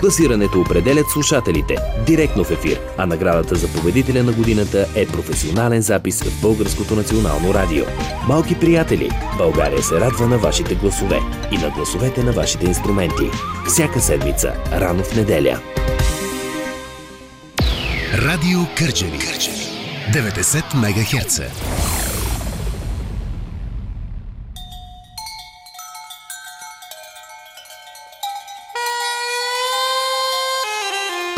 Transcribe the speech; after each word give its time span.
Класирането 0.00 0.60
определят 0.60 1.10
слушателите, 1.10 1.76
директно 2.06 2.44
в 2.44 2.50
ефир, 2.50 2.80
а 2.96 3.06
наградата 3.06 3.54
за 3.54 3.68
победителя 3.68 4.22
на 4.22 4.32
годината 4.32 4.86
е 4.94 5.06
професионален 5.06 5.82
запис 5.82 6.22
в 6.22 6.40
Българското 6.42 6.96
национално 6.96 7.54
радио. 7.54 7.84
Малки 8.28 8.60
приятели, 8.60 9.10
България 9.38 9.82
се 9.82 10.00
радва 10.00 10.26
на 10.26 10.38
вашите 10.38 10.74
гласове 10.74 11.20
и 11.52 11.58
на 11.58 11.70
гласовете 11.70 12.22
на 12.22 12.32
вашите 12.32 12.66
инструменти. 12.66 13.30
Всяка 13.66 14.00
седмица, 14.00 14.52
рано 14.72 15.04
в 15.04 15.16
неделя. 15.16 15.60
Радио 18.14 18.60
Кърджали. 18.76 19.18
90 20.12 20.74
МГц. 20.74 21.40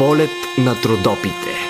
Полет 0.01 0.31
на 0.57 0.75
трудопите. 0.75 1.70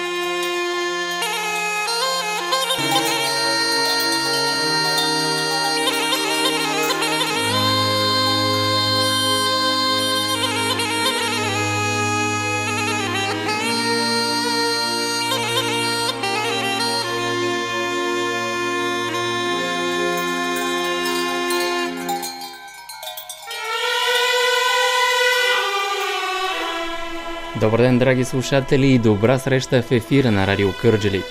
Добър 27.70 27.82
ден, 27.82 27.98
драги 27.98 28.24
слушатели 28.24 28.86
и 28.86 28.98
добра 28.98 29.38
среща 29.38 29.82
в 29.82 29.92
ефира 29.92 30.30
на 30.30 30.46
Радио 30.46 30.68
Кърджали. 30.80 31.22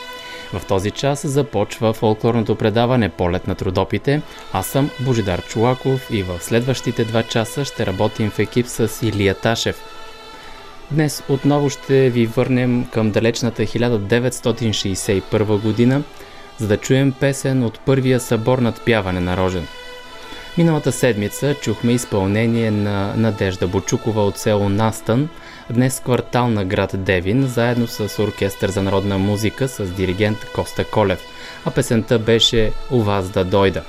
В 0.53 0.65
този 0.65 0.91
час 0.91 1.27
започва 1.27 1.93
фолклорното 1.93 2.55
предаване 2.55 3.09
Полет 3.09 3.47
на 3.47 3.55
трудопите. 3.55 4.21
Аз 4.53 4.67
съм 4.67 4.89
Божидар 4.99 5.41
Чулаков 5.45 6.07
и 6.11 6.23
в 6.23 6.39
следващите 6.39 7.05
два 7.05 7.23
часа 7.23 7.65
ще 7.65 7.85
работим 7.85 8.29
в 8.29 8.39
екип 8.39 8.67
с 8.67 8.89
Илия 9.01 9.35
Ташев. 9.35 9.81
Днес 10.91 11.23
отново 11.29 11.69
ще 11.69 12.09
ви 12.09 12.25
върнем 12.25 12.85
към 12.91 13.11
далечната 13.11 13.63
1961 13.63 15.61
година, 15.61 16.03
за 16.57 16.67
да 16.67 16.77
чуем 16.77 17.11
песен 17.11 17.63
от 17.63 17.79
първия 17.79 18.19
събор 18.19 18.57
над 18.57 18.85
пяване 18.85 19.19
на 19.19 19.37
Рожен. 19.37 19.67
Миналата 20.57 20.91
седмица 20.91 21.55
чухме 21.61 21.91
изпълнение 21.91 22.71
на 22.71 23.13
Надежда 23.15 23.67
Бочукова 23.67 24.25
от 24.25 24.37
село 24.37 24.69
Настън– 24.69 25.29
днес 25.69 25.99
квартал 25.99 26.47
на 26.47 26.65
град 26.65 26.91
Девин, 26.93 27.47
заедно 27.47 27.87
с 27.87 28.23
оркестър 28.23 28.69
за 28.69 28.83
народна 28.83 29.17
музика 29.17 29.67
с 29.67 29.85
диригент 29.85 30.37
Коста 30.55 30.85
Колев, 30.85 31.19
а 31.65 31.71
песента 31.71 32.19
беше 32.19 32.71
«У 32.91 33.01
вас 33.01 33.29
да 33.29 33.43
дойда». 33.43 33.83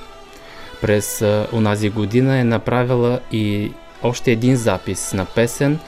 През 0.80 1.22
онази 1.52 1.90
година 1.90 2.38
е 2.38 2.44
направила 2.44 3.20
и 3.32 3.72
още 4.02 4.32
един 4.32 4.56
запис 4.56 5.12
на 5.12 5.24
песен. 5.24 5.78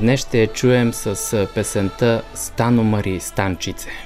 Днес 0.00 0.20
ще 0.20 0.40
я 0.40 0.46
чуем 0.46 0.94
с 0.94 1.46
песента 1.54 2.22
«Стано 2.34 2.84
Мари 2.84 3.20
Станчице». 3.20 4.05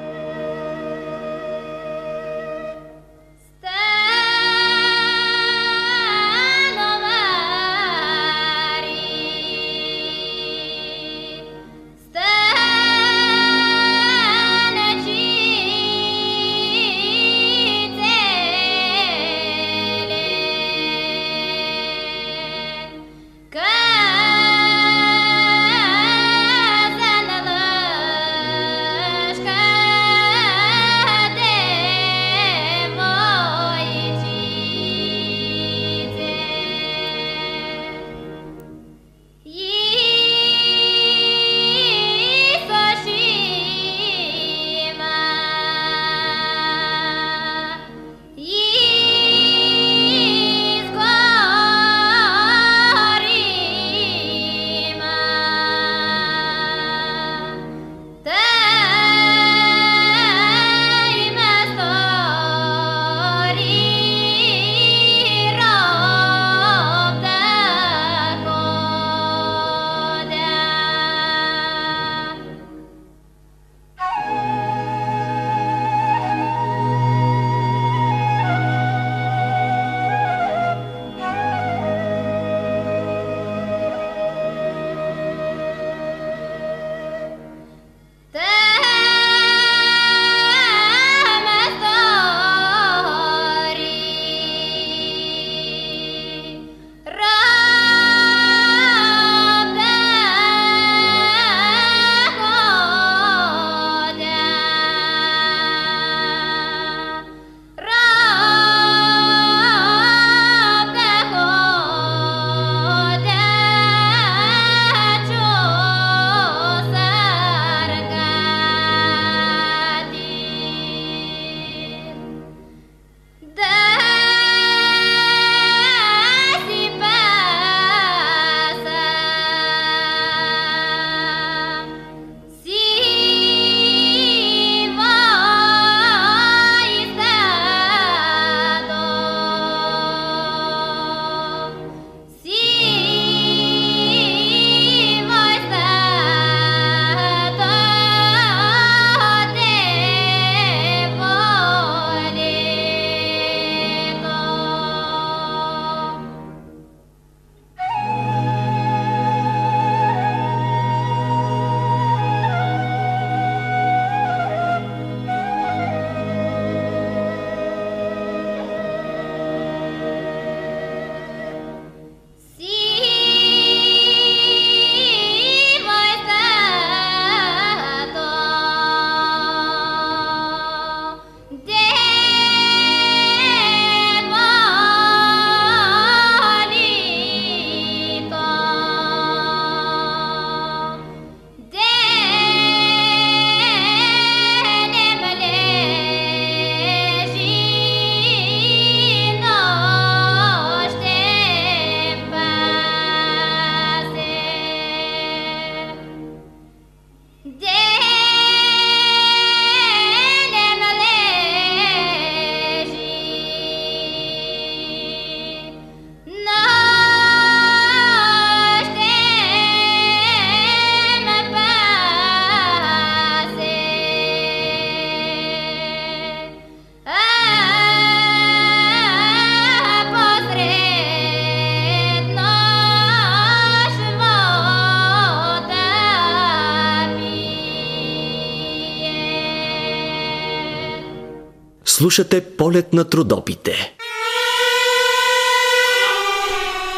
Слушате 242.01 242.41
полет 242.57 242.93
на 242.93 243.05
трудопите. 243.05 243.93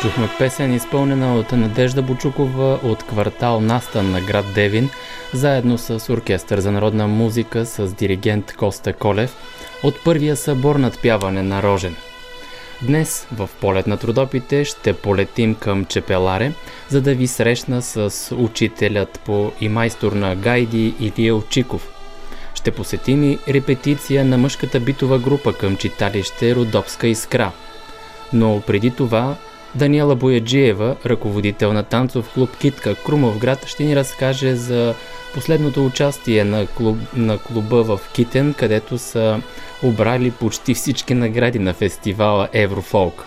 Чухме 0.01 0.29
песен, 0.39 0.73
изпълнена 0.73 1.35
от 1.35 1.51
Надежда 1.51 2.01
Бочукова 2.01 2.79
от 2.83 3.03
квартал 3.03 3.61
Настан 3.61 4.11
на 4.11 4.21
град 4.21 4.45
Девин, 4.55 4.89
заедно 5.33 5.77
с 5.77 6.13
оркестър 6.13 6.59
за 6.59 6.71
народна 6.71 7.07
музика 7.07 7.65
с 7.65 7.93
диригент 7.93 8.53
Коста 8.53 8.93
Колев 8.93 9.35
от 9.83 10.03
първия 10.03 10.35
събор 10.35 10.75
над 10.75 11.01
пяване 11.01 11.43
на 11.43 11.63
Рожен. 11.63 11.95
Днес 12.81 13.27
в 13.31 13.49
полет 13.61 13.87
на 13.87 13.97
трудопите 13.97 14.65
ще 14.65 14.93
полетим 14.93 15.55
към 15.55 15.85
Чепеларе, 15.85 16.51
за 16.89 17.01
да 17.01 17.15
ви 17.15 17.27
срещна 17.27 17.81
с 17.81 18.35
учителят 18.35 19.19
по 19.25 19.51
и 19.61 19.69
майстор 19.69 20.11
на 20.11 20.35
гайди 20.35 20.93
Илия 20.99 21.35
Очиков. 21.35 21.92
Ще 22.53 22.71
посетим 22.71 23.23
и 23.23 23.39
репетиция 23.47 24.25
на 24.25 24.37
мъжката 24.37 24.79
битова 24.79 25.19
група 25.19 25.53
към 25.53 25.77
читалище 25.77 26.55
Родопска 26.55 27.07
искра. 27.07 27.51
Но 28.33 28.61
преди 28.67 28.91
това 28.91 29.35
Даниела 29.75 30.15
Бояджиева, 30.15 30.95
ръководител 31.05 31.73
на 31.73 31.83
танцов 31.83 32.29
клуб 32.33 32.57
Китка 32.57 32.95
Крумовград, 32.95 33.67
ще 33.67 33.83
ни 33.83 33.95
разкаже 33.95 34.55
за 34.55 34.95
последното 35.33 35.85
участие 35.85 36.43
на, 36.43 36.67
клуб, 36.67 36.97
на 37.15 37.37
клуба 37.37 37.83
в 37.83 37.99
Китен, 38.13 38.53
където 38.53 38.97
са 38.97 39.41
обрали 39.83 40.31
почти 40.31 40.73
всички 40.73 41.13
награди 41.13 41.59
на 41.59 41.73
фестивала 41.73 42.49
Еврофолк. 42.53 43.25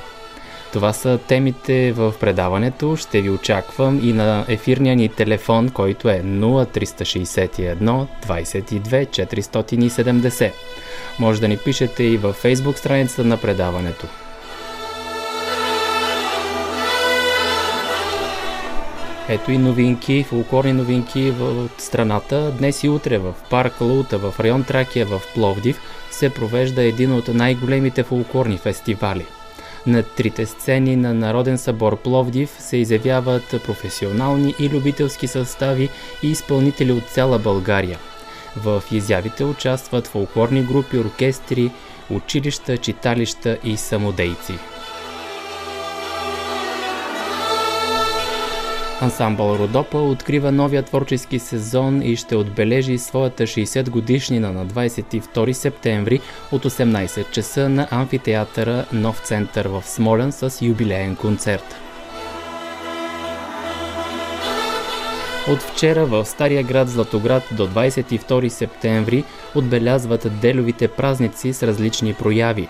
Това 0.73 0.93
са 0.93 1.19
темите 1.19 1.93
в 1.93 2.15
предаването. 2.21 2.97
Ще 2.97 3.21
ви 3.21 3.31
очаквам 3.31 4.01
и 4.03 4.13
на 4.13 4.45
ефирния 4.49 4.97
ни 4.97 5.09
телефон, 5.09 5.69
който 5.69 6.09
е 6.09 6.23
0361 6.23 8.07
22 8.27 9.27
470. 9.27 10.53
Може 11.19 11.41
да 11.41 11.49
ни 11.49 11.57
пишете 11.57 12.05
и 12.05 12.17
във 12.17 12.37
фейсбук 12.37 12.79
страницата 12.79 13.25
на 13.25 13.37
предаването. 13.37 14.07
Ето 19.29 19.53
и 19.53 19.59
новинки, 19.59 20.23
фулкорни 20.23 20.73
новинки 20.73 21.31
от 21.41 21.81
страната. 21.81 22.53
Днес 22.59 22.85
и 22.85 22.89
утре 22.89 23.19
в 23.19 23.35
парк 23.51 23.81
Лута, 23.81 24.19
в 24.19 24.35
район 24.41 24.65
Тракия, 24.65 25.07
в 25.07 25.23
Пловдив, 25.35 25.81
се 26.11 26.31
провежда 26.31 26.83
един 26.83 27.13
от 27.13 27.29
най-големите 27.29 28.03
фулкорни 28.03 28.59
фестивали. 28.59 29.27
На 29.87 30.03
трите 30.03 30.47
сцени 30.47 30.97
на 30.97 31.15
Народен 31.15 31.59
събор 31.59 31.97
Пловдив 31.97 32.57
се 32.59 32.77
изявяват 32.77 33.63
професионални 33.67 34.55
и 34.61 34.69
любителски 34.69 35.27
състави 35.27 35.89
и 36.23 36.31
изпълнители 36.31 36.93
от 36.93 37.05
цяла 37.05 37.39
България. 37.39 37.99
В 38.57 38.83
изявите 38.93 39.45
участват 39.45 40.07
фолклорни 40.07 40.63
групи, 40.63 40.99
оркестри, 40.99 41.71
училища, 42.11 42.79
читалища 42.79 43.59
и 43.65 43.77
самодейци. 43.77 44.59
Ансамбъл 49.01 49.57
Родопа 49.59 49.99
открива 49.99 50.53
новия 50.53 50.83
творчески 50.83 51.39
сезон 51.39 52.03
и 52.03 52.17
ще 52.17 52.37
отбележи 52.37 52.99
своята 52.99 53.43
60 53.43 53.91
годишнина 53.91 54.53
на 54.53 54.67
22 54.67 55.53
септември 55.53 56.21
от 56.53 56.65
18 56.65 57.31
часа 57.31 57.69
на 57.69 57.89
амфитеатъра 57.91 58.85
Нов 58.93 59.19
център 59.19 59.67
в 59.69 59.83
Смолен 59.87 60.33
с 60.33 60.63
юбилеен 60.63 61.17
концерт. 61.17 61.77
От 65.49 65.63
вчера 65.63 66.07
в 66.07 66.25
Стария 66.25 66.63
град 66.63 66.89
Златоград 66.89 67.43
до 67.53 67.69
22 67.69 68.49
септември 68.49 69.25
отбелязват 69.55 70.41
деловите 70.41 70.89
празници 70.89 71.53
с 71.53 71.63
различни 71.63 72.15
прояви. 72.15 72.69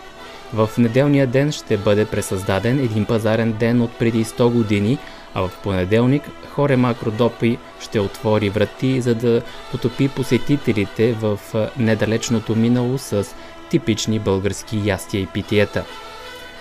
В 0.55 0.71
неделния 0.79 1.27
ден 1.27 1.53
ще 1.53 1.77
бъде 1.77 2.07
пресъздаден 2.07 2.79
един 2.79 3.05
пазарен 3.05 3.53
ден 3.53 3.83
от 3.83 3.99
преди 3.99 4.25
100 4.25 4.53
години– 4.53 4.99
а 5.37 5.49
в 5.49 5.63
понеделник 5.63 6.23
Хоре 6.51 6.77
Макродопи 6.77 7.59
ще 7.81 8.01
отвори 8.01 8.51
врати, 8.51 9.01
за 9.01 9.15
да 9.15 9.43
потопи 9.71 10.09
посетителите 10.09 11.13
в 11.13 11.39
недалечното 11.79 12.57
минало 12.57 12.99
с 12.99 13.27
типични 13.71 14.19
български 14.19 14.83
ястия 14.85 15.21
и 15.21 15.27
питиета. 15.27 15.85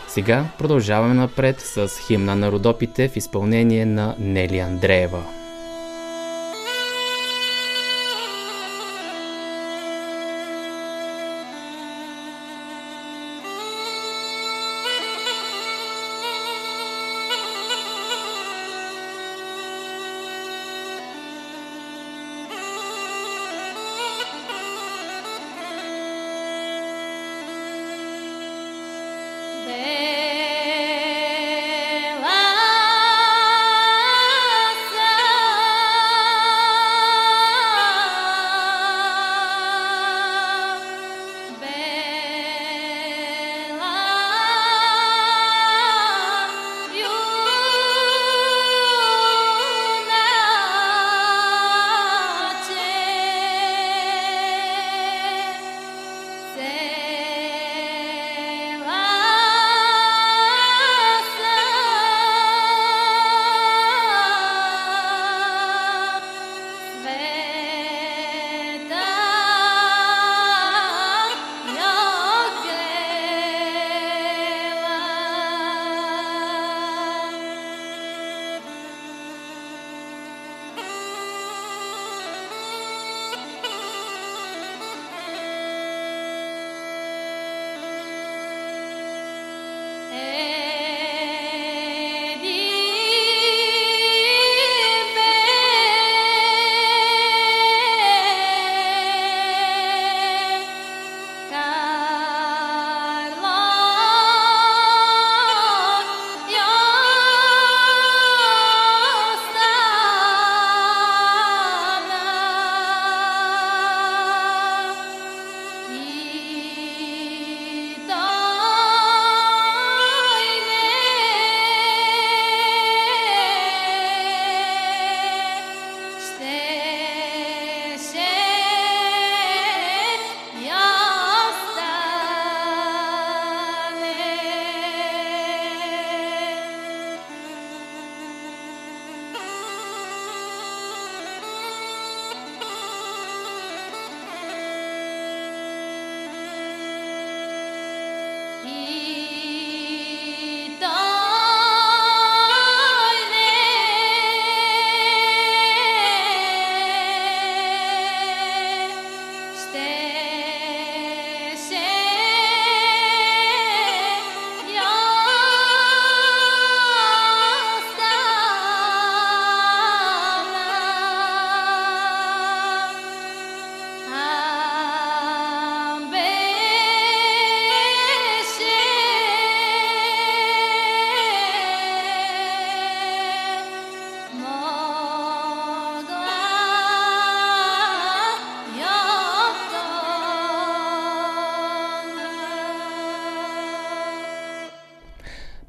Сега 0.07 0.45
продължаваме 0.57 1.13
напред 1.13 1.61
с 1.61 1.89
химна 2.07 2.35
на 2.35 2.51
Родопите 2.51 3.07
в 3.07 3.15
изпълнение 3.15 3.85
на 3.85 4.15
Нели 4.19 4.59
Андреева. 4.59 5.23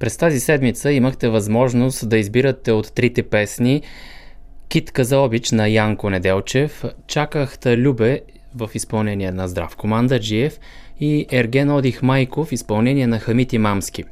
През 0.06 0.16
тази 0.16 0.40
седмица 0.40 0.92
имахте 0.92 1.28
възможност 1.28 2.08
да 2.08 2.18
избирате 2.18 2.72
от 2.72 2.94
трите 2.94 3.22
песни 3.22 3.82
Китка 4.68 5.04
за 5.04 5.18
обич 5.18 5.50
на 5.50 5.68
Янко 5.68 6.10
Неделчев, 6.10 6.84
Чакахта 7.06 7.76
Любе 7.76 8.20
в 8.54 8.70
изпълнение 8.74 9.30
на 9.30 9.48
Здрав 9.48 9.76
Командаджиев 9.76 10.58
и 11.00 11.26
Ерген 11.32 11.70
Одих 11.70 12.02
Майко 12.02 12.44
в 12.44 12.52
изпълнение 12.52 13.06
на 13.06 13.18
Хамити 13.18 13.58
Мамски. 13.58 14.04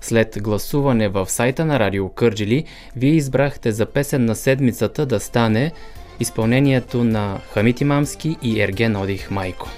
След 0.00 0.38
гласуване 0.42 1.08
в 1.08 1.30
сайта 1.30 1.64
на 1.64 1.78
Радио 1.78 2.08
Кърджили, 2.08 2.64
вие 2.96 3.12
избрахте 3.12 3.72
за 3.72 3.86
песен 3.86 4.24
на 4.24 4.34
седмицата 4.34 5.06
да 5.06 5.20
стане 5.20 5.72
изпълнението 6.20 7.04
на 7.04 7.40
Хамити 7.52 7.84
Мамски 7.84 8.36
и 8.42 8.60
Ерген 8.60 8.96
Одих 8.96 9.30
Майко. 9.30 9.68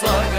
sagen. 0.00 0.35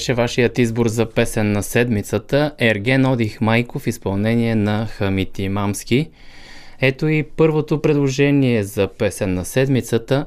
Беше 0.00 0.14
вашият 0.14 0.58
избор 0.58 0.88
за 0.88 1.06
песен 1.06 1.52
на 1.52 1.62
седмицата 1.62 2.52
Ерген 2.58 3.06
Одих 3.06 3.40
Майко 3.40 3.78
в 3.78 3.86
изпълнение 3.86 4.54
на 4.54 4.86
Хамити 4.86 5.48
Мамски. 5.48 6.10
Ето 6.80 7.08
и 7.08 7.22
първото 7.22 7.82
предложение 7.82 8.64
за 8.64 8.88
песен 8.88 9.34
на 9.34 9.44
седмицата 9.44 10.26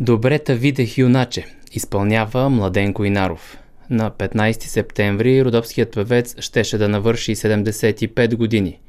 Добре 0.00 0.38
та 0.38 0.54
видех 0.54 0.98
юначе 0.98 1.46
изпълнява 1.72 2.50
Младенко 2.50 3.04
Инаров. 3.04 3.58
На 3.90 4.10
15 4.10 4.62
септември 4.62 5.44
родопският 5.44 5.92
певец 5.92 6.36
щеше 6.40 6.78
да 6.78 6.88
навърши 6.88 7.36
75 7.36 8.36
години– 8.36 8.78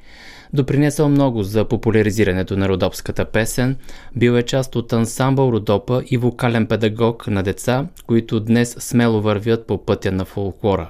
допринесъл 0.53 1.09
много 1.09 1.43
за 1.43 1.65
популяризирането 1.65 2.57
на 2.57 2.69
родопската 2.69 3.25
песен, 3.25 3.75
бил 4.15 4.31
е 4.31 4.43
част 4.43 4.75
от 4.75 4.93
ансамбъл 4.93 5.51
Родопа 5.51 6.03
и 6.05 6.17
вокален 6.17 6.67
педагог 6.67 7.27
на 7.27 7.43
деца, 7.43 7.85
които 8.07 8.39
днес 8.39 8.75
смело 8.79 9.21
вървят 9.21 9.67
по 9.67 9.85
пътя 9.85 10.11
на 10.11 10.25
фолклора. 10.25 10.89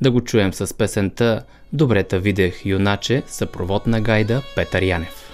Да 0.00 0.10
го 0.10 0.20
чуем 0.20 0.52
с 0.52 0.74
песента 0.74 1.42
Добрета 1.72 2.18
видех 2.18 2.66
юначе, 2.66 3.22
съпровод 3.26 3.86
на 3.86 4.00
гайда 4.00 4.42
Петър 4.56 4.82
Янев. 4.82 5.25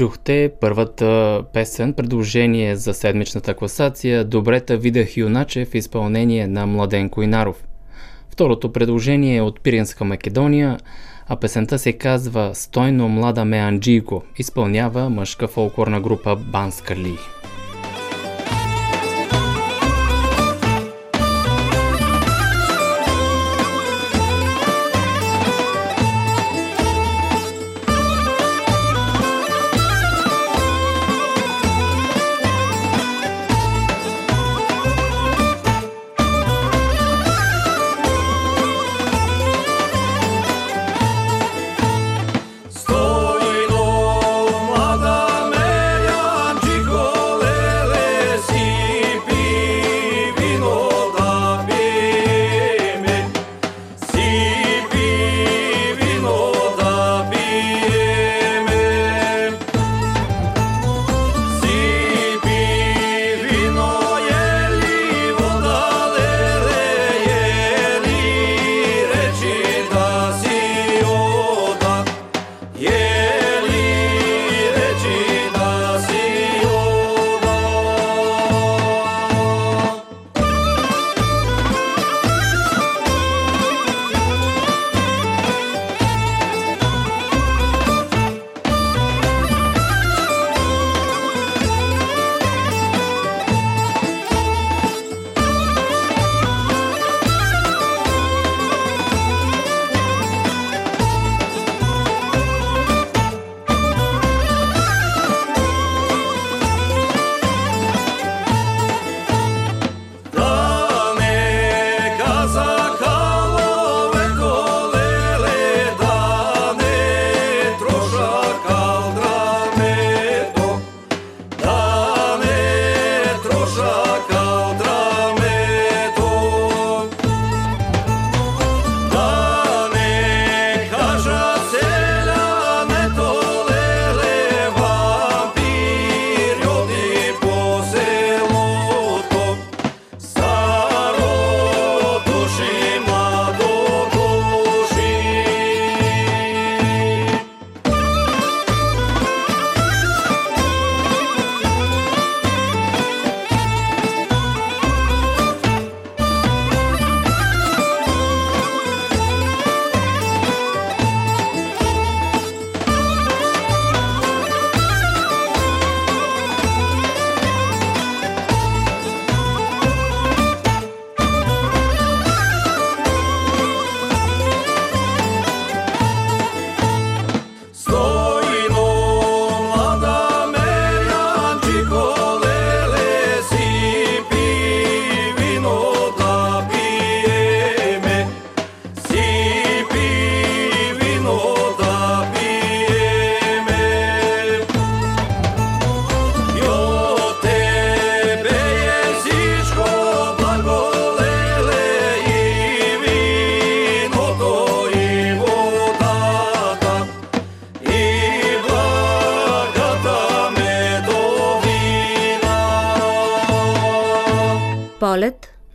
Чухте 0.00 0.50
първата 0.60 1.42
песен, 1.52 1.94
предложение 1.94 2.76
за 2.76 2.94
седмичната 2.94 3.54
класация 3.54 4.24
Добрета 4.24 4.76
видях 4.76 5.16
юначе 5.16 5.64
в 5.64 5.74
изпълнение 5.74 6.46
на 6.46 6.66
Младенко 6.66 7.22
Инаров. 7.22 7.64
Второто 8.30 8.72
предложение 8.72 9.36
е 9.36 9.40
от 9.40 9.60
Пиринска 9.60 10.04
Македония, 10.04 10.78
а 11.28 11.36
песента 11.36 11.78
се 11.78 11.92
казва 11.92 12.50
Стойно 12.54 13.08
млада 13.08 13.44
ме 13.44 13.56
Анджиго, 13.56 14.24
изпълнява 14.38 15.10
мъжка 15.10 15.48
фолклорна 15.48 16.00
група 16.00 16.36
Банска 16.36 16.96
Ли. 16.96 17.18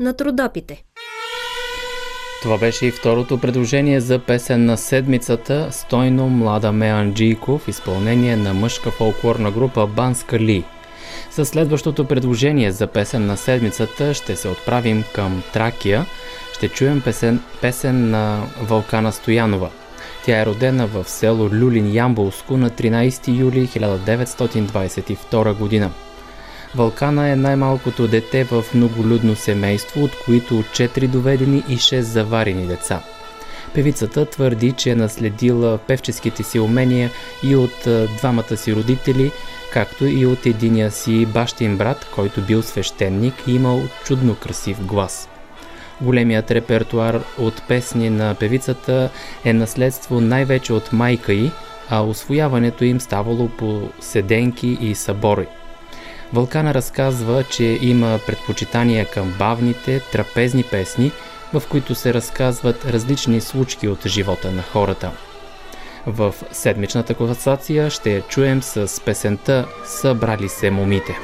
На 0.05 0.13
трудопите. 0.13 0.83
Това 2.41 2.57
беше 2.57 2.85
и 2.85 2.91
второто 2.91 3.37
предложение 3.37 3.99
за 3.99 4.19
песен 4.19 4.65
на 4.65 4.77
седмицата 4.77 5.67
Стойно 5.71 6.29
млада 6.29 6.71
Меанджийко 6.71 7.57
в 7.57 7.67
изпълнение 7.67 8.35
на 8.35 8.53
мъжка 8.53 8.91
фолклорна 8.91 9.51
група 9.51 9.87
Банска 9.87 10.39
Ли. 10.39 10.63
С 11.31 11.45
следващото 11.45 12.05
предложение 12.05 12.71
за 12.71 12.87
песен 12.87 13.25
на 13.25 13.37
седмицата 13.37 14.13
ще 14.13 14.35
се 14.35 14.47
отправим 14.47 15.03
към 15.15 15.43
Тракия. 15.53 16.05
Ще 16.53 16.69
чуем 16.69 17.01
песен, 17.01 17.39
песен 17.61 18.09
на 18.09 18.43
Вълкана 18.61 19.11
Стоянова. 19.11 19.69
Тя 20.25 20.41
е 20.41 20.45
родена 20.45 20.87
в 20.87 21.09
село 21.09 21.49
Люлин 21.49 21.93
Ямболско 21.93 22.57
на 22.57 22.69
13 22.69 23.39
юли 23.39 23.67
1922 23.67 25.53
година. 25.53 25.91
Вълкана 26.75 27.29
е 27.29 27.35
най-малкото 27.35 28.07
дете 28.07 28.43
в 28.43 28.65
многолюдно 28.73 29.35
семейство, 29.35 30.03
от 30.03 30.11
които 30.25 30.53
4 30.53 31.07
доведени 31.07 31.63
и 31.69 31.77
6 31.77 31.99
заварени 31.99 32.67
деца. 32.67 33.01
Певицата 33.73 34.25
твърди, 34.25 34.71
че 34.71 34.91
е 34.91 34.95
наследила 34.95 35.77
певческите 35.77 36.43
си 36.43 36.59
умения 36.59 37.11
и 37.43 37.55
от 37.55 37.87
двамата 38.17 38.57
си 38.57 38.75
родители, 38.75 39.31
както 39.73 40.05
и 40.05 40.25
от 40.25 40.45
единия 40.45 40.91
си 40.91 41.25
бащин 41.25 41.77
брат, 41.77 42.07
който 42.15 42.41
бил 42.41 42.61
свещеник 42.61 43.33
и 43.47 43.55
имал 43.55 43.81
чудно 44.05 44.35
красив 44.35 44.85
глас. 44.85 45.29
Големият 46.01 46.51
репертуар 46.51 47.21
от 47.37 47.63
песни 47.67 48.09
на 48.09 48.35
певицата 48.35 49.09
е 49.45 49.53
наследство 49.53 50.21
най-вече 50.21 50.73
от 50.73 50.93
майка 50.93 51.33
й, 51.33 51.51
а 51.89 52.01
освояването 52.01 52.83
им 52.83 53.01
ставало 53.01 53.49
по 53.49 53.89
седенки 53.99 54.77
и 54.81 54.95
събори. 54.95 55.47
Вълкана 56.33 56.73
разказва, 56.73 57.43
че 57.43 57.63
има 57.81 58.19
предпочитания 58.27 59.05
към 59.05 59.33
бавните, 59.39 59.99
трапезни 60.11 60.63
песни, 60.63 61.11
в 61.53 61.63
които 61.69 61.95
се 61.95 62.13
разказват 62.13 62.85
различни 62.85 63.41
случки 63.41 63.87
от 63.87 64.07
живота 64.07 64.51
на 64.51 64.61
хората. 64.61 65.11
В 66.05 66.35
седмичната 66.51 67.13
конверсация 67.13 67.89
ще 67.89 68.13
я 68.13 68.21
чуем 68.21 68.63
с 68.63 69.01
песента 69.05 69.65
Събрали 69.85 70.49
се 70.49 70.71
момите. 70.71 71.17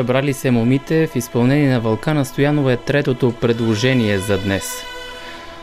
Събрали 0.00 0.32
се 0.32 0.50
момите 0.50 1.06
в 1.06 1.16
изпълнение 1.16 1.70
на 1.70 1.80
Вълкана 1.80 2.24
Стоянова 2.24 2.72
е 2.72 2.76
третото 2.76 3.32
предложение 3.32 4.18
за 4.18 4.38
днес. 4.38 4.82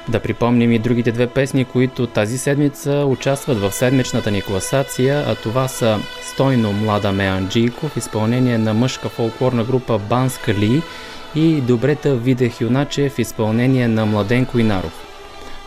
Да 0.10 0.20
припомним 0.20 0.72
и 0.72 0.80
другите 0.80 1.12
две 1.12 1.28
песни, 1.28 1.66
които 1.66 2.08
тази 2.08 2.38
седмица 2.38 3.06
участват 3.08 3.60
в 3.60 3.72
седмичната 3.72 4.32
ни 4.32 4.42
класация, 4.42 5.24
а 5.28 5.36
това 5.36 5.68
са 5.68 6.00
Стойно 6.22 6.74
млада 6.74 7.12
Меанджийко 7.12 7.88
в 7.88 7.98
изпълнение 7.98 8.58
на 8.58 8.74
мъжка 8.74 9.10
фолклорна 9.10 9.64
група 9.64 9.98
Банска 9.98 10.54
Ли 10.54 10.82
и 11.36 11.62
Добрета 11.62 12.16
Видех 12.16 12.62
Юначе 12.62 13.10
в 13.10 13.20
изпълнение 13.20 13.88
на 13.88 14.06
Младен 14.06 14.46
Койнаров. 14.46 15.06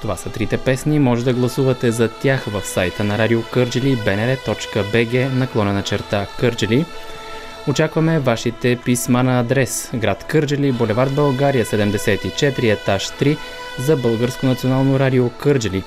Това 0.02 0.16
са 0.16 0.30
трите 0.30 0.56
песни, 0.56 0.98
може 0.98 1.24
да 1.24 1.34
гласувате 1.34 1.90
за 1.90 2.08
тях 2.08 2.44
в 2.44 2.66
сайта 2.66 3.04
на 3.04 3.18
Радио 3.18 3.42
Кърджели 3.42 3.96
bnr.bg 3.96 5.32
наклона 5.32 5.82
черта 5.82 6.26
Кърджели– 6.38 6.84
Очакваме 7.68 8.18
вашите 8.18 8.78
писма 8.84 9.22
на 9.22 9.40
адрес 9.40 9.90
град 9.94 10.24
Кърджели, 10.24 10.72
булевард 10.72 11.14
България 11.14 11.64
74, 11.64 12.72
етаж 12.72 13.08
3 13.08 13.36
за 13.78 13.96
Българско 13.96 14.46
национално 14.46 14.98
радио 14.98 15.30
Кърджели. 15.30 15.82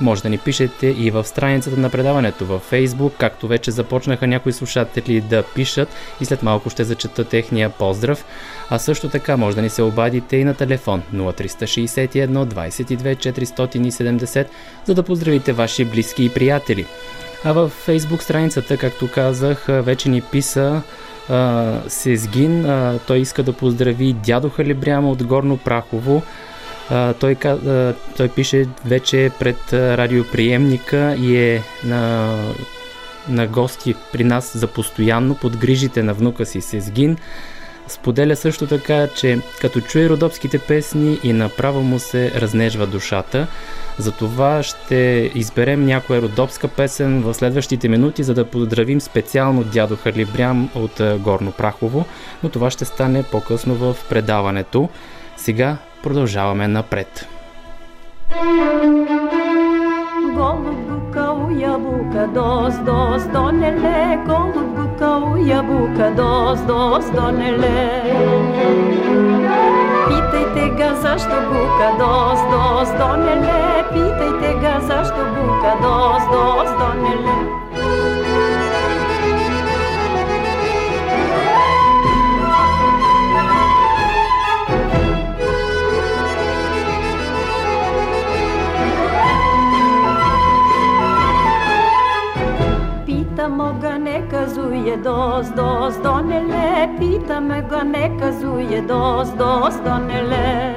Може 0.00 0.22
да 0.22 0.28
ни 0.28 0.38
пишете 0.38 0.86
и 0.86 1.10
в 1.10 1.24
страницата 1.24 1.80
на 1.80 1.90
предаването 1.90 2.46
във 2.46 2.70
Facebook, 2.70 3.12
както 3.18 3.48
вече 3.48 3.70
започнаха 3.70 4.26
някои 4.26 4.52
слушатели 4.52 5.20
да 5.20 5.42
пишат 5.42 5.88
и 6.20 6.24
след 6.24 6.42
малко 6.42 6.70
ще 6.70 6.84
зачета 6.84 7.24
техния 7.24 7.70
поздрав. 7.70 8.24
А 8.70 8.78
също 8.78 9.08
така 9.08 9.36
може 9.36 9.56
да 9.56 9.62
ни 9.62 9.70
се 9.70 9.82
обадите 9.82 10.36
и 10.36 10.44
на 10.44 10.54
телефон 10.54 11.02
0361 11.14 12.44
22 12.44 13.16
470, 13.16 14.46
за 14.84 14.94
да 14.94 15.02
поздравите 15.02 15.52
ваши 15.52 15.84
близки 15.84 16.24
и 16.24 16.30
приятели. 16.30 16.86
А 17.44 17.52
в 17.52 17.70
Facebook 17.86 18.22
страницата, 18.22 18.76
както 18.76 19.10
казах, 19.10 19.64
вече 19.68 20.08
ни 20.08 20.22
писа 20.22 20.82
Сезгин. 21.88 22.66
Той 23.06 23.18
иска 23.18 23.42
да 23.42 23.52
поздрави 23.52 24.12
дядо 24.12 24.50
Халибряма 24.50 25.10
от 25.10 25.24
Горно 25.24 25.56
Прахово, 25.56 26.22
А, 26.90 27.14
той, 27.14 27.36
а, 27.44 27.94
той 28.16 28.28
пише 28.28 28.66
вече 28.84 29.30
пред 29.38 29.72
радиоприемника 29.72 31.16
и 31.18 31.36
е 31.36 31.62
на, 31.84 32.34
на 33.28 33.46
гости 33.46 33.94
при 34.12 34.24
нас 34.24 34.58
за 34.58 34.66
постоянно 34.66 35.34
под 35.34 35.56
грижите 35.56 36.02
на 36.02 36.14
внука 36.14 36.46
си 36.46 36.60
Сезгин. 36.60 37.16
Споделя 37.88 38.36
също 38.36 38.66
така, 38.66 39.08
че 39.08 39.38
като 39.60 39.80
чуе 39.80 40.08
родопските 40.08 40.58
песни 40.58 41.18
и 41.22 41.32
направо 41.32 41.82
му 41.82 41.98
се 41.98 42.32
разнежва 42.40 42.86
душата. 42.86 43.46
Затова 43.98 44.62
ще 44.62 45.30
изберем 45.34 45.86
някоя 45.86 46.22
родопска 46.22 46.68
песен 46.68 47.20
в 47.22 47.34
следващите 47.34 47.88
минути, 47.88 48.22
за 48.22 48.34
да 48.34 48.44
поздравим 48.44 49.00
специално 49.00 49.64
дядо 49.64 49.96
Харлибрям 49.96 50.70
от 50.74 51.00
Горно 51.18 51.52
Прахово, 51.52 52.04
но 52.42 52.48
това 52.48 52.70
ще 52.70 52.84
стане 52.84 53.22
по-късно 53.22 53.74
в 53.74 53.96
предаването. 54.08 54.88
Сега 55.36 55.76
продължаваме 56.02 56.68
напред. 56.68 57.26
Голубка 60.34 60.97
kauja 61.12 61.78
buka 61.78 62.26
dos 62.34 62.74
dos 62.86 63.22
donele 63.32 64.18
golubku 64.26 64.84
kauja 64.98 65.62
buka 65.62 66.10
dos 66.16 66.60
dos 66.66 67.04
donele 67.16 67.78
Pitajte 70.08 70.66
ga 70.78 70.90
zašto 71.02 71.38
buka 71.50 71.88
dos 72.00 72.40
dos 72.52 72.88
donele 72.98 73.60
Pitajte 73.92 74.50
ga 74.62 74.74
zašto 74.88 75.22
buka 75.34 75.72
dos 75.82 76.22
dos 76.32 76.68
donele 76.80 77.57
Pitamo 93.48 93.80
ga, 93.80 93.96
ne 93.96 94.22
kazuje 94.30 94.96
dos, 94.98 95.48
dos, 95.56 95.96
donele, 96.02 96.88
pitame 96.98 97.62
ga, 97.70 97.82
ne 97.82 98.10
kazuje 98.20 98.82
dos, 98.82 99.30
dos, 99.38 99.74
donele. 99.84 100.76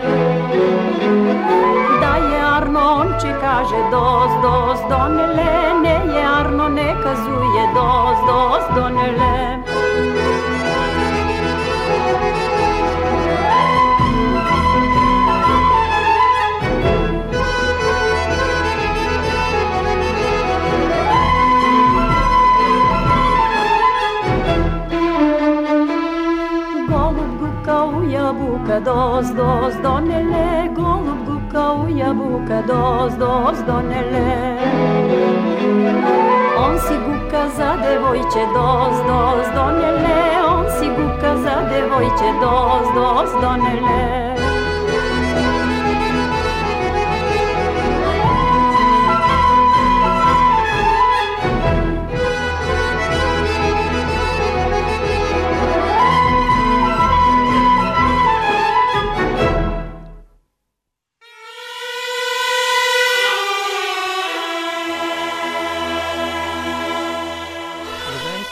Da 2.01 2.13
je 2.15 2.39
Arno, 2.55 2.79
on 3.01 3.13
če 3.19 3.36
kaže 3.41 3.81
dos, 3.91 4.31
dos, 4.41 4.79
donele, 4.89 5.51
ne 5.84 5.97
je 6.15 6.23
Arno, 6.23 6.69
ne 6.69 6.95
kazuje 7.03 7.65
dos, 7.75 8.17
dos, 8.31 8.63
donele. 8.75 10.31
Jabuka, 28.32 28.80
dos, 28.80 29.30
dos, 29.32 29.76
donele, 29.82 30.70
golub 30.74 31.26
guka 31.26 31.74
u 31.74 31.89
jabuka, 31.89 32.62
dos, 32.65 33.13
dos, 33.15 33.62
donele. 33.63 34.58
On 36.58 36.80
si 36.80 36.96
guka 36.96 37.50
za 37.58 37.76
devojče, 37.84 38.46
dos, 38.54 38.96
dos, 39.10 39.48
donele, 39.56 40.20
on 40.48 40.65
si 40.80 40.88
guka 40.88 41.36
za 41.44 41.58
devojče, 41.70 42.30
dos, 42.41 42.86
dos, 42.96 43.41
donele. 43.41 44.40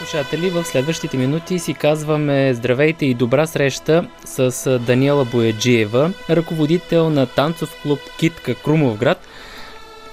Слушатели, 0.10 0.50
в 0.50 0.64
следващите 0.64 1.18
минути 1.18 1.60
си 1.60 1.74
казваме 1.74 2.54
здравейте 2.54 3.06
и 3.06 3.14
добра 3.14 3.46
среща 3.46 4.08
с 4.26 4.80
Даниела 4.80 5.26
Бояджиева, 5.26 6.12
ръководител 6.30 7.10
на 7.10 7.26
танцов 7.26 7.82
клуб 7.84 8.00
Китка 8.20 8.56
Крумовград. 8.56 9.18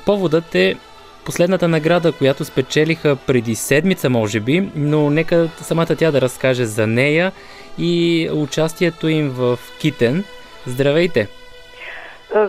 Поводът 0.07 0.55
е 0.55 0.77
последната 1.25 1.69
награда, 1.69 2.13
която 2.13 2.45
спечелиха 2.45 3.17
преди 3.27 3.55
седмица, 3.55 4.11
може 4.11 4.41
би, 4.41 4.71
но 4.75 5.11
нека 5.11 5.49
самата 5.49 5.97
тя 5.99 6.11
да 6.11 6.21
разкаже 6.21 6.65
за 6.65 6.87
нея 6.87 7.33
и 7.79 8.29
участието 8.33 9.09
им 9.09 9.29
в 9.29 9.59
Китен. 9.81 10.25
Здравейте! 10.67 11.29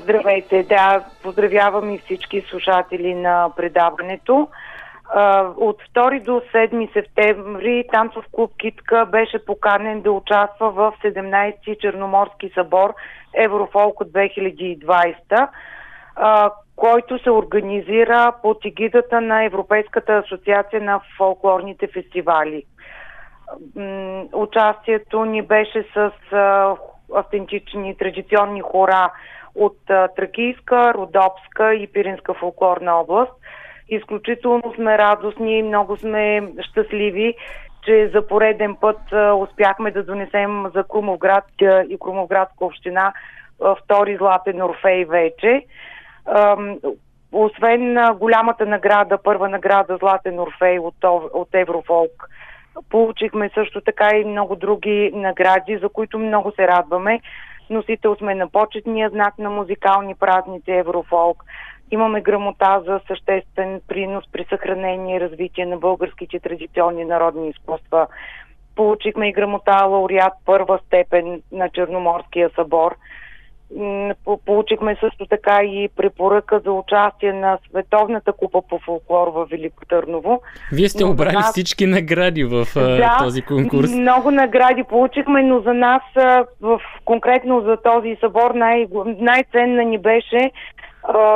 Здравейте, 0.03 0.63
да, 0.63 1.03
поздравявам 1.23 1.93
и 1.93 2.01
всички 2.05 2.43
слушатели 2.49 3.13
на 3.13 3.49
предаването. 3.57 4.47
От 5.15 5.81
2 5.95 6.23
до 6.23 6.31
7 6.31 6.93
септември 6.93 7.83
танцов 7.93 8.25
клуб 8.31 8.51
Китка 8.57 9.05
беше 9.11 9.45
поканен 9.45 10.01
да 10.01 10.11
участва 10.11 10.71
в 10.71 10.93
17-ти 11.03 11.77
Черноморски 11.79 12.51
събор 12.53 12.93
Еврофолк 13.33 14.01
от 14.01 14.07
2020, 14.07 15.47
който 16.75 17.19
се 17.19 17.31
организира 17.31 18.33
под 18.41 18.65
егидата 18.65 19.21
на 19.21 19.43
Европейската 19.43 20.13
асоциация 20.13 20.81
на 20.81 21.01
фолклорните 21.17 21.87
фестивали. 21.87 22.63
Участието 24.33 25.25
ни 25.25 25.41
беше 25.41 25.85
с 25.93 26.11
автентични 27.15 27.97
традиционни 27.97 28.61
хора 28.61 29.11
от 29.55 29.77
Тракийска, 30.15 30.93
Родопска 30.93 31.73
и 31.73 31.87
Пиринска 31.87 32.33
фолклорна 32.33 32.95
област– 32.95 33.33
Изключително 33.89 34.73
сме 34.75 34.97
радостни 34.97 35.59
и 35.59 35.63
много 35.63 35.97
сме 35.97 36.53
щастливи, 36.61 37.33
че 37.83 38.09
за 38.13 38.27
пореден 38.27 38.75
път 38.75 38.99
успяхме 39.37 39.91
да 39.91 40.03
донесем 40.03 40.65
за 40.75 40.83
Крумовград 40.83 41.45
и 41.89 41.97
Крумовградска 41.99 42.65
община 42.65 43.13
втори 43.83 44.17
златен 44.17 44.61
Орфей 44.61 45.05
вече. 45.05 45.65
Освен 47.31 47.97
голямата 48.19 48.65
награда, 48.65 49.17
първа 49.23 49.49
награда 49.49 49.97
Златен 49.97 50.39
Орфей 50.39 50.79
от, 50.79 51.47
Еврофолк, 51.53 52.29
получихме 52.89 53.49
също 53.53 53.81
така 53.81 54.09
и 54.15 54.25
много 54.25 54.55
други 54.55 55.11
награди, 55.13 55.77
за 55.77 55.89
които 55.89 56.19
много 56.19 56.51
се 56.51 56.67
радваме. 56.67 57.21
Носител 57.69 58.15
сме 58.15 58.35
на 58.35 58.47
почетния 58.47 59.09
знак 59.09 59.37
на 59.37 59.49
музикални 59.49 60.15
празници 60.15 60.71
Еврофолк. 60.71 61.43
Имаме 61.91 62.21
грамота 62.21 62.81
за 62.85 62.99
съществен 63.07 63.81
принос 63.87 64.25
при 64.31 64.45
съхранение 64.49 65.15
и 65.15 65.21
развитие 65.21 65.65
на 65.65 65.77
българските 65.77 66.39
традиционни 66.39 67.05
народни 67.05 67.49
изкуства. 67.49 68.07
Получихме 68.75 69.29
и 69.29 69.33
грамота 69.33 69.85
лауреат 69.85 70.33
първа 70.45 70.79
степен 70.85 71.41
на 71.51 71.69
Черноморския 71.69 72.49
събор. 72.55 72.95
Получихме 74.45 74.97
също 74.99 75.25
така 75.25 75.63
и 75.63 75.89
препоръка 75.95 76.59
за 76.59 76.71
участие 76.71 77.33
на 77.33 77.57
Световната 77.69 78.33
купа 78.33 78.61
по 78.69 78.79
фолклор 78.79 79.27
в 79.27 79.47
Велико 79.51 79.85
Търново. 79.85 80.41
Вие 80.71 80.89
сте 80.89 81.05
обрали 81.05 81.35
нас... 81.35 81.51
всички 81.51 81.85
награди 81.85 82.43
в 82.43 82.65
да, 82.75 83.17
този 83.19 83.41
конкурс. 83.41 83.91
много 83.91 84.31
награди 84.31 84.83
получихме, 84.83 85.43
но 85.43 85.59
за 85.59 85.73
нас 85.73 86.01
в, 86.61 86.81
конкретно 87.05 87.61
за 87.61 87.77
този 87.77 88.17
събор 88.19 88.51
най- 88.51 88.87
най-ценна 89.05 89.83
ни 89.83 89.97
беше 89.97 90.51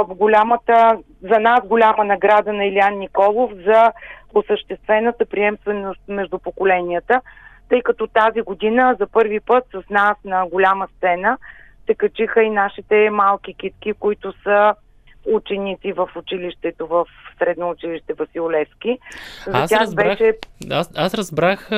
голямата, 0.08 0.98
за 1.22 1.40
нас 1.40 1.68
голяма 1.68 2.04
награда 2.04 2.54
на 2.54 2.66
Илян 2.66 2.98
Николов 2.98 3.52
за 3.66 3.92
осъществената 4.34 5.26
приемственост 5.26 6.02
между 6.08 6.40
поколенията, 6.40 7.22
тъй 7.70 7.82
като 7.82 8.08
тази 8.08 8.42
година 8.42 8.96
за 9.00 9.08
първи 9.08 9.40
път 9.40 9.64
с 9.72 9.90
нас 9.90 10.18
на 10.26 10.46
голяма 10.48 10.88
сцена 10.98 11.38
се 11.86 11.96
качиха 11.96 12.44
и 12.44 12.50
нашите 12.50 13.10
малки 13.10 13.54
китки, 13.54 13.94
които 13.94 14.34
са 14.44 14.76
ученици 15.26 15.92
в 15.92 16.10
училището 16.16 16.88
в 16.88 17.06
средно 17.40 17.70
училище 17.70 18.14
Василевски. 18.14 18.98
За 19.48 19.58
аз, 19.58 19.70
тях 19.70 19.82
разбрах, 19.82 20.20
беше... 20.20 20.34
аз, 20.72 20.92
аз 20.98 21.14
разбрах, 21.14 21.70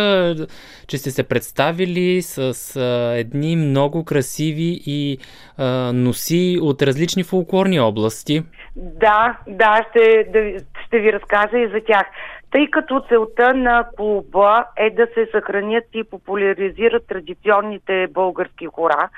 че 0.87 0.97
сте 0.97 1.11
се 1.11 1.27
представили 1.27 2.21
с 2.21 2.75
а, 2.75 3.17
едни 3.17 3.55
много 3.55 4.05
красиви 4.05 4.81
и 4.85 5.17
а, 5.57 5.93
носи 5.93 6.59
от 6.61 6.81
различни 6.81 7.23
фолклорни 7.23 7.79
области. 7.79 8.43
Да, 8.75 9.37
да, 9.47 9.85
ще, 9.89 10.23
да, 10.23 10.65
ще 10.85 10.99
ви 10.99 11.13
разкажа 11.13 11.57
и 11.57 11.67
за 11.67 11.79
тях. 11.87 12.07
Тъй 12.51 12.69
като 12.69 13.01
целта 13.09 13.53
на 13.53 13.85
клуба 13.97 14.65
е 14.77 14.89
да 14.89 15.07
се 15.13 15.27
съхранят 15.31 15.83
и 15.93 16.03
популяризират 16.03 17.07
традиционните 17.07 18.07
български 18.11 18.65
хора, 18.65 19.09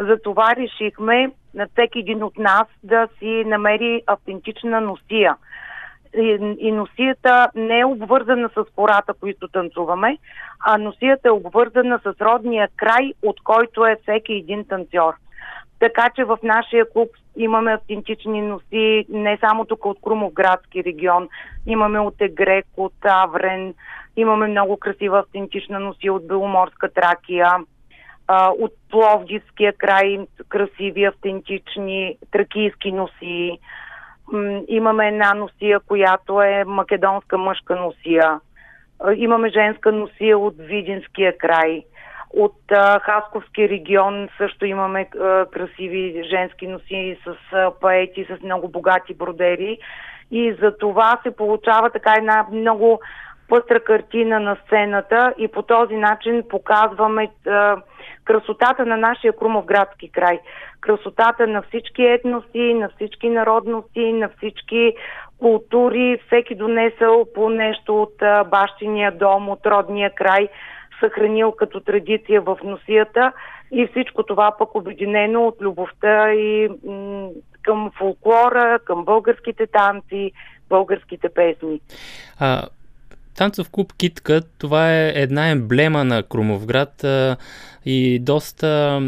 Затова 0.00 0.56
решихме 0.56 1.30
на 1.54 1.66
всеки 1.72 1.98
един 1.98 2.22
от 2.22 2.38
нас 2.38 2.66
да 2.82 3.08
си 3.18 3.44
намери 3.46 4.02
автентична 4.06 4.80
носия. 4.80 5.36
И, 6.58 6.72
носията 6.72 7.48
не 7.54 7.78
е 7.78 7.84
обвързана 7.84 8.48
с 8.48 8.64
хората, 8.76 9.14
които 9.20 9.48
танцуваме, 9.48 10.18
а 10.60 10.78
носията 10.78 11.28
е 11.28 11.30
обвързана 11.30 12.00
с 12.02 12.20
родния 12.20 12.68
край, 12.76 13.12
от 13.22 13.40
който 13.40 13.86
е 13.86 13.96
всеки 14.02 14.32
един 14.32 14.64
танцор. 14.64 15.14
Така 15.78 16.10
че 16.14 16.24
в 16.24 16.38
нашия 16.42 16.90
клуб 16.92 17.08
имаме 17.36 17.72
автентични 17.72 18.42
носи, 18.42 19.06
не 19.08 19.38
само 19.40 19.64
тук 19.64 19.86
от 19.86 19.98
Крумовградски 20.04 20.84
регион, 20.84 21.28
имаме 21.66 21.98
от 21.98 22.14
Егрек, 22.20 22.66
от 22.76 22.94
Аврен, 23.04 23.74
имаме 24.16 24.46
много 24.46 24.76
красива 24.76 25.18
автентична 25.18 25.80
носи 25.80 26.10
от 26.10 26.26
Беломорска 26.26 26.88
Тракия, 26.92 27.48
от 28.58 28.72
Пловдивския 28.90 29.72
край, 29.72 30.18
красиви, 30.48 31.04
автентични 31.04 32.16
тракийски 32.30 32.92
носи. 32.92 33.58
Имаме 34.68 35.08
една 35.08 35.34
носия, 35.34 35.80
която 35.80 36.42
е 36.42 36.64
македонска 36.64 37.38
мъжка 37.38 37.76
носия. 37.76 38.40
Имаме 39.16 39.48
женска 39.48 39.92
носия 39.92 40.38
от 40.38 40.54
Видинския 40.58 41.38
край. 41.38 41.82
От 42.30 42.56
а, 42.72 43.00
Хасковския 43.00 43.68
регион 43.68 44.28
също 44.38 44.66
имаме 44.66 45.08
а, 45.20 45.46
красиви 45.46 46.22
женски 46.30 46.66
носи 46.66 47.18
с 47.24 47.36
а, 47.52 47.70
паети, 47.80 48.26
с 48.30 48.42
много 48.42 48.68
богати 48.68 49.14
бродери. 49.14 49.78
И 50.30 50.52
за 50.52 50.76
това 50.76 51.18
се 51.22 51.36
получава 51.36 51.90
така 51.90 52.14
една 52.18 52.46
много 52.52 53.00
пъстра 53.48 53.80
картина 53.80 54.40
на 54.40 54.56
сцената 54.66 55.34
и 55.38 55.48
по 55.48 55.62
този 55.62 55.96
начин 55.96 56.42
показваме 56.48 57.28
а, 57.46 57.76
красотата 58.30 58.86
на 58.86 58.96
нашия 58.96 59.32
Крумовградски 59.32 60.12
край. 60.12 60.40
Красотата 60.80 61.46
на 61.46 61.62
всички 61.62 62.02
етноси, 62.02 62.74
на 62.74 62.88
всички 62.88 63.28
народности, 63.28 64.12
на 64.12 64.30
всички 64.36 64.92
култури, 65.38 66.20
всеки 66.26 66.54
донесъл 66.54 67.26
по 67.34 67.50
нещо 67.50 68.02
от 68.02 68.14
бащиния 68.50 69.12
дом, 69.12 69.48
от 69.48 69.66
родния 69.66 70.14
край– 70.14 70.48
съхранил 71.00 71.52
като 71.52 71.80
традиция 71.80 72.40
в 72.40 72.58
носията 72.64 73.32
и 73.72 73.86
всичко 73.86 74.22
това 74.22 74.56
пък 74.58 74.74
обединено 74.74 75.46
от 75.46 75.56
любовта 75.60 76.32
и 76.32 76.68
към 77.62 77.90
фолклора, 77.98 78.78
към 78.84 79.04
българските 79.04 79.66
танци, 79.66 80.32
българските 80.68 81.28
песни. 81.28 81.80
А, 82.40 82.62
танцов 83.40 83.70
клуб 83.70 83.92
Китка, 83.98 84.42
това 84.58 84.92
е 84.92 85.12
една 85.16 85.48
емблема 85.48 86.04
на 86.04 86.22
Крумовград 86.22 87.04
и 87.84 88.18
доста 88.18 89.00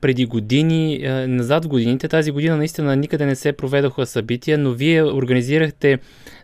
преди 0.00 0.26
години, 0.26 0.98
назад 1.28 1.64
в 1.64 1.68
годините, 1.68 2.08
тази 2.08 2.30
година 2.30 2.56
наистина 2.56 2.96
никъде 2.96 3.26
не 3.26 3.34
се 3.34 3.56
проведоха 3.56 4.06
събития, 4.06 4.58
но 4.58 4.70
вие 4.70 5.04
организирахте 5.04 5.98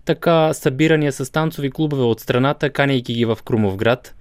така 0.06 0.52
събирания 0.52 1.12
с 1.12 1.32
танцови 1.32 1.70
клубове 1.70 2.02
от 2.02 2.20
страната, 2.20 2.70
канейки 2.70 3.14
ги 3.14 3.24
в 3.24 3.38
Крумовград. 3.44 4.14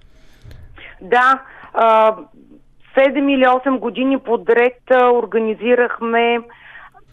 Да, 1.00 1.42
а, 1.74 2.16
7 2.96 3.34
или 3.34 3.44
8 3.44 3.78
години 3.78 4.18
подред 4.18 4.82
организирахме 5.14 6.38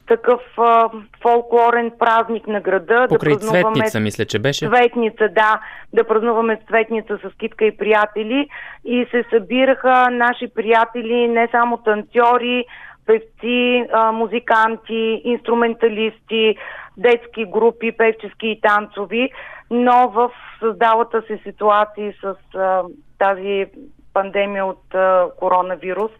такъв 0.07 0.41
а, 0.57 0.89
фолклорен 1.21 1.91
празник 1.99 2.47
на 2.47 2.61
града. 2.61 3.05
Покрай 3.09 3.33
да 3.33 3.39
Цветница, 3.39 3.99
мисля, 3.99 4.25
че 4.25 4.39
беше. 4.39 4.67
Цветница, 4.67 5.29
да. 5.29 5.59
Да 5.93 6.03
празнуваме 6.03 6.59
Цветница 6.67 7.17
с 7.17 7.37
китка 7.37 7.65
и 7.65 7.77
приятели. 7.77 8.49
И 8.85 9.07
се 9.11 9.23
събираха 9.29 10.09
наши 10.11 10.47
приятели, 10.47 11.27
не 11.27 11.47
само 11.51 11.77
танцори, 11.77 12.65
певци, 13.05 13.85
а, 13.93 14.11
музиканти, 14.11 15.21
инструменталисти, 15.23 16.55
детски 16.97 17.45
групи, 17.45 17.91
певчески 17.91 18.47
и 18.47 18.61
танцови, 18.61 19.29
но 19.71 20.09
в 20.09 20.31
създалата 20.59 21.21
се 21.27 21.39
ситуации 21.43 22.13
с 22.21 22.35
а, 22.57 22.83
тази 23.19 23.65
пандемия 24.13 24.65
от 24.65 24.95
а, 24.95 25.27
коронавирус. 25.39 26.11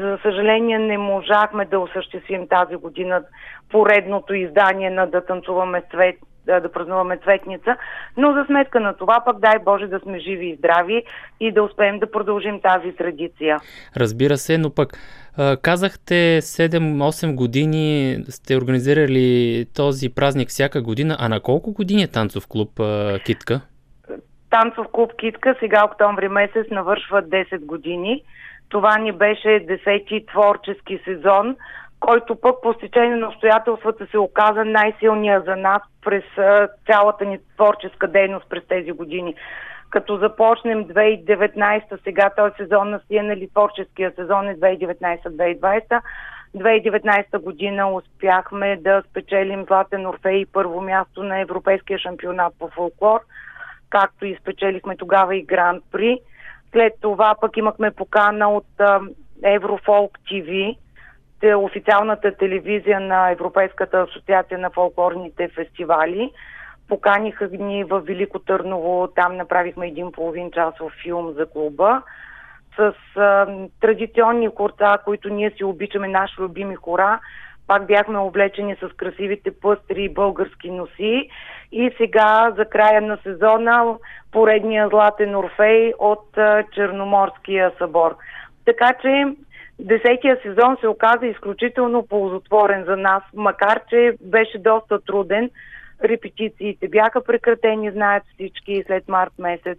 За 0.00 0.18
съжаление 0.22 0.78
не 0.78 0.98
можахме 0.98 1.64
да 1.64 1.78
осъществим 1.78 2.48
тази 2.48 2.76
година 2.76 3.22
поредното 3.70 4.34
издание 4.34 4.90
на 4.90 5.06
Да 5.06 5.24
танцуваме 5.24 5.82
цвет, 5.90 6.16
да, 6.46 6.72
празнуваме 6.72 7.16
цветница, 7.16 7.76
но 8.16 8.32
за 8.32 8.44
сметка 8.46 8.80
на 8.80 8.96
това 8.96 9.22
пък 9.24 9.38
дай 9.38 9.58
Боже 9.64 9.86
да 9.86 10.00
сме 10.00 10.18
живи 10.18 10.46
и 10.46 10.56
здрави 10.56 11.02
и 11.40 11.52
да 11.52 11.62
успеем 11.62 11.98
да 11.98 12.10
продължим 12.10 12.60
тази 12.60 12.92
традиция. 12.96 13.58
Разбира 13.96 14.36
се, 14.36 14.58
но 14.58 14.74
пък 14.74 14.88
казахте 15.62 16.40
7-8 16.40 17.34
години 17.34 18.16
сте 18.28 18.56
организирали 18.56 19.66
този 19.76 20.14
празник 20.14 20.48
всяка 20.48 20.82
година, 20.82 21.16
а 21.20 21.28
на 21.28 21.40
колко 21.40 21.72
години 21.72 22.02
е 22.02 22.10
танцов 22.10 22.46
клуб 22.48 22.70
Китка? 23.24 23.60
Танцов 24.50 24.86
клуб 24.92 25.12
Китка 25.16 25.54
сега 25.60 25.84
октомври 25.84 26.28
месец 26.28 26.66
навършва 26.70 27.22
10 27.22 27.64
години. 27.64 28.22
Това 28.72 28.98
ни 28.98 29.12
беше 29.12 29.48
10-ти 29.48 30.26
творчески 30.26 31.00
сезон, 31.04 31.56
който 32.00 32.36
пък 32.36 32.54
по 32.62 32.72
стечение 32.72 33.16
на 33.16 33.28
обстоятелствата 33.28 34.06
се 34.06 34.18
оказа 34.18 34.64
най-силния 34.64 35.40
за 35.40 35.56
нас 35.56 35.82
през 36.04 36.24
цялата 36.86 37.24
ни 37.24 37.38
творческа 37.56 38.08
дейност 38.08 38.48
през 38.48 38.66
тези 38.68 38.92
години. 38.92 39.34
Като 39.90 40.16
започнем 40.16 40.84
2019, 40.84 41.98
сега 42.04 42.30
този 42.36 42.54
сезон 42.56 42.90
на 42.90 43.00
Сия, 43.06 43.22
нали, 43.22 43.48
творческия 43.48 44.12
сезон 44.16 44.48
е 44.48 44.56
2019-2020, 44.56 46.00
2019 46.56 47.38
година 47.38 47.92
успяхме 47.92 48.76
да 48.76 49.02
спечелим 49.10 49.64
Златен 49.64 50.06
Орфей 50.06 50.36
и 50.36 50.46
първо 50.46 50.80
място 50.80 51.22
на 51.22 51.40
Европейския 51.40 51.98
шампионат 51.98 52.54
по 52.58 52.68
фолклор– 52.68 53.20
както 53.92 54.26
и 54.26 54.36
спечелихме 54.40 54.96
тогава 54.96 55.36
и 55.36 55.42
Гранд 55.42 55.84
При. 55.92 56.20
След 56.72 56.92
това 57.00 57.34
пък 57.40 57.56
имахме 57.56 57.90
покана 57.90 58.48
от 58.48 58.66
Еврофолк 59.44 60.18
ТВ, 60.28 60.74
официалната 61.56 62.36
телевизия 62.36 63.00
на 63.00 63.30
Европейската 63.30 64.00
асоциация 64.00 64.58
на 64.58 64.70
фолклорните 64.70 65.48
фестивали. 65.48 66.30
Поканиха 66.88 67.48
ни 67.48 67.84
в 67.84 68.00
Велико 68.00 68.38
Търново, 68.38 69.08
там 69.14 69.36
направихме 69.36 69.86
един 69.86 70.12
половин 70.12 70.50
часов 70.50 70.92
филм 71.02 71.32
за 71.32 71.46
клуба 71.46 72.02
с 72.76 72.94
а, 73.16 73.46
традиционни 73.80 74.48
хорца, 74.56 74.98
които 75.04 75.28
ние 75.28 75.50
си 75.50 75.64
обичаме, 75.64 76.08
наши 76.08 76.40
любими 76.40 76.74
хора. 76.74 77.20
Пак 77.66 77.86
бяхме 77.86 78.18
облечени 78.18 78.76
с 78.76 78.96
красивите 78.96 79.50
пъстри 79.60 80.08
български 80.08 80.70
носи 80.70 81.28
и 81.72 81.90
сега 81.96 82.52
за 82.56 82.64
края 82.64 83.00
на 83.00 83.18
сезона 83.22 83.94
поредния 84.32 84.88
златен 84.88 85.36
Орфей 85.36 85.92
от 85.98 86.24
Черноморския 86.74 87.72
събор. 87.78 88.16
Така 88.64 88.92
че 89.02 89.24
десетия 89.78 90.38
сезон 90.42 90.76
се 90.80 90.88
оказа 90.88 91.26
изключително 91.26 92.06
ползотворен 92.06 92.84
за 92.84 92.96
нас, 92.96 93.22
макар 93.34 93.80
че 93.90 94.14
беше 94.20 94.58
доста 94.58 95.00
труден. 95.00 95.50
Репетициите 96.04 96.88
бяха 96.88 97.24
прекратени, 97.24 97.90
знаят 97.90 98.22
всички, 98.34 98.84
след 98.86 99.08
март 99.08 99.32
месец. 99.38 99.78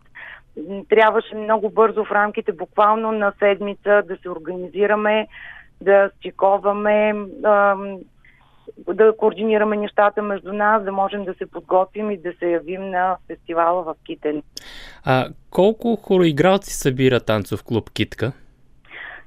Трябваше 0.89 1.35
много 1.35 1.69
бързо 1.69 2.05
в 2.05 2.11
рамките 2.11 2.51
буквално 2.51 3.11
на 3.11 3.33
седмица 3.39 4.03
да 4.07 4.17
се 4.17 4.29
организираме, 4.29 5.27
да 5.83 6.09
стиковаме, 6.17 7.13
да 8.87 9.17
координираме 9.17 9.77
нещата 9.77 10.21
между 10.21 10.53
нас, 10.53 10.83
да 10.83 10.91
можем 10.91 11.25
да 11.25 11.33
се 11.33 11.45
подготвим 11.45 12.11
и 12.11 12.17
да 12.17 12.33
се 12.39 12.45
явим 12.45 12.89
на 12.89 13.17
фестивала 13.27 13.83
в 13.83 13.95
Китен. 14.05 14.43
А 15.05 15.29
колко 15.51 15.95
хороигралци 15.95 16.73
събира 16.73 17.19
танцов 17.19 17.63
клуб 17.63 17.89
Китка? 17.93 18.31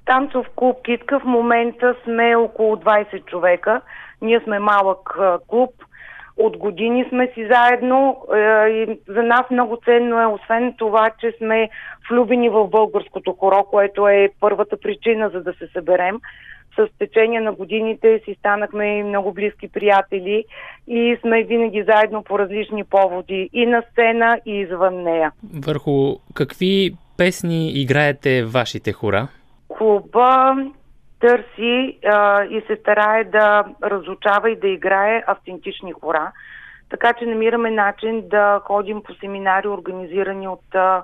Танцов 0.05 0.47
клуб 0.57 0.77
Китка 0.85 1.21
в 1.21 1.25
момента 1.25 1.95
сме 2.05 2.37
около 2.37 2.77
20 2.77 3.25
човека. 3.25 3.81
Ние 4.23 4.41
сме 4.41 4.59
малък 4.59 5.19
клуб. 5.49 5.71
От 6.37 6.57
години 6.57 7.05
сме 7.09 7.31
си 7.35 7.49
заедно 7.53 8.17
е, 8.35 8.39
и 8.69 8.99
за 9.09 9.23
нас 9.23 9.51
много 9.51 9.79
ценно 9.85 10.21
е, 10.21 10.27
освен 10.27 10.75
това, 10.79 11.11
че 11.21 11.35
сме 11.39 11.71
влюбени 12.11 12.49
в 12.49 12.69
българското 12.69 13.33
хоро, 13.33 13.65
което 13.65 14.09
е 14.09 14.29
първата 14.41 14.77
причина 14.81 15.31
за 15.31 15.43
да 15.43 15.53
се 15.53 15.67
съберем 15.67 16.21
с 16.77 16.89
течение 16.99 17.41
на 17.41 17.53
годините 17.53 18.21
си 18.25 18.37
станахме 18.39 19.03
много 19.03 19.33
близки 19.33 19.69
приятели 19.69 20.45
и 20.87 21.17
сме 21.21 21.43
винаги 21.43 21.83
заедно 21.83 22.23
по 22.23 22.39
различни 22.39 22.85
поводи 22.85 23.51
и 23.53 23.67
на 23.67 23.83
сцена, 23.91 24.41
и 24.47 24.53
извън 24.61 25.03
нея. 25.03 25.33
Върху 25.67 26.17
какви 26.35 26.91
песни 27.17 27.73
играете 27.81 28.45
вашите 28.45 28.93
хора? 28.93 29.29
Клуба 29.69 30.57
търси 31.21 31.99
а, 32.07 32.45
и 32.45 32.61
се 32.67 32.77
старае 32.77 33.25
да 33.25 33.65
разучава 33.83 34.51
и 34.51 34.61
да 34.61 34.69
играе 34.69 35.25
автентични 35.27 35.93
хора. 35.93 36.33
Така 36.91 37.13
че 37.13 37.27
намираме 37.27 37.71
начин 37.71 38.29
да 38.29 38.61
ходим 38.65 39.03
по 39.03 39.15
семинари, 39.15 39.69
организирани 39.69 40.49
от 40.49 40.75
а, 40.75 41.03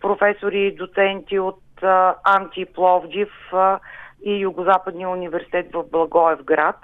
професори 0.00 0.66
и 0.66 0.74
доценти 0.74 1.38
от 1.38 1.60
а, 1.82 2.14
Анти 2.24 2.64
Пловдив, 2.64 3.32
а, 3.52 3.78
и 4.24 4.38
Югозападния 4.38 5.08
университет 5.08 5.66
в 5.72 5.84
Благоевград. 5.90 6.76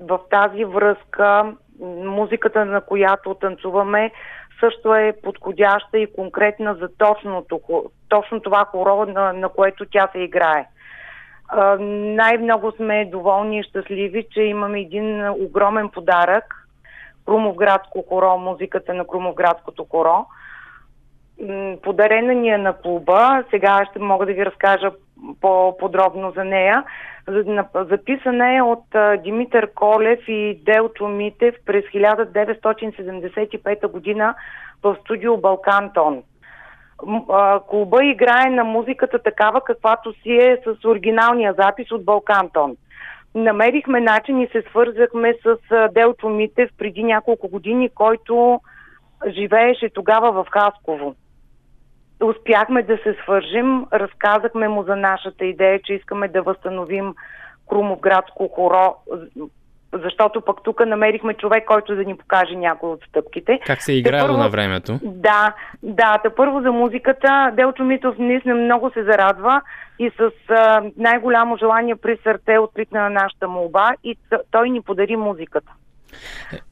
В 0.00 0.20
тази 0.30 0.64
връзка 0.64 1.52
музиката, 2.04 2.64
на 2.64 2.80
която 2.80 3.34
танцуваме, 3.34 4.10
също 4.60 4.94
е 4.94 5.14
подходяща 5.22 5.98
и 5.98 6.12
конкретна 6.12 6.74
за 6.74 6.88
точното, 6.98 7.60
точно 8.08 8.40
това 8.40 8.64
хоро, 8.64 9.06
на, 9.06 9.32
на 9.32 9.48
което 9.48 9.86
тя 9.86 10.08
се 10.12 10.18
играе. 10.18 10.66
Най-много 11.80 12.72
сме 12.72 13.04
доволни 13.04 13.58
и 13.58 13.62
щастливи, 13.62 14.26
че 14.30 14.42
имаме 14.42 14.80
един 14.80 15.30
огромен 15.30 15.88
подарък 15.88 16.66
Крумовградско 17.26 18.04
хоро, 18.08 18.38
музиката 18.38 18.94
на 18.94 19.06
Крумовградското 19.06 19.86
хоро. 19.90 20.26
Подарена 21.82 22.34
ни 22.34 22.48
е 22.48 22.58
на 22.58 22.72
клуба. 22.72 23.44
Сега 23.50 23.86
ще 23.90 23.98
мога 23.98 24.26
да 24.26 24.32
ви 24.32 24.46
разкажа 24.46 24.90
по-подробно 25.40 26.30
за 26.30 26.44
нея. 26.44 26.84
Записана 27.74 28.56
е 28.56 28.62
от 28.62 28.84
Димитър 29.22 29.70
Колев 29.74 30.28
и 30.28 30.60
Делчо 30.64 31.08
Митев 31.08 31.54
през 31.66 31.84
1975 31.84 33.86
година 33.86 34.34
в 34.82 34.96
студио 35.00 35.36
Балкантон. 35.36 36.22
Клуба 37.68 38.04
играе 38.04 38.50
на 38.50 38.64
музиката 38.64 39.18
такава, 39.18 39.60
каквато 39.60 40.12
си 40.12 40.30
е 40.30 40.58
с 40.64 40.84
оригиналния 40.84 41.54
запис 41.58 41.92
от 41.92 42.04
Балкантон. 42.04 42.76
Намерихме 43.34 44.00
начин 44.00 44.40
и 44.40 44.46
се 44.46 44.62
свързахме 44.70 45.34
с 45.44 45.56
Делчо 45.94 46.28
Митев 46.28 46.70
преди 46.78 47.02
няколко 47.02 47.48
години, 47.48 47.88
който 47.88 48.60
живееше 49.26 49.90
тогава 49.94 50.32
в 50.32 50.46
Хасково 50.50 51.14
успяхме 52.22 52.82
да 52.82 52.96
се 52.96 53.16
свържим, 53.22 53.86
разказахме 53.92 54.68
му 54.68 54.82
за 54.82 54.96
нашата 54.96 55.44
идея, 55.44 55.80
че 55.84 55.94
искаме 55.94 56.28
да 56.28 56.42
възстановим 56.42 57.14
Крумовградско 57.68 58.48
хоро, 58.48 58.94
защото 59.92 60.40
пък 60.40 60.56
тук 60.64 60.86
намерихме 60.86 61.34
човек, 61.34 61.64
който 61.66 61.96
да 61.96 62.04
ни 62.04 62.16
покаже 62.16 62.54
някои 62.54 62.90
от 62.90 63.00
стъпките. 63.08 63.60
Как 63.66 63.82
се 63.82 63.92
е 63.92 63.96
играло 63.96 64.26
първо, 64.26 64.38
на 64.38 64.48
времето? 64.48 64.98
Да, 65.02 65.54
да. 65.82 66.18
Та 66.22 66.30
първо 66.30 66.60
за 66.60 66.72
музиката. 66.72 67.52
Делчо 67.56 67.84
Митов 67.84 68.18
наистина 68.18 68.54
много 68.54 68.90
се 68.90 69.04
зарадва 69.04 69.62
и 69.98 70.10
с 70.10 70.30
а, 70.48 70.82
най-голямо 70.96 71.56
желание 71.56 71.96
при 71.96 72.18
сърце 72.22 72.58
откликна 72.58 73.00
на 73.00 73.10
нашата 73.10 73.48
молба 73.48 73.90
и 74.04 74.16
той 74.50 74.70
ни 74.70 74.82
подари 74.82 75.16
музиката. 75.16 75.72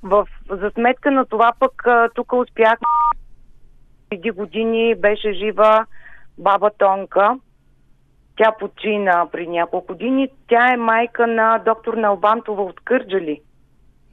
В, 0.03 0.27
за 0.51 0.71
сметка 0.71 1.11
на 1.11 1.27
това 1.27 1.53
пък 1.61 1.83
тук 2.15 2.33
успяхме 2.33 2.87
преди 4.11 4.31
години 4.31 4.95
беше 4.95 5.33
жива 5.33 5.87
баба 6.39 6.71
Тонка. 6.79 7.37
Тя 8.39 8.53
почина 8.59 9.27
при 9.33 9.47
няколко 9.47 9.87
години. 9.87 10.29
Тя 10.49 10.73
е 10.73 10.77
майка 10.77 11.27
на 11.27 11.59
доктор 11.59 11.95
Налбантова 11.95 12.63
от 12.63 12.81
Кърджали. 12.81 13.41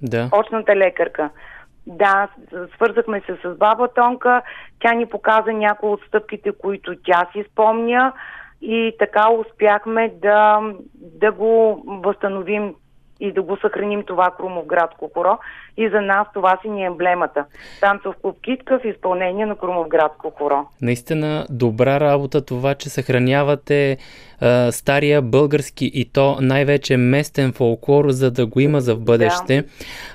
Да. 0.02 0.30
Очната 0.40 0.76
лекарка. 0.76 1.30
Да, 1.88 2.28
свързахме 2.76 3.22
се 3.22 3.38
с 3.44 3.58
баба 3.58 3.88
Тонка. 3.88 4.42
Тя 4.80 4.94
ни 4.94 5.06
показа 5.06 5.52
някои 5.52 5.90
от 5.90 6.02
стъпките, 6.08 6.52
които 6.52 6.96
тя 7.04 7.28
си 7.32 7.46
спомня 7.52 8.14
и 8.62 8.96
така 9.00 9.32
успяхме 9.32 10.14
да, 10.22 10.60
да 10.96 11.32
го 11.32 11.84
възстановим 11.88 12.76
и 13.20 13.32
да 13.32 13.42
го 13.42 13.58
съхраним 13.58 14.04
това 14.04 14.32
Крумовградско 14.38 15.12
хоро. 15.14 15.38
И 15.78 15.90
за 15.90 16.02
нас 16.02 16.28
това 16.34 16.60
си 16.62 16.70
ни 16.70 16.84
е 16.84 16.86
емблемата. 16.86 17.46
Танцов 17.82 18.16
клуб 18.22 18.38
Китка 18.42 18.80
в 18.84 18.88
изпълнение 18.88 19.46
на 19.46 19.56
Крумовградско 19.56 20.32
хоро. 20.38 20.68
Наистина 20.82 21.46
добра 21.50 22.00
работа 22.00 22.46
това, 22.46 22.76
че 22.76 22.90
съхранявате 22.90 23.98
а, 24.42 24.72
стария 24.72 25.22
български 25.22 25.92
и 25.94 26.06
то 26.14 26.38
най-вече 26.42 26.98
местен 26.98 27.54
фолклор, 27.54 28.10
за 28.10 28.32
да 28.32 28.46
го 28.46 28.60
има 28.60 28.82
за 28.82 28.96
в 28.96 29.00
бъдеще. 29.00 29.62
Да. 29.62 29.68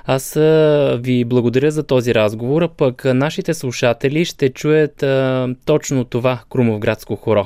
Аз 0.05 0.35
а, 0.35 0.99
ви 1.03 1.25
благодаря 1.25 1.71
за 1.71 1.87
този 1.87 2.15
разговор, 2.15 2.61
а 2.61 2.67
пък 2.67 3.05
нашите 3.05 3.53
слушатели 3.53 4.25
ще 4.25 4.49
чуят 4.49 5.03
а, 5.03 5.47
точно 5.65 6.05
това 6.05 6.39
Крумовградско 6.49 7.15
хоро. 7.15 7.45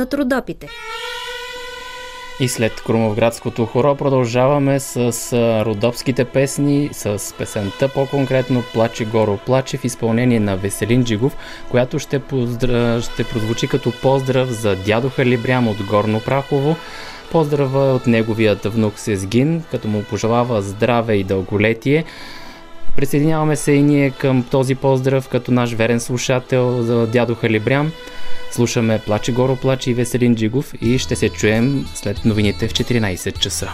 На 0.00 0.06
трудопите. 0.06 0.68
И 2.40 2.48
след 2.48 2.82
Крумовградското 2.86 3.66
хоро 3.66 3.96
продължаваме 3.96 4.80
с 4.80 5.12
родопските 5.66 6.24
песни, 6.24 6.88
с 6.92 7.34
песента 7.38 7.88
по-конкретно 7.88 8.62
Плаче 8.72 9.04
Горо 9.04 9.38
Плаче 9.46 9.76
в 9.76 9.84
изпълнение 9.84 10.40
на 10.40 10.56
Веселин 10.56 11.04
Джигов, 11.04 11.36
която 11.70 11.98
ще, 11.98 12.18
поздра... 12.18 13.02
ще 13.02 13.24
прозвучи 13.24 13.68
като 13.68 13.92
поздрав 14.02 14.48
за 14.48 14.76
дядо 14.76 15.10
Халибрям 15.10 15.68
от 15.68 15.82
Горно 15.82 16.20
Прахово. 16.20 16.76
Поздрава 17.32 17.94
от 17.94 18.06
неговият 18.06 18.64
внук 18.64 18.98
Сезгин, 18.98 19.62
като 19.70 19.88
му 19.88 20.02
пожелава 20.02 20.62
здраве 20.62 21.14
и 21.14 21.24
дълголетие. 21.24 22.04
Присъединяваме 22.96 23.56
се 23.56 23.72
и 23.72 23.82
ние 23.82 24.10
към 24.10 24.42
този 24.42 24.74
поздрав 24.74 25.28
като 25.28 25.52
наш 25.52 25.72
верен 25.72 26.00
слушател 26.00 26.82
за 26.82 27.06
дядо 27.06 27.34
Халибрям. 27.34 27.92
Слушаме 28.50 29.00
Плаче 29.06 29.32
Горо 29.32 29.56
Плаче 29.56 29.90
и 29.90 29.94
Веселин 29.94 30.36
Джигов 30.36 30.74
и 30.80 30.98
ще 30.98 31.16
се 31.16 31.28
чуем 31.28 31.86
след 31.94 32.24
новините 32.24 32.68
в 32.68 32.72
14 32.72 33.38
часа. 33.38 33.70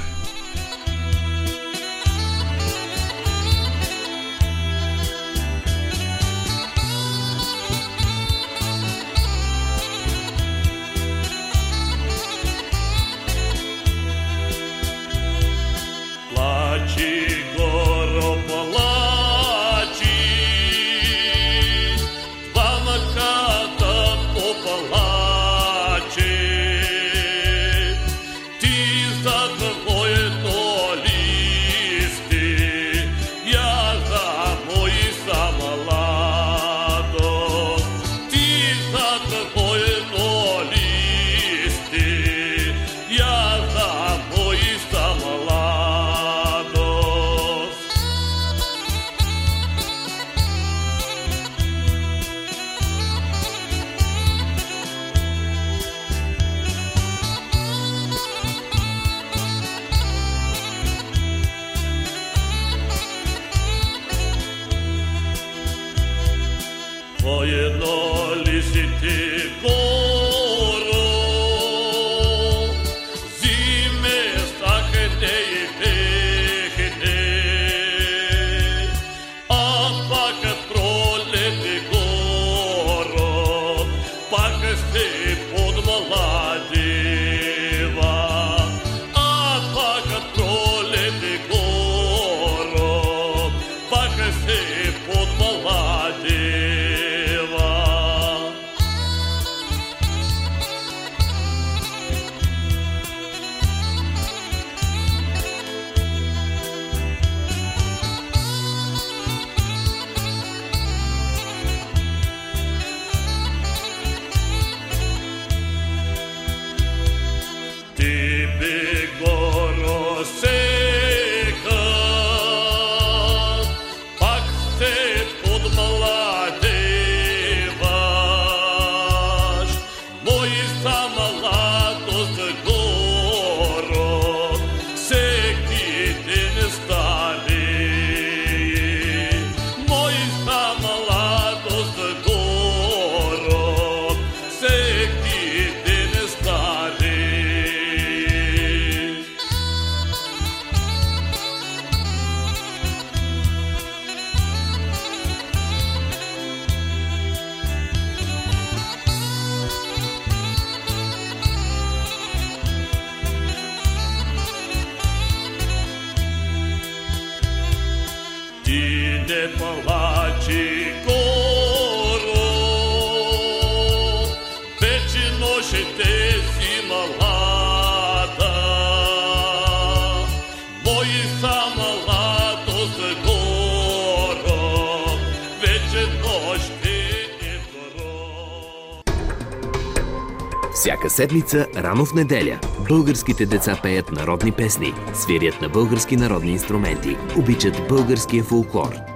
Всяка 190.75 191.11
седмица, 191.11 191.67
рано 191.77 192.05
в 192.05 192.15
неделя, 192.15 192.59
българските 192.89 193.47
деца 193.47 193.81
пеят 193.83 194.13
народни 194.13 194.53
песни, 194.53 194.95
свирят 195.15 195.61
на 195.63 195.69
български 195.69 196.17
народни 196.17 196.53
инструменти, 196.53 197.17
обичат 197.39 197.89
българския 197.89 198.45
фулклор. 198.45 199.16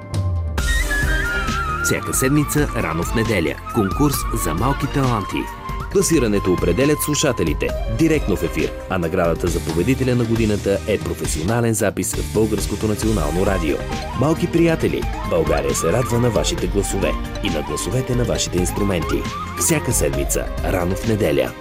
Всяка 1.91 2.14
седмица, 2.14 2.68
рано 2.76 3.03
в 3.03 3.14
неделя, 3.14 3.55
конкурс 3.74 4.16
за 4.45 4.55
малки 4.55 4.86
таланти– 4.86 5.36
Класирането 5.93 6.53
определят 6.53 7.03
слушателите 7.03 7.68
директно 7.99 8.36
в 8.36 8.43
ефир, 8.43 8.72
а 8.91 8.99
наградата 8.99 9.47
за 9.47 9.61
победителя 9.61 10.14
на 10.14 10.24
годината 10.24 10.78
е 10.88 10.99
професионален 10.99 11.74
запис 11.74 12.14
в 12.14 12.34
Българското 12.34 12.88
национално 12.88 13.47
радио. 13.47 13.76
Малки 14.20 14.53
приятели, 14.53 15.03
България 15.30 15.74
се 15.74 15.93
радва 15.93 16.18
на 16.18 16.30
вашите 16.30 16.66
гласове 16.66 17.12
и 17.45 17.51
на 17.51 17.62
гласовете 17.62 18.14
на 18.14 18.24
вашите 18.24 18.59
инструменти. 18.59 19.22
Всяка 19.59 19.93
седмица, 19.93 20.47
рано 20.64 20.97
в 20.97 21.09
неделя. 21.09 21.53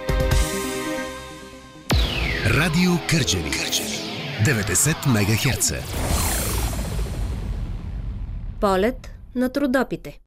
Радио 2.46 2.92
Кърджели. 3.08 3.50
90 4.44 5.06
МГц. 5.06 5.72
Полет 8.60 9.09
на 9.34 9.48
трудопите. 9.48 10.20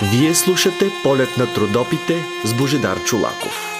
Вие 0.00 0.34
слушате 0.34 0.90
полет 1.02 1.36
на 1.36 1.46
трудопите 1.46 2.24
с 2.44 2.54
Божидар 2.54 2.98
Чулаков. 3.04 3.77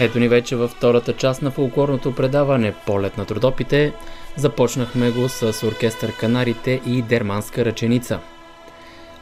Ето 0.00 0.18
ни 0.18 0.28
вече 0.28 0.56
във 0.56 0.70
втората 0.70 1.12
част 1.12 1.42
на 1.42 1.50
фолклорното 1.50 2.14
предаване 2.14 2.74
Полет 2.86 3.16
на 3.16 3.24
трудопите. 3.24 3.92
Започнахме 4.36 5.10
го 5.10 5.28
с 5.28 5.66
оркестър 5.66 6.12
Канарите 6.12 6.80
и 6.86 7.02
Дерманска 7.02 7.64
ръченица. 7.64 8.18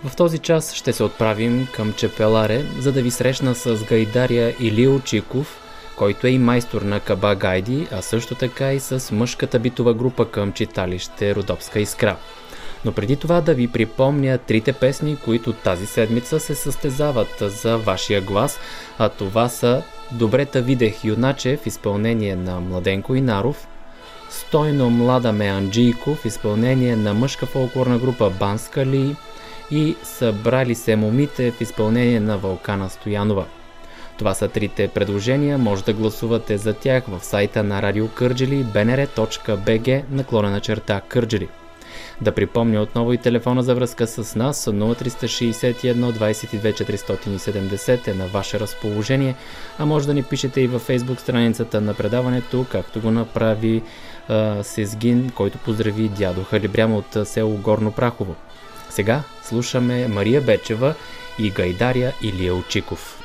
В 0.04 0.16
този 0.16 0.38
час 0.38 0.74
ще 0.74 0.92
се 0.92 1.02
отправим 1.02 1.68
към 1.74 1.92
Чепеларе, 1.92 2.64
за 2.78 2.92
да 2.92 3.02
ви 3.02 3.10
срещна 3.10 3.54
с 3.54 3.84
гайдаря 3.84 4.54
Илио 4.60 5.00
Чиков, 5.00 5.60
който 5.96 6.26
е 6.26 6.30
и 6.30 6.38
майстор 6.38 6.82
на 6.82 7.00
Каба 7.00 7.34
Гайди, 7.34 7.88
а 7.92 8.02
също 8.02 8.34
така 8.34 8.72
и 8.72 8.80
с 8.80 9.14
мъжката 9.14 9.58
битова 9.58 9.94
група 9.94 10.30
към 10.30 10.52
читалище 10.52 11.34
Родопска 11.34 11.80
искра. 11.80 12.16
Но 12.84 12.92
преди 12.92 13.16
това 13.16 13.40
да 13.40 13.54
ви 13.54 13.68
припомня 13.68 14.38
трите 14.38 14.72
песни, 14.72 15.16
които 15.24 15.52
тази 15.52 15.86
седмица 15.86 16.40
се 16.40 16.54
състезават 16.54 17.36
за 17.40 17.78
вашия 17.78 18.20
глас, 18.20 18.58
а 18.98 19.08
това 19.08 19.48
са 19.48 19.82
Добре 20.12 20.46
та 20.46 20.61
видех 20.61 21.05
юначе 21.05 21.57
в 21.57 21.66
изпълнение 21.66 22.36
на 22.36 22.61
Младенко 22.61 23.14
Инаров, 23.14 23.68
Стойно 24.30 24.90
млада 24.90 25.32
ме 25.32 25.46
Анджийко 25.46 26.14
в 26.14 26.24
изпълнение 26.24 26.96
на 26.96 27.14
мъжка 27.14 27.46
фолклорна 27.46 27.98
група 27.98 28.30
Банска 28.30 28.86
Ли 28.86 29.16
и 29.70 29.96
Събрали 30.02 30.74
се 30.74 30.96
момите 30.96 31.50
в 31.50 31.61
изпълнение 31.61 32.20
на 32.20 32.38
Вълкана 32.38 32.90
Стоянова. 32.90 33.44
Това 34.18 34.34
са 34.34 34.48
трите 34.48 34.88
предложения, 34.88 35.59
може 35.59 35.84
да 35.84 35.92
гласувате 35.92 36.59
за 36.59 36.72
тях 36.72 37.05
в 37.09 37.24
сайта 37.24 37.62
на 37.62 37.82
Радио 37.82 38.09
Кърджели 38.09 38.64
bnr.bg 38.64 40.02
наклонена 40.11 40.61
черта 40.61 41.00
Кърджели. 41.00 41.48
Да 42.24 42.32
припомня 42.32 42.80
отново 42.80 43.12
и 43.12 43.18
телефона 43.18 43.62
за 43.62 43.74
връзка 43.74 44.06
с 44.06 44.36
нас 44.36 44.64
0361 44.64 45.94
22 45.94 46.72
470 46.72 48.08
е 48.08 48.14
на 48.14 48.26
ваше 48.26 48.60
разположение, 48.60 49.34
а 49.78 49.86
може 49.86 50.06
да 50.06 50.14
ни 50.14 50.22
пишете 50.22 50.60
и 50.60 50.66
във 50.66 50.82
фейсбук 50.82 51.20
страницата 51.20 51.80
на 51.80 51.94
предаването, 51.94 52.66
както 52.70 53.00
го 53.00 53.10
направи 53.10 53.82
а, 54.28 54.62
Сезгин, 54.62 55.30
който 55.34 55.58
поздрави 55.58 56.08
дядо 56.08 56.44
Халибрям 56.44 56.94
от 56.94 57.16
село 57.24 57.56
Горно 57.56 57.92
Прахово. 57.92 58.34
Сега 58.90 59.22
слушаме 59.42 60.08
Мария 60.08 60.40
Бечева 60.40 60.94
и 61.38 61.50
Гайдаря 61.50 62.12
Илия 62.22 62.54
Очиков. 62.54 63.23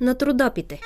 На 0.00 0.14
трудопите. 0.14 0.80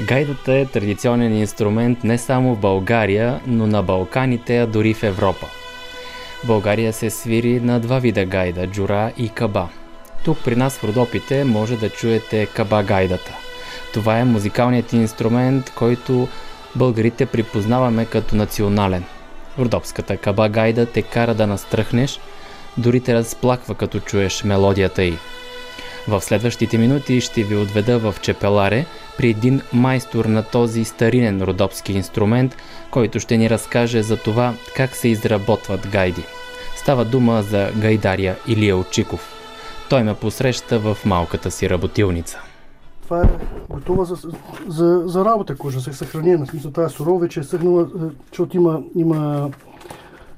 Гайдата 0.00 0.54
е 0.54 0.66
традиционен 0.66 1.38
инструмент 1.38 2.04
не 2.04 2.18
само 2.18 2.54
в 2.54 2.58
България, 2.58 3.40
но 3.46 3.66
на 3.66 3.82
Балканите, 3.82 4.58
а 4.58 4.66
дори 4.66 4.94
в 4.94 5.02
Европа. 5.02 5.46
България 6.44 6.92
се 6.92 7.10
свири 7.10 7.60
на 7.60 7.80
два 7.80 7.98
вида 7.98 8.24
гайда– 8.24 8.66
джура 8.72 9.12
и 9.16 9.28
каба. 9.28 9.68
Тук 10.24 10.38
при 10.44 10.56
нас 10.56 10.78
в 10.78 10.84
Родопите 10.84 11.44
може 11.44 11.76
да 11.76 11.90
чуете 11.90 12.46
каба 12.46 12.82
гайдата. 12.82 13.36
Това 13.94 14.18
е 14.18 14.24
музикалният 14.24 14.92
инструмент, 14.92 15.70
който 15.70 16.28
българите 16.76 17.26
припознаваме 17.26 18.04
като 18.04 18.36
национален. 18.36 19.04
Родопската 19.58 20.16
каба 20.16 20.48
гайда 20.48 20.86
те 20.86 21.02
кара 21.02 21.34
да 21.34 21.46
настръхнеш, 21.46 22.20
дори 22.76 23.00
те 23.00 23.14
разплаква 23.14 23.74
като 23.74 24.00
чуеш 24.00 24.44
мелодията 24.44 25.02
й. 25.02 25.18
В 26.08 26.20
следващите 26.20 26.78
минути 26.78 27.20
ще 27.20 27.42
ви 27.42 27.56
отведа 27.56 27.98
в 27.98 28.14
Чепеларе 28.20 28.86
при 29.18 29.28
един 29.28 29.60
майстор 29.72 30.24
на 30.24 30.42
този 30.42 30.84
старинен 30.84 31.42
родопски 31.42 31.92
инструмент, 31.92 32.56
който 32.90 33.20
ще 33.20 33.36
ни 33.36 33.50
разкаже 33.50 34.02
за 34.02 34.16
това 34.16 34.54
как 34.76 34.96
се 34.96 35.08
изработват 35.08 35.88
гайди. 35.88 36.24
Става 36.76 37.04
дума 37.04 37.42
за 37.42 37.70
гайдаря 37.76 38.36
Илия 38.46 38.76
Очиков. 38.76 39.34
Той 39.90 40.02
ме 40.02 40.14
посреща 40.14 40.78
в 40.78 40.98
малката 41.04 41.50
си 41.50 41.70
работилница. 41.70 42.40
Това 43.02 43.22
е 43.22 43.28
готова 43.68 44.04
за, 44.04 44.16
за, 44.68 45.02
за 45.06 45.24
работа 45.24 45.56
кожа, 45.56 45.80
се 45.80 45.92
съхранена. 45.92 46.46
Смисъл, 46.46 46.70
тази 46.70 46.94
сурова 46.94 47.18
вече 47.18 47.40
е 47.40 47.42
съхнала, 47.42 47.82
е, 47.82 47.86
защото 48.30 48.56
има, 48.56 48.80
има, 48.96 49.50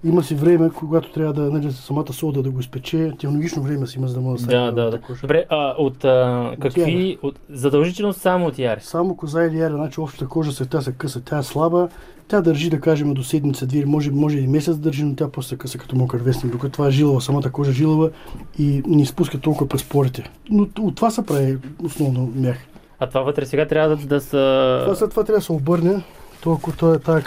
има 0.04 0.22
си 0.22 0.34
време, 0.34 0.70
когато 0.74 1.12
трябва 1.12 1.32
да, 1.32 1.40
нали, 1.40 1.72
самата 1.72 2.12
сода 2.12 2.42
да 2.42 2.50
го 2.50 2.60
изпече. 2.60 3.12
Технологично 3.18 3.62
време 3.62 3.86
си 3.86 3.98
има, 3.98 4.08
за 4.08 4.14
да 4.14 4.20
може 4.20 4.46
да 4.46 4.72
Да, 4.72 4.72
да, 4.72 4.90
да. 4.90 5.00
Добре, 5.20 5.44
а, 5.48 5.74
от 5.78 6.04
а, 6.04 6.52
какви... 6.60 7.18
От, 7.22 7.40
задължително 7.50 8.12
само 8.12 8.46
от 8.46 8.58
яри? 8.58 8.80
Само 8.80 9.16
коза 9.16 9.44
или 9.44 9.58
яра, 9.58 9.74
значи 9.74 10.00
общата 10.00 10.28
кожа 10.28 10.52
се 10.52 10.66
тя 10.66 10.80
се 10.80 10.92
къса, 10.92 11.20
тя 11.24 11.38
е 11.38 11.42
слаба, 11.42 11.88
тя 12.28 12.40
държи, 12.40 12.70
да 12.70 12.80
кажем, 12.80 13.14
до 13.14 13.24
седмица, 13.24 13.66
две, 13.66 13.84
може, 13.84 14.10
може 14.10 14.38
и 14.38 14.46
месец 14.46 14.76
да 14.76 14.82
държи, 14.82 15.04
но 15.04 15.16
тя 15.16 15.28
после 15.28 15.48
се 15.48 15.56
къса 15.56 15.78
като 15.78 15.96
мокър 15.96 16.18
вестник, 16.18 16.52
докато 16.52 16.72
това 16.72 16.88
е 16.88 16.90
жилава, 16.90 17.20
самата 17.20 17.50
кожа 17.52 17.70
е 17.70 17.74
жилава 17.74 18.10
и 18.58 18.82
не 18.86 19.02
изпуска 19.02 19.40
толкова 19.40 19.68
през 19.68 19.84
порите. 19.84 20.30
Но 20.50 20.66
от 20.80 20.94
това 20.94 21.10
се 21.10 21.26
прави 21.26 21.58
основно 21.84 22.32
мях. 22.36 22.58
А 22.98 23.06
това 23.06 23.20
вътре 23.20 23.46
сега 23.46 23.66
трябва 23.66 23.96
да, 23.96 24.06
да 24.06 24.20
са... 24.20 24.80
Това 24.82 24.94
след 24.94 25.10
това 25.10 25.24
трябва 25.24 25.38
да 25.38 25.44
се 25.44 25.52
обърне. 25.52 26.02
Толкова 26.42 26.76
това, 26.76 26.98
това, 26.98 27.22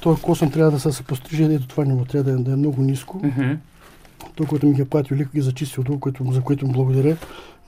това 0.00 0.16
косъм 0.22 0.50
трябва 0.50 0.70
да 0.70 0.92
се, 0.92 1.02
постриже, 1.02 1.44
ето 1.44 1.68
това 1.68 1.84
не 1.84 2.04
трябва 2.04 2.32
да 2.32 2.40
е, 2.40 2.44
да 2.44 2.52
е 2.52 2.56
много 2.56 2.82
ниско. 2.82 3.20
Мгм. 3.24 3.52
Той, 4.34 4.46
който 4.46 4.66
ми 4.66 4.74
ги 4.74 4.82
е 4.82 4.84
платил, 4.84 5.16
леко 5.16 5.30
ги 5.34 5.40
зачисти 5.40 5.80
от 5.80 6.00
което, 6.00 6.32
за 6.32 6.40
което 6.40 6.66
му 6.66 6.72
благодаря 6.72 7.16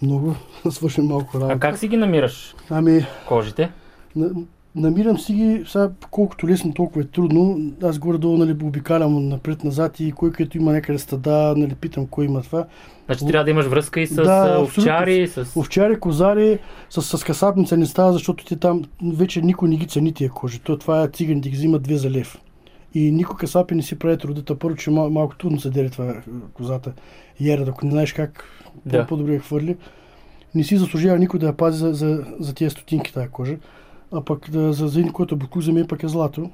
много. 0.03 0.37
Свършим 0.70 1.05
малко 1.05 1.41
работа. 1.41 1.55
А 1.55 1.59
как 1.59 1.78
си 1.78 1.89
ги 1.89 1.97
намираш 1.97 2.55
Ами, 2.70 3.07
кожите? 3.28 3.70
На, 4.77 4.83
намирам 4.83 5.18
си 5.18 5.35
ги, 5.35 5.62
сега 5.66 5.91
колкото 6.11 6.49
лесно, 6.49 6.74
толкова 6.74 7.01
е 7.01 7.05
трудно. 7.05 7.72
Аз 7.83 7.99
горе-долу 7.99 8.37
нали, 8.37 8.57
обикалям 8.62 9.29
напред-назад 9.29 10.01
и 10.01 10.12
кой 10.12 10.33
където 10.33 10.57
има 10.57 10.72
някъде 10.72 10.99
стада, 10.99 11.55
нали, 11.57 11.74
питам 11.74 12.07
кой 12.07 12.24
има 12.24 12.43
това. 12.43 12.66
Значи 13.07 13.27
трябва 13.27 13.45
да 13.45 13.51
имаш 13.51 13.66
връзка 13.66 14.01
и 14.01 14.07
с 14.07 14.14
Да, 14.14 14.61
овчари, 14.61 15.29
с... 15.29 15.57
Овчари, 15.57 16.01
козари, 16.01 16.59
с, 16.91 17.18
с 17.18 17.24
касапница 17.24 17.77
не 17.77 17.87
става, 17.87 18.12
защото 18.12 18.45
те 18.45 18.57
там 18.57 18.83
вече 19.03 19.43
никой 19.43 19.68
не 19.68 19.77
ги 19.77 19.87
цени 19.87 20.12
тия 20.12 20.31
кожи. 20.31 20.59
То, 20.59 20.79
това 20.79 21.03
е 21.03 21.09
циганите 21.09 21.49
ги 21.49 21.57
взимат 21.57 21.83
две 21.83 21.97
за 21.97 22.11
лев. 22.11 22.39
И 22.95 23.12
никой 23.12 23.37
касапи 23.37 23.74
не 23.74 23.83
си 23.83 23.99
прави 23.99 24.18
трудата. 24.18 24.59
Първо, 24.59 24.77
че 24.77 24.91
мал, 24.91 25.11
малко 25.11 25.37
трудно 25.37 25.61
се 25.61 25.70
дели 25.70 25.91
това 25.91 26.14
козата. 26.55 26.93
Ера, 27.47 27.64
ако 27.68 27.85
не 27.85 27.91
знаеш 27.91 28.12
как, 28.12 28.45
да. 28.87 29.07
по-добре 29.07 29.35
я 29.35 29.41
хвърли. 29.41 29.77
Не 30.55 30.64
си 30.64 30.77
заслужава 30.77 31.18
никой 31.18 31.41
да 31.41 31.47
я 31.47 31.57
пази 31.57 31.79
за, 31.79 31.95
за, 31.95 32.24
за 32.41 32.55
тия 32.55 32.70
стотинки 32.70 33.12
тази 33.12 33.29
кожа. 33.29 33.57
А 34.12 34.20
пък 34.20 34.50
за, 34.50 34.72
за 34.72 35.00
един, 35.00 35.12
който 35.12 35.34
е 35.34 35.38
буклук 35.38 35.64
за 35.64 35.72
мен 35.72 35.86
пък 35.86 36.02
е 36.02 36.09
злато. 36.09 36.50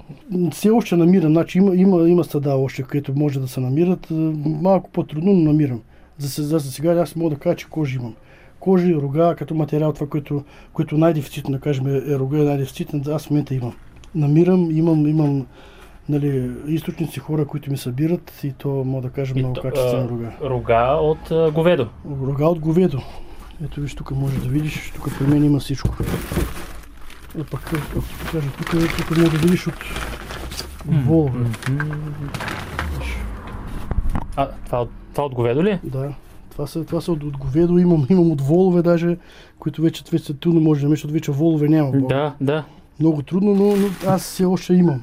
Все 0.53 0.71
още 0.71 0.97
намирам. 0.97 1.33
Значи 1.33 1.59
има, 1.59 1.77
има, 1.77 2.09
има 2.09 2.25
стада 2.25 2.55
още, 2.55 2.83
където 2.83 3.13
може 3.17 3.41
да 3.41 3.49
се 3.49 3.61
намират. 3.61 4.11
Е, 4.11 4.15
Малко 4.47 4.91
по-трудно, 4.91 5.33
но 5.33 5.53
намирам. 5.53 5.81
За, 6.19 6.43
за, 6.43 6.59
за 6.59 6.73
сега 6.73 6.93
аз 6.93 7.17
мога 7.17 7.31
да 7.31 7.41
кажа, 7.41 7.57
че 7.57 7.69
кожи 7.71 7.97
имам. 7.97 8.15
Кожи, 8.61 8.95
рога, 8.95 9.35
като 9.39 9.55
материал, 9.55 9.93
това, 9.93 10.07
което, 10.07 10.45
което 10.73 10.99
най-дефицитно, 10.99 11.53
да 11.53 11.61
кажем, 11.61 11.87
е 11.87 12.19
рога 12.19 12.39
е 12.39 12.45
най-дефицитно, 12.45 13.03
аз 13.09 13.27
в 13.27 13.31
момента 13.31 13.55
имам. 13.55 13.73
Намирам, 14.15 14.71
имам, 14.71 15.07
имам 15.07 15.47
нали, 16.09 16.51
източници 16.67 17.21
хора, 17.21 17.45
които 17.47 17.71
ми 17.71 17.77
събират 17.77 18.41
и 18.45 18.53
то 18.53 18.69
мога 18.69 19.03
да 19.03 19.11
кажа 19.11 19.35
много 19.35 19.61
качествена 19.63 20.09
рога. 20.09 20.33
Рога 20.43 20.99
от 21.01 21.31
а, 21.31 21.51
говедо. 21.51 21.87
Рога 22.23 22.47
от 22.47 22.59
говедо. 22.59 22.99
Ето 23.65 23.81
виж, 23.81 23.95
тук 23.95 24.11
може 24.11 24.39
да 24.39 24.49
видиш, 24.49 24.93
тук 24.95 25.19
при 25.19 25.27
мен 25.27 25.45
има 25.45 25.59
всичко. 25.59 25.89
А 27.41 27.45
пък, 27.45 27.73
ако 27.73 28.03
ти 28.03 28.15
покажа, 28.19 28.49
тук, 28.59 28.71
тук 28.97 29.19
може 29.19 29.31
да 29.31 29.39
видиш 29.39 29.67
от, 29.67 29.75
от 30.89 31.05
волове. 31.07 31.41
А, 34.37 34.49
това, 34.67 34.87
това 35.13 35.25
от 35.25 35.35
говедо 35.35 35.65
ли? 35.65 35.81
Да. 35.85 36.15
Това 36.51 36.67
са, 36.67 36.85
това 36.85 37.01
са 37.01 37.13
от, 37.13 37.23
от 37.23 37.37
говедо, 37.37 37.79
имам, 37.79 38.07
имам 38.11 38.31
от 38.31 38.41
волове 38.41 38.83
даже, 38.83 39.17
които 39.59 39.83
вече, 39.83 40.05
вече 40.13 40.25
са 40.25 40.35
трудно 40.35 40.61
може 40.61 40.81
да 40.81 40.85
намериш, 40.85 40.99
защото 40.99 41.15
вече 41.15 41.31
волове 41.31 41.69
няма. 41.69 41.91
България. 41.91 42.35
Да, 42.41 42.53
да. 42.53 42.65
Много 43.01 43.23
трудно, 43.23 43.55
но, 43.55 43.77
но 43.77 43.89
аз 44.07 44.23
все 44.23 44.45
още 44.45 44.75
имам. 44.75 45.03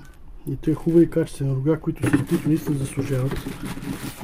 И 0.51 0.55
те 0.55 0.73
хубави 0.73 1.09
качествени 1.09 1.55
рога, 1.55 1.79
които, 1.79 2.09
са, 2.09 2.25
които 2.29 2.47
наистина 2.47 2.77
заслужават. 2.77 3.45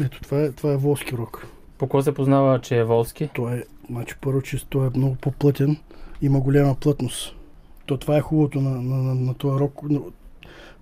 Ето, 0.05 0.21
това 0.21 0.41
е, 0.41 0.51
това 0.51 0.71
е 0.71 0.77
волски 0.77 1.17
рог. 1.17 1.47
По 1.77 1.85
какво 1.85 2.01
се 2.01 2.13
познава, 2.13 2.61
че 2.61 2.77
е 2.77 2.83
волски? 2.83 3.29
Той 3.35 3.53
е, 3.53 3.63
значи 3.89 4.15
първо, 4.21 4.41
че 4.41 4.65
той 4.69 4.87
е 4.87 4.89
много 4.97 5.15
по-плътен, 5.15 5.77
има 6.21 6.39
голяма 6.39 6.75
плътност. 6.75 7.35
То 7.85 7.97
това 7.97 8.17
е 8.17 8.21
хубавото 8.21 8.61
на, 8.61 8.69
на, 8.69 8.95
на, 8.95 9.15
на 9.15 9.33
този. 9.33 9.63
Но 9.89 10.01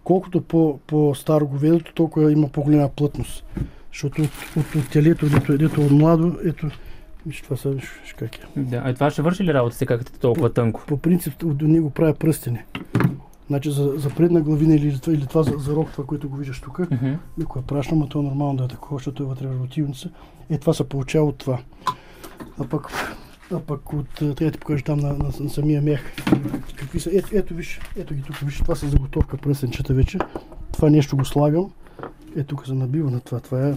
Колкото 0.03 0.41
по, 0.41 0.79
по-старо 0.87 1.47
говедото, 1.47 1.93
толкова 1.93 2.31
има 2.31 2.47
по-голяма 2.47 2.89
плътност. 2.89 3.45
Защото 3.91 4.21
от, 4.21 4.29
от, 4.57 4.75
от 4.75 4.89
телето, 4.89 5.29
дето, 5.29 5.57
дето 5.57 5.81
от 5.81 5.91
младо, 5.91 6.35
ето, 6.45 6.69
виж 7.25 7.41
това 7.41 7.57
са, 7.57 7.69
виж, 7.69 7.99
виж 8.01 8.13
как 8.13 8.35
е. 8.35 8.41
Да. 8.55 8.81
А 8.85 8.93
това 8.93 9.11
ще 9.11 9.21
върши 9.21 9.43
ли 9.43 9.53
работа 9.53 9.75
си, 9.75 9.85
как 9.85 10.01
е 10.01 10.19
толкова 10.19 10.53
тънко? 10.53 10.83
По 10.87 10.97
принцип 10.97 11.43
от 11.43 11.61
него 11.61 11.89
правя 11.89 12.13
пръстени. 12.13 12.59
Значи 13.47 13.71
за, 13.71 13.93
за 13.95 14.09
предна 14.09 14.41
главина 14.41 14.75
или, 14.75 14.99
или 15.07 15.25
това 15.27 15.43
за, 15.43 15.51
за 15.57 15.75
рог, 15.75 15.91
това, 15.91 16.05
което 16.05 16.29
го 16.29 16.35
виждаш 16.35 16.59
тук, 16.61 16.79
Мгм. 16.91 17.13
никога 17.37 17.65
прашна, 17.65 17.97
но 17.97 18.07
то 18.07 18.19
е 18.19 18.23
нормално 18.23 18.57
да 18.57 18.63
е 18.63 18.67
такова, 18.67 18.97
защото 18.97 19.23
е 19.23 19.25
вътре 19.25 19.47
в 19.47 19.63
ротивница. 19.63 20.09
Е, 20.49 20.57
това 20.57 20.73
се 20.73 20.89
получава 20.89 21.25
от 21.27 21.37
това. 21.37 21.59
А 22.59 22.67
пък, 22.67 22.89
а 23.53 23.59
пък 23.59 23.93
от, 23.93 24.21
е, 24.21 24.33
трябва 24.33 24.51
да 24.51 24.57
покажа 24.57 24.83
там 24.83 24.99
на, 24.99 25.13
на, 25.13 25.31
на 25.39 25.49
самия 25.49 25.81
мех. 25.81 26.01
Какви 26.75 26.99
са, 26.99 27.09
ето, 27.13 27.27
ето 27.33 27.53
виж, 27.53 27.79
ето 27.97 28.13
ги 28.13 28.21
тук, 28.21 28.35
виж, 28.35 28.57
това 28.57 28.75
са 28.75 28.87
заготовка 28.87 29.37
пръстенчета 29.37 29.93
вече. 29.93 30.17
Това 30.71 30.89
нещо 30.89 31.17
го 31.17 31.25
слагам. 31.25 31.71
Ето 32.35 32.47
тук 32.47 32.65
се 32.67 32.73
набива 32.73 33.11
на 33.11 33.19
това. 33.19 33.39
Това 33.39 33.67
е 33.67 33.73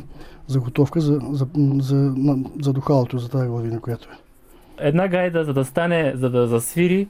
заготовка 0.47 1.01
за, 1.01 1.21
за, 1.33 1.47
за, 1.81 1.97
на, 1.97 2.51
за 2.63 2.73
духалото, 2.73 3.19
за 3.19 3.29
тази 3.29 3.49
главина, 3.49 3.81
която 3.81 4.09
е. 4.11 4.17
Една 4.79 5.09
гайда, 5.09 5.45
за 5.45 5.53
да 5.53 5.65
стане, 5.65 6.13
за 6.17 6.31
да 6.31 6.47
засвири, 6.47 7.09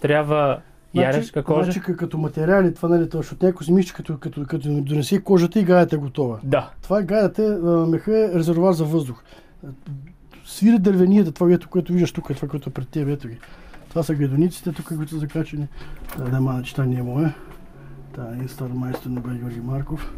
трябва 0.00 0.60
ярешка 0.94 1.42
кожа. 1.42 1.64
Значи, 1.64 1.80
като 1.80 2.18
материали, 2.18 2.74
това 2.74 2.88
нали, 2.88 3.08
то, 3.08 3.16
защото 3.16 3.46
някой 3.46 3.64
си 3.64 3.72
мисли, 3.72 3.92
като, 3.92 4.18
като, 4.18 4.44
като 4.46 4.68
донесе 4.68 5.20
кожата 5.20 5.60
и 5.60 5.64
гайата 5.64 5.96
е 5.96 5.98
готова. 5.98 6.38
Да. 6.42 6.70
Това 6.82 7.00
е 7.00 7.02
гайата, 7.02 7.60
а, 7.64 7.86
меха 7.86 8.18
е 8.18 8.34
резервуар 8.34 8.72
за 8.72 8.84
въздух. 8.84 9.22
Свири 10.46 10.78
дървенията, 10.78 11.32
това, 11.32 11.46
което, 11.46 11.68
което 11.68 11.92
виждаш 11.92 12.12
тук, 12.12 12.34
това, 12.36 12.48
което 12.48 12.70
е 12.70 12.72
пред 12.72 12.88
теб, 12.88 13.08
ето 13.08 13.28
ги. 13.28 13.38
Това 13.88 14.02
са 14.02 14.14
гайдониците, 14.14 14.72
тук, 14.72 14.86
които 14.96 15.10
са 15.10 15.18
закачени. 15.18 15.66
Да, 16.18 16.24
да, 16.24 16.40
мана 16.40 16.62
читание 16.62 17.02
му 17.02 17.20
е. 17.20 17.34
Та 18.14 18.28
е 18.44 18.48
стар 18.48 18.68
майстор 18.68 19.10
на 19.10 19.20
Георги 19.20 19.60
Марков. 19.60 20.14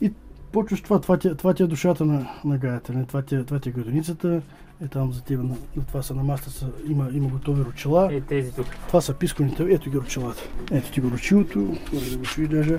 И 0.00 0.12
почваш 0.52 0.80
това, 0.80 1.00
това, 1.00 1.16
ти, 1.18 1.28
е- 1.28 1.34
това 1.34 1.54
ти 1.54 1.62
е 1.62 1.66
душата 1.66 2.04
на, 2.04 2.26
на 2.44 2.58
гаята, 2.58 2.92
не? 2.92 3.04
Това, 3.04 3.22
ти, 3.22 3.34
е- 3.34 3.44
това 3.44 3.58
ти 3.58 3.68
е 3.68 3.72
гайдоницата. 3.72 4.42
Е 4.84 4.88
там 4.88 5.12
за 5.12 5.22
теб, 5.22 5.38
на, 5.42 5.54
на 5.76 5.84
това 5.86 6.02
са 6.02 6.14
на 6.14 6.22
маста, 6.22 6.50
са, 6.50 6.66
има, 6.88 7.08
има 7.12 7.28
готови 7.28 7.64
ручила. 7.64 8.14
Е, 8.14 8.20
тези 8.20 8.52
тук. 8.52 8.66
Това 8.88 9.00
са 9.00 9.14
писканите. 9.14 9.62
Ето 9.70 9.90
ги 9.90 9.96
ручилата. 9.96 10.42
Ето 10.72 10.90
ти 10.92 11.00
го 11.00 11.10
ручилото. 11.10 11.58
Може 11.92 12.10
да 12.10 12.16
го 12.18 12.24
чуи 12.24 12.48
даже. 12.48 12.78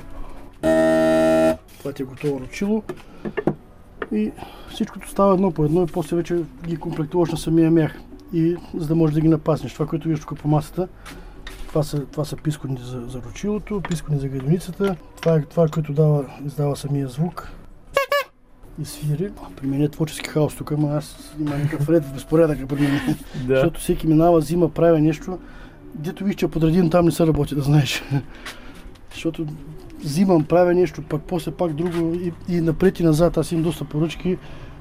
Това 1.80 1.94
ти 1.94 2.02
е 2.02 2.06
готово 2.06 2.40
ручило. 2.40 2.84
И 4.12 4.32
всичкото 4.70 5.10
става 5.10 5.34
едно 5.34 5.52
по 5.52 5.66
едно 5.66 5.84
и 5.84 5.88
после 5.88 6.16
вече 6.16 6.42
ги 6.68 6.78
комплектуваш 6.78 7.32
на 7.32 7.38
самия 7.38 7.72
мях. 7.72 8.00
И 8.34 8.56
за 8.78 8.88
да 8.88 8.96
можеш 8.96 9.14
да 9.14 9.22
ги 9.22 9.28
напаснеш. 9.28 9.74
Това, 9.74 9.86
което 9.86 10.08
виждаш 10.08 10.26
тук 10.26 10.40
по 10.40 10.48
масата, 10.48 10.88
това 11.68 11.84
са, 11.84 12.06
това 12.06 12.26
са 12.26 12.36
писконите 12.36 12.84
за, 12.84 13.02
за 13.08 13.22
ручилото, 13.22 13.82
пискони 13.90 14.20
за 14.20 14.28
градиницата. 14.28 14.96
Това 15.22 15.36
е 15.36 15.42
това, 15.42 15.68
което 15.68 15.94
дава, 15.94 16.26
издава 16.46 16.76
самия 16.76 17.08
звук. 17.08 17.52
И 18.82 18.86
свири. 18.86 19.32
При 19.56 19.68
мен 19.68 19.82
е 19.82 19.90
творчески 19.90 20.30
хаос 20.30 20.56
тук, 20.56 20.72
ама 20.72 20.94
аз 20.94 21.36
има 21.40 21.58
някакъв 21.58 21.90
ред 21.90 22.06
в 22.06 22.14
безпорядъка 22.14 22.68
при 22.68 22.82
мен. 22.82 23.00
Да. 23.48 23.56
Защото 23.56 23.80
всеки 23.80 24.08
минава, 24.08 24.40
взима, 24.40 24.70
прави 24.70 25.02
нещо. 25.02 25.40
Дето 25.96 26.24
виж, 26.24 26.36
че 26.36 26.46
е 26.46 26.50
подреден 26.50 26.90
там 26.90 27.06
не 27.06 27.12
се 27.12 27.28
работи, 27.28 27.56
да 27.56 27.62
знаеш. 27.62 28.04
Защото 29.14 29.46
взимам, 30.00 30.44
правя 30.44 30.74
нещо, 30.74 31.02
пък 31.02 31.22
после 31.28 31.52
пак 31.52 31.74
друго 31.74 32.14
и, 32.14 32.32
и 32.56 32.62
напред 32.62 33.00
и 33.00 33.04
назад. 33.04 33.38
Аз 33.38 33.52
имам 33.52 33.64
доста 33.64 33.86
поръчки 33.86 34.38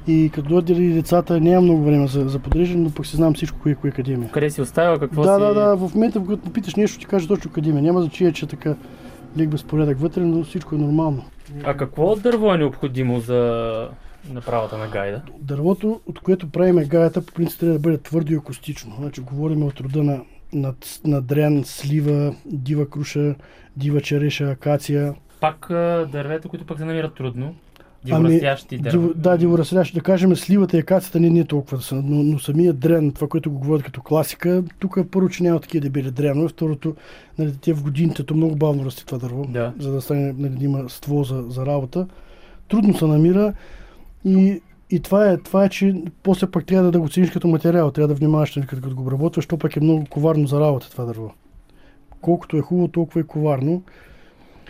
и 0.06 0.30
като 0.34 0.48
дойдат 0.48 0.78
и 0.78 0.92
децата, 0.92 1.40
нямам 1.40 1.64
много 1.64 1.84
време 1.84 2.06
за, 2.06 2.28
за 2.28 2.38
подреждане, 2.38 2.82
но 2.82 2.90
пък 2.90 3.06
си 3.06 3.16
знам 3.16 3.34
всичко, 3.34 3.58
кое, 3.58 3.74
кое 3.74 3.90
къде 3.90 4.16
ми 4.16 4.24
е. 4.24 4.28
Къде 4.28 4.50
си 4.50 4.60
оставил, 4.60 4.98
какво 4.98 5.22
Да, 5.22 5.34
си... 5.34 5.40
да, 5.40 5.54
да, 5.54 5.76
в 5.76 5.94
момента, 5.94 6.20
в 6.20 6.26
който 6.26 6.50
питаш 6.50 6.74
нещо, 6.74 6.98
ти 6.98 7.06
кажа 7.06 7.28
точно 7.28 7.50
къде 7.50 7.72
ми 7.72 7.78
е. 7.78 7.82
Няма 7.82 8.00
значение, 8.00 8.32
че 8.32 8.46
така 8.46 8.74
лег 9.38 9.48
безпорядък 9.48 10.00
вътре, 10.00 10.20
но 10.20 10.44
всичко 10.44 10.74
е 10.74 10.78
нормално. 10.78 11.24
А 11.64 11.76
какво 11.76 12.16
дърво 12.16 12.54
е 12.54 12.58
необходимо 12.58 13.20
за 13.20 13.88
направата 14.32 14.78
на 14.78 14.88
гайда? 14.88 15.22
Дървото, 15.40 16.00
от 16.06 16.20
което 16.20 16.50
правиме 16.50 16.84
гаята, 16.84 17.22
по 17.22 17.32
принцип 17.32 17.60
трябва 17.60 17.74
да 17.74 17.80
бъде 17.80 17.98
твърдо 17.98 18.32
и 18.32 18.36
акустично. 18.36 18.96
Значи 18.98 19.20
говорим 19.20 19.62
от 19.62 19.80
рода 19.80 20.02
на, 20.02 20.20
на, 20.52 20.74
на 21.04 21.20
дрян, 21.22 21.62
слива, 21.64 22.34
дива 22.46 22.90
круша, 22.90 23.34
дива 23.76 24.00
череша, 24.00 24.44
акация. 24.44 25.14
Пак 25.40 25.66
дървета, 26.12 26.48
които 26.48 26.66
пък 26.66 26.78
се 26.78 26.84
намират 26.84 27.14
трудно. 27.14 27.54
Ами, 28.10 28.28
Диворастящи 28.28 28.78
диво, 28.78 28.90
дърва. 28.90 29.14
да, 29.16 29.36
диворастящи. 29.38 29.94
Да 29.94 30.00
кажем, 30.00 30.36
сливата 30.36 30.76
и 30.76 30.80
акацията 30.80 31.20
не, 31.20 31.30
не 31.30 31.40
е 31.40 31.44
толкова, 31.44 31.82
са, 31.82 31.94
но, 31.94 32.22
но 32.22 32.38
самия 32.38 32.72
дрен, 32.72 33.12
това, 33.12 33.28
което 33.28 33.50
го 33.50 33.58
говорят 33.58 33.82
като 33.84 34.02
класика, 34.02 34.62
тук 34.78 34.98
първо, 35.10 35.28
че 35.28 35.42
няма 35.42 35.60
такива 35.60 35.82
дебели 35.82 36.10
дрянове, 36.10 36.48
второто, 36.48 36.94
нали, 37.38 37.52
те 37.60 37.72
в 37.72 37.82
годините, 37.82 38.24
то 38.24 38.34
много 38.34 38.56
бавно 38.56 38.84
расте 38.84 39.04
това 39.06 39.18
дърво, 39.18 39.46
Да. 39.48 39.72
за 39.78 39.92
да 39.92 40.00
стане, 40.00 40.34
нали, 40.38 40.54
да 40.54 40.64
има 40.64 40.88
ствол 40.88 41.24
за, 41.24 41.42
за 41.48 41.66
работа. 41.66 42.06
Трудно 42.68 42.94
се 42.98 43.06
намира 43.06 43.52
и, 44.24 44.60
и 44.90 45.00
това, 45.00 45.30
е, 45.30 45.36
това 45.36 45.64
е, 45.64 45.68
че 45.68 46.02
после 46.22 46.50
пък 46.50 46.66
трябва 46.66 46.90
да 46.90 47.00
го 47.00 47.08
цениш 47.08 47.30
като 47.30 47.48
материал, 47.48 47.90
трябва 47.90 48.08
да 48.08 48.14
внимаваш, 48.14 48.56
нали, 48.56 48.66
като, 48.66 48.82
като 48.82 48.94
го 48.94 49.02
обработваш, 49.02 49.46
то 49.46 49.58
пък 49.58 49.76
е 49.76 49.80
много 49.80 50.04
коварно 50.10 50.46
за 50.46 50.60
работа 50.60 50.90
това 50.90 51.04
дърво. 51.04 51.34
Колкото 52.20 52.56
е 52.56 52.60
хубаво, 52.60 52.88
толкова 52.88 53.20
е 53.20 53.24
коварно. 53.24 53.82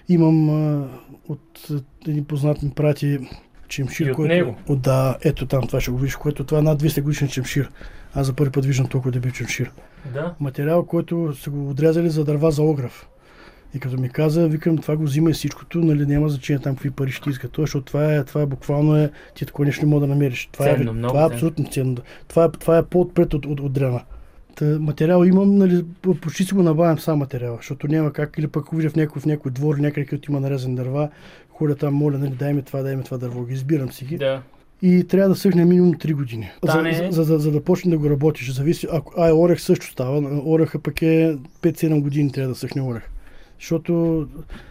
Имам 0.09 0.51
а, 0.51 0.89
от 1.29 1.69
един 2.09 2.25
познат 2.25 2.63
ми 2.63 2.71
прати 2.71 3.19
чемшир, 3.69 4.07
И 4.07 4.11
от 4.11 4.17
който... 4.17 4.29
него? 4.29 4.55
От, 4.69 4.81
да, 4.81 5.17
ето 5.25 5.47
там, 5.47 5.67
това 5.67 5.81
ще 5.81 5.91
го 5.91 5.99
видиш, 5.99 6.17
което 6.17 6.45
това 6.45 6.59
е 6.59 6.63
над 6.63 6.83
200 6.83 7.03
годишен 7.03 7.29
чемшир. 7.29 7.71
Аз 8.15 8.27
за 8.27 8.33
първи 8.33 8.53
път 8.53 8.65
виждам 8.65 8.87
толкова 8.87 9.13
дебил 9.13 9.33
чемшир. 9.33 9.73
Да. 10.15 10.35
Материал, 10.41 10.87
който 10.87 11.35
са 11.35 11.51
го 11.51 11.71
отрязали 11.71 12.11
за 12.11 12.25
дърва 12.25 12.51
за 12.51 12.63
огрев. 12.63 13.09
И 13.75 13.79
като 13.79 13.97
ми 14.01 14.09
каза, 14.09 14.49
викам, 14.49 14.79
това 14.79 14.97
го 14.97 15.05
взима 15.05 15.31
и 15.31 15.33
всичкото, 15.33 15.79
нали, 15.79 16.07
няма 16.07 16.29
значение 16.29 16.63
там 16.63 16.75
какви 16.75 16.91
пари 16.91 17.11
ще 17.11 17.31
иска. 17.31 17.49
Това, 17.49 17.63
защото 17.63 17.85
това 17.85 18.15
е, 18.15 18.25
това 18.25 18.43
е 18.43 18.47
буквално 18.47 18.97
е, 18.97 19.11
ти 19.35 19.47
такова 19.47 19.67
нещо 19.67 19.85
не 19.87 19.91
мога 19.91 20.01
да 20.07 20.13
намериш. 20.13 20.49
Това 20.53 20.65
Ценно, 20.65 20.91
е, 20.91 20.95
много 20.95 21.13
това 21.13 21.23
е 21.23 21.27
абсолютно 21.27 21.71
ценно. 21.71 21.97
Това 22.29 22.45
е, 22.45 22.49
това 22.61 22.79
е 22.79 22.83
по-отпред 22.83 23.35
от, 23.35 23.47
от, 23.47 23.61
от 23.61 23.73
дрена. 23.73 24.01
Та, 24.55 24.65
материал 24.65 25.25
имам, 25.25 25.57
нали, 25.57 25.85
по- 26.03 26.15
почти 26.15 26.45
си 26.45 26.55
го 26.55 26.63
набавям 26.63 26.99
сам 26.99 27.19
материал, 27.19 27.57
защото 27.57 27.89
няма 27.89 28.13
как, 28.13 28.39
или 28.39 28.47
пък 28.47 28.67
видя 28.73 28.91
в 28.91 28.97
някой, 28.97 29.23
в 29.23 29.27
някой 29.27 29.51
двор, 29.51 29.77
някъде, 29.77 30.07
където 30.07 30.31
има 30.31 30.41
нарезани 30.41 30.77
дърва, 30.77 31.09
ходя 31.51 31.75
там, 31.77 31.95
моля, 31.95 32.19
нали, 32.19 32.31
дай 32.31 32.53
ми 32.53 32.63
това, 32.63 32.83
дай 32.83 32.97
ми 32.97 33.05
това 33.05 33.19
дърво, 33.19 33.45
ги 33.45 33.55
избирам 33.55 33.93
си 33.93 34.05
ги. 34.05 34.19
Да. 34.19 34.43
И 34.83 35.05
трябва 35.05 35.29
да 35.29 35.35
съхне 35.35 35.65
минимум 35.65 35.95
3 35.95 36.15
години. 36.15 36.51
За, 36.65 36.73
Стане- 36.73 37.11
за, 37.11 37.25
за, 37.25 37.39
за, 37.39 37.51
да 37.51 37.65
почне 37.65 37.91
да 37.91 37.99
го 37.99 38.11
работиш. 38.11 38.53
Зависи, 38.53 38.87
ако, 38.93 39.15
а, 39.17 39.33
орех 39.33 39.61
също 39.61 39.87
става. 39.87 40.43
Ореха 40.45 40.79
пък 40.79 41.03
е 41.03 41.37
5-7 41.63 42.01
години 42.01 42.33
трябва 42.33 42.49
да 42.49 42.55
съхне 42.55 42.83
орех. 42.83 43.03
Защото 43.61 44.27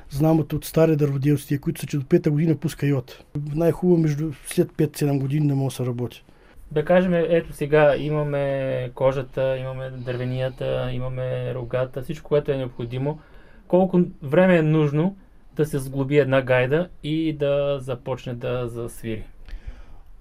знам 0.10 0.40
от, 0.40 0.66
стари 0.66 0.96
дърводелци, 0.96 1.62
които 1.62 1.82
са, 1.82 1.88
че 1.88 1.98
до 1.98 2.04
5 2.04 2.30
година 2.30 2.56
пуска 2.56 2.86
йод. 2.86 3.24
Най-хубаво 3.56 4.02
между 4.02 4.32
след 4.48 4.72
5-7 4.72 5.20
години 5.20 5.48
да 5.48 5.56
може 5.56 5.74
да 5.74 5.84
се 5.84 5.86
работи. 5.86 6.24
Да 6.72 6.86
кажем, 6.86 7.14
ето 7.14 7.54
сега 7.54 7.96
имаме 7.98 8.92
кожата, 8.96 9.58
имаме 9.58 9.90
дървенията, 9.90 10.90
имаме 10.92 11.54
рогата, 11.54 12.02
всичко, 12.02 12.30
което 12.30 12.52
е 12.52 12.58
необходимо. 12.58 13.20
Колко 13.68 14.02
време 14.22 14.58
е 14.58 14.62
нужно 14.62 15.18
да 15.56 15.66
се 15.66 15.80
сглоби 15.80 16.18
една 16.18 16.42
гайда 16.42 16.90
и 17.04 17.34
да 17.34 17.80
започне 17.80 18.34
да 18.34 18.68
засвири? 18.68 19.24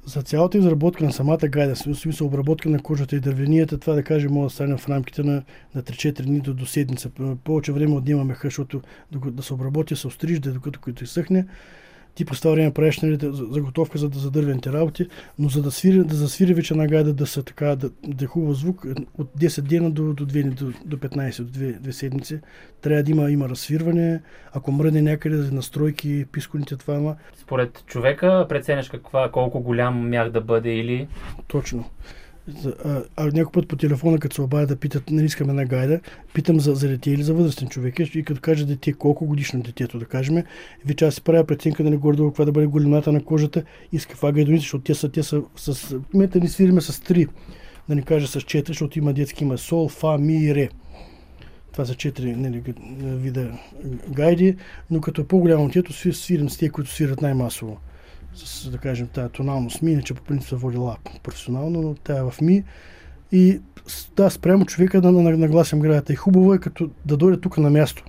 За 0.07 0.22
цялата 0.22 0.59
изработка 0.59 1.05
на 1.05 1.12
самата 1.12 1.48
гайда, 1.48 1.74
в 1.74 1.94
смисъл 1.94 2.26
обработка 2.26 2.68
на 2.68 2.82
кожата 2.82 3.16
и 3.16 3.20
дървенията, 3.20 3.78
това 3.78 3.94
да 3.94 4.02
кажем 4.02 4.32
може 4.32 4.44
да 4.44 4.55
стане 4.55 4.76
в 4.76 4.88
рамките 4.88 5.22
на, 5.22 5.42
на 5.74 5.82
3-4 5.82 6.22
дни 6.22 6.40
до, 6.40 6.55
до 6.55 6.66
седмица. 6.66 7.11
Повече 7.44 7.72
време 7.72 7.94
отнема 7.94 8.36
защото 8.44 8.82
да 9.12 9.42
се 9.42 9.55
обработи, 9.55 9.96
се 9.96 10.07
острижда, 10.07 10.52
докато 10.52 10.80
като 10.80 11.05
изсъхне. 11.05 11.46
Ти 12.15 12.25
през 12.25 12.41
това 12.41 12.55
време 12.55 12.75
правиш 12.75 13.01
нали, 13.01 13.19
за- 13.23 13.47
заготовка 13.51 13.99
за, 13.99 14.11
за 14.15 14.31
дървените 14.31 14.73
работи, 14.73 15.09
но 15.39 15.49
за 15.49 15.62
да, 15.62 15.71
свири, 15.71 16.05
да 16.05 16.15
засвири 16.15 16.55
вече 16.55 16.75
една 16.75 16.87
гайда, 16.87 17.12
да, 17.12 17.27
са 17.27 17.43
така, 17.43 17.77
да, 17.77 17.91
да 18.07 18.25
е 18.25 18.29
хубав 18.29 18.57
звук, 18.57 18.87
от 19.19 19.31
10 19.39 19.61
дена 19.61 19.91
до, 19.91 20.12
до, 20.12 20.27
2, 20.27 20.55
до, 20.55 20.73
до 20.85 20.97
15, 20.97 21.43
до 21.43 21.59
2, 21.59 21.81
2 21.81 21.91
седмици, 21.91 22.41
трябва 22.81 23.03
да 23.03 23.11
има, 23.11 23.31
има 23.31 23.49
разсвирване, 23.49 24.21
ако 24.53 24.73
мръдне 24.73 25.03
някъде 25.03 25.37
настройки, 25.37 26.25
писконите 26.33 26.77
това, 26.77 26.95
ама 26.95 27.17
Според 27.37 27.83
човека 27.87 28.47
преценяш 28.49 28.89
каква, 28.89 29.31
колко 29.31 29.61
голям 29.61 30.09
мях 30.09 30.31
да 30.31 30.41
бъде 30.41 30.75
или... 30.75 31.09
Точно. 31.47 31.85
А, 32.84 33.03
а 33.16 33.24
някой 33.24 33.53
път 33.53 33.68
по 33.68 33.76
телефона, 33.76 34.18
като 34.18 34.34
се 34.34 34.42
обадя 34.42 34.66
да 34.66 34.76
питат, 34.76 35.11
не 35.11 35.22
искаме 35.22 35.51
една 35.51 35.64
гайда, 35.64 36.01
питам 36.34 36.61
за, 36.61 36.74
за 36.74 36.88
дете 36.88 37.11
или 37.11 37.22
за 37.22 37.34
възрастен 37.34 37.68
човек. 37.68 37.99
И 38.14 38.24
като 38.24 38.40
каже 38.40 38.66
дете, 38.66 38.92
колко 38.92 39.26
годишно 39.26 39.62
детето, 39.62 39.99
да 39.99 40.05
кажем, 40.05 40.45
вече 40.86 41.05
аз 41.05 41.14
си 41.14 41.22
правя 41.22 41.45
преценка 41.45 41.84
не 41.84 41.97
горе 41.97 42.16
каква 42.16 42.45
да 42.45 42.53
бъде 42.53 42.66
големината 42.66 43.12
на 43.12 43.24
кожата 43.24 43.62
и 43.92 43.99
с 43.99 44.07
каква 44.07 44.32
гайдоница, 44.32 44.62
защото 44.62 44.84
те 44.84 44.95
са, 44.95 45.09
те 45.09 45.22
са 45.22 45.42
с... 45.57 45.74
В 45.74 46.14
момента 46.14 46.40
ни 46.40 46.49
свириме 46.49 46.80
с 46.80 46.92
3, 46.92 47.28
да 47.88 47.95
не 47.95 48.03
кажа 48.03 48.26
с 48.26 48.40
4, 48.40 48.68
защото 48.68 48.99
има 48.99 49.12
детски, 49.12 49.45
има 49.45 49.59
сол, 49.59 49.88
фа, 49.88 50.18
ми, 50.18 50.55
ре. 50.55 50.68
Това 51.72 51.84
са 51.84 51.95
четири 51.95 52.36
нали, 52.36 52.62
вида 53.01 53.59
гайди, 54.11 54.57
но 54.90 55.01
като 55.01 55.20
е 55.20 55.26
по-голямо 55.26 55.68
сви- 55.68 56.12
свирим 56.12 56.51
с 56.51 56.59
тези, 56.59 56.70
които 56.70 56.90
свират 56.90 57.22
най-масово. 57.22 57.78
С, 58.35 58.70
да 58.70 58.78
кажем, 58.78 59.07
тази 59.07 59.32
тоналност 59.32 59.82
ми, 59.82 59.93
иначе 59.93 60.14
по 60.14 60.22
принцип 60.22 60.49
се 60.49 60.57
води 60.57 60.76
лап 60.76 60.99
професионално, 61.22 61.82
но 61.82 61.95
тя 61.95 62.18
е 62.18 62.22
в 62.22 62.35
ми. 62.41 62.64
И 63.32 63.61
да, 64.16 64.30
спрямо 64.30 64.64
човека 64.66 65.01
да 65.01 65.12
на- 65.12 65.37
нагласям 65.37 65.80
градата. 65.80 66.12
И 66.12 66.16
хубаво 66.16 66.55
е 66.55 66.59
като 66.59 66.91
да 67.05 67.16
дойде 67.16 67.41
тук 67.41 67.59
на 67.59 67.70
място. 67.70 68.05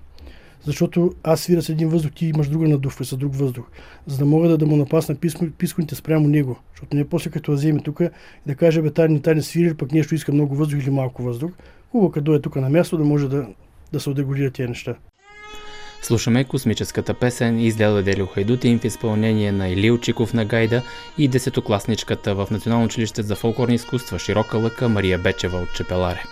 Защото 0.65 1.13
аз 1.23 1.41
свира 1.41 1.61
с 1.61 1.69
един 1.69 1.89
въздух, 1.89 2.11
ти 2.11 2.26
имаш 2.26 2.49
друга 2.49 2.67
надувка 2.67 3.05
с 3.05 3.17
друг 3.17 3.36
въздух. 3.36 3.65
За 4.07 4.17
да 4.17 4.26
мога 4.26 4.49
да, 4.49 4.57
да 4.57 4.65
му 4.65 4.76
напасна 4.76 5.15
писконите 5.57 5.95
спрямо 5.95 6.28
него. 6.28 6.59
Защото 6.71 6.95
не 6.95 7.09
после 7.09 7.32
като 7.32 7.51
вземе 7.51 7.80
тук 7.80 7.99
и 7.99 8.09
да 8.45 8.55
каже, 8.55 8.82
бе, 8.82 8.91
тази 8.91 9.13
не 9.36 9.41
свири, 9.41 9.73
пък 9.73 9.91
нещо 9.91 10.15
иска 10.15 10.34
много 10.34 10.55
въздух 10.55 10.80
или 10.80 10.89
малко 10.89 11.23
въздух. 11.23 11.51
Хубаво 11.91 12.11
като 12.11 12.23
дойде 12.23 12.41
тук 12.41 12.55
на 12.55 12.69
място 12.69 12.97
да 12.97 13.03
може 13.03 13.30
да, 13.30 13.47
да 13.93 13.99
се 13.99 14.09
отрегулира 14.09 14.51
тези 14.51 14.69
неща. 14.69 14.95
Слушаме 16.06 16.43
космическата 16.43 17.14
песен 17.14 17.60
Издело 17.60 18.01
Делио 18.01 18.28
Хайдутин 18.28 18.80
в 18.80 18.86
изпълнение 18.86 19.51
на 19.51 19.70
Илил 19.70 19.97
Чиков 19.97 20.34
на 20.34 20.45
Гайда 20.45 20.82
и 21.18 21.28
десетокласничката 21.28 22.36
в 22.36 22.47
Национално 22.51 22.86
училище 22.86 23.24
за 23.24 23.36
фолклорни 23.36 23.76
изкуства 23.76 24.20
Широка 24.20 24.58
лъка 24.58 24.89
Мария 24.89 25.18
Бечева 25.18 25.58
от 25.58 25.74
Чепеларе. 25.74 26.24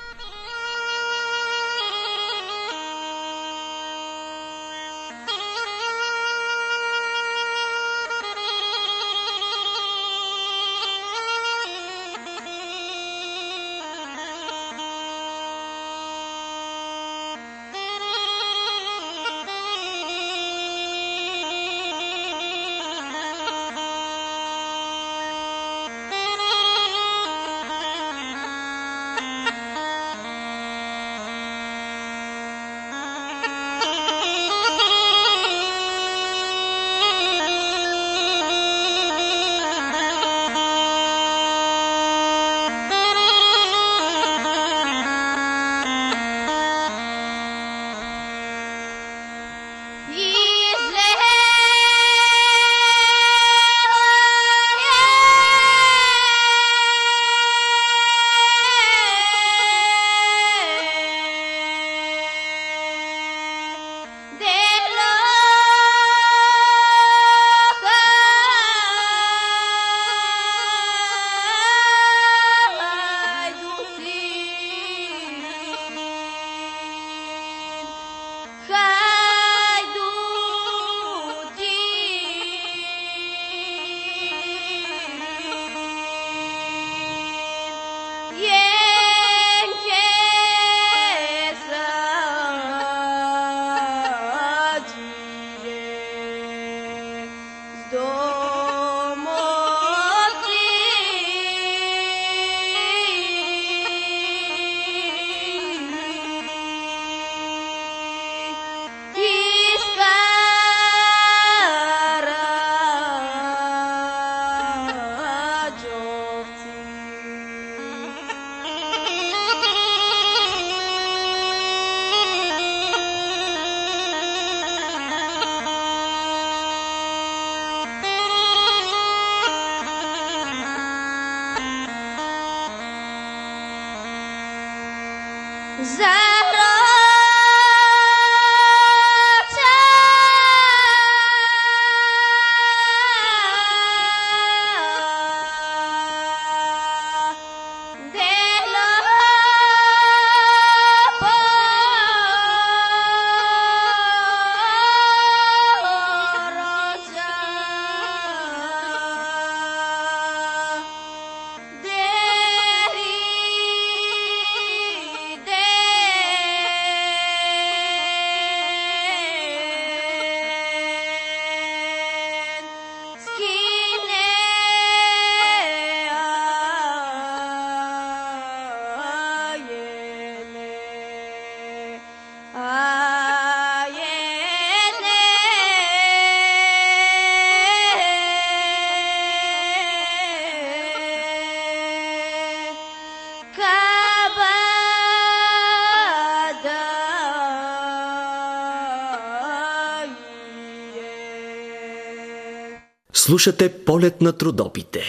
Слушате 203.26 203.74
полет 203.86 204.22
на 204.22 204.34
трудопите. 204.34 205.00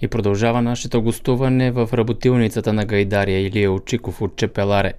И 0.00 0.08
продължава 0.08 0.62
нашето 0.62 1.02
гостуване 1.02 1.70
в 1.70 1.88
работилницата 1.92 2.72
на 2.72 2.84
гайдария 2.84 3.40
Илия 3.40 3.72
Очиков 3.72 4.22
от 4.22 4.36
Чепеларе. 4.36 4.92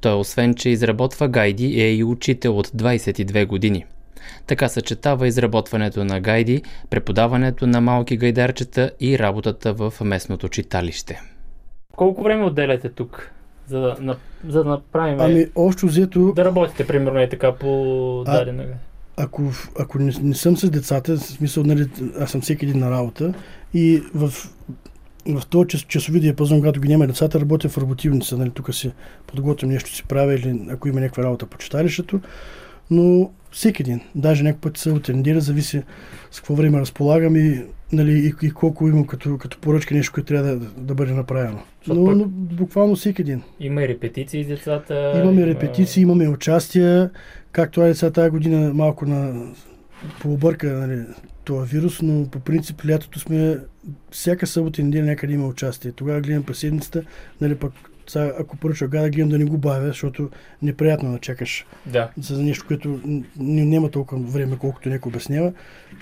Той 0.00 0.14
освен, 0.14 0.54
че 0.54 0.68
изработва 0.68 1.28
гайди, 1.28 1.80
е 1.80 1.94
и 1.94 2.04
учител 2.04 2.58
от 2.58 2.66
22 2.66 3.46
години. 3.46 3.84
Така 4.46 4.68
съчетава 4.68 5.26
изработването 5.26 6.04
на 6.04 6.20
гайди, 6.20 6.62
преподаването 6.90 7.66
на 7.66 7.80
малки 7.80 8.16
гайдарчета 8.16 8.90
и 9.00 9.18
работата 9.18 9.72
в 9.72 9.94
местното 10.04 10.48
читалище. 10.48 11.20
Колко 11.96 12.22
време 12.22 12.44
отделяте 12.44 12.88
тук, 12.88 13.30
за 13.66 13.80
да, 13.80 14.16
за 14.48 14.64
да 14.64 14.70
направим... 14.70 15.20
Ами, 15.20 15.46
общо 15.54 15.86
взето, 15.86 16.32
Да 16.36 16.44
работите, 16.44 16.86
примерно, 16.86 17.22
и 17.22 17.28
така 17.28 17.52
по 17.52 18.24
А- 18.26 18.38
дадена... 18.38 18.64
ако, 19.16 19.42
ако 19.78 19.98
не, 19.98 20.12
не 20.22 20.34
съм 20.34 20.56
с 20.56 20.70
децата, 20.70 21.16
в 21.16 21.20
смисъл, 21.20 21.64
нали, 21.64 21.88
аз 22.20 22.30
съм 22.30 22.40
всеки 22.40 22.64
един 22.64 22.78
на 22.78 22.90
работа 22.90 23.34
и 23.74 24.02
в 24.14 24.32
в 25.26 25.46
този 25.46 25.68
час, 25.68 25.80
часови 25.80 26.20
диапазон, 26.20 26.58
когато 26.58 26.80
ги 26.80 26.88
няма 26.88 27.06
децата, 27.06 27.40
работя 27.40 27.68
в 27.68 27.78
работивница. 27.78 28.38
Нали, 28.38 28.50
тук 28.50 28.74
си 28.74 28.92
подготвям 29.26 29.70
нещо 29.70 29.94
си 29.94 30.04
правя 30.04 30.34
или 30.34 30.66
ако 30.70 30.88
има 30.88 31.00
някаква 31.00 31.22
работа 31.22 31.46
по 31.46 31.58
читалището. 31.58 32.20
Но 32.90 33.30
всеки 33.52 33.82
ден, 33.82 34.00
даже 34.14 34.42
някой 34.42 34.60
път 34.60 34.76
се 34.76 34.90
отендира, 34.90 35.40
зависи 35.40 35.82
с 36.30 36.40
какво 36.40 36.54
време 36.54 36.80
разполагам 36.80 37.36
и, 37.36 37.62
нали, 37.92 38.12
и, 38.12 38.46
и 38.46 38.50
колко 38.50 38.88
имам 38.88 39.06
като, 39.06 39.38
като 39.38 39.58
поръчка 39.58 39.94
нещо, 39.94 40.12
което 40.12 40.26
трябва 40.26 40.56
да, 40.56 40.66
да 40.76 40.94
бъде 40.94 41.12
направено. 41.12 41.58
Но, 41.86 41.94
но 41.94 42.24
буквално 42.28 42.96
всеки 42.96 43.24
ден. 43.24 43.42
Има 43.60 43.82
и 43.82 43.88
репетиции 43.88 44.44
с 44.44 44.48
децата. 44.48 45.12
Имаме 45.16 45.40
има- 45.40 45.46
репетиции, 45.46 46.02
имаме 46.02 46.28
участия, 46.28 47.10
както 47.52 47.82
е 47.82 47.94
сега 47.94 48.10
тази 48.12 48.30
година 48.30 48.74
малко 48.74 49.06
на 49.06 49.46
пообърка 50.20 50.66
нали, 50.72 51.02
този 51.44 51.70
вирус, 51.74 52.02
но 52.02 52.30
по 52.30 52.40
принцип 52.40 52.82
лятото 52.88 53.20
сме 53.20 53.58
всяка 54.10 54.46
събота 54.46 54.80
и 54.80 54.84
неделя 54.84 55.04
някъде 55.04 55.32
има 55.32 55.46
участие. 55.46 55.92
Тогава 55.92 56.20
гледам 56.20 56.42
през 56.42 56.58
седмицата, 56.58 57.02
нали 57.40 57.54
пък 57.54 57.72
сега, 58.12 58.32
ако 58.38 58.56
поръча 58.56 58.86
гада, 58.86 59.10
гледам 59.10 59.28
да 59.28 59.38
не 59.38 59.44
го 59.44 59.58
бавя, 59.58 59.86
защото 59.86 60.30
неприятно 60.62 61.12
да 61.12 61.18
чакаш 61.18 61.66
Да. 61.86 62.10
за 62.18 62.42
нещо, 62.42 62.64
което 62.66 62.88
н- 62.88 63.00
н- 63.36 63.64
няма 63.64 63.90
толкова 63.90 64.22
време, 64.22 64.56
колкото 64.58 64.88
някой 64.88 65.10
обяснява. 65.10 65.52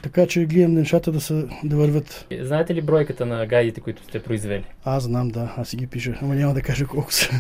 Така 0.03 0.27
че 0.27 0.45
гледам 0.45 0.75
нещата 0.75 1.13
да, 1.13 1.21
са, 1.21 1.49
да 1.65 1.77
вървят. 1.77 2.27
Знаете 2.41 2.75
ли 2.75 2.83
бройката 2.83 3.27
на 3.27 3.47
гайдите, 3.47 3.81
които 3.81 4.05
сте 4.05 4.23
произвели? 4.23 4.65
Аз 4.85 5.03
знам, 5.03 5.29
да, 5.29 5.55
аз 5.57 5.69
си 5.69 5.77
ги 5.77 5.87
пиша, 5.87 6.19
ама 6.23 6.35
няма 6.35 6.55
да 6.55 6.63
кажа 6.63 6.87
колко 6.87 7.13
са. 7.13 7.31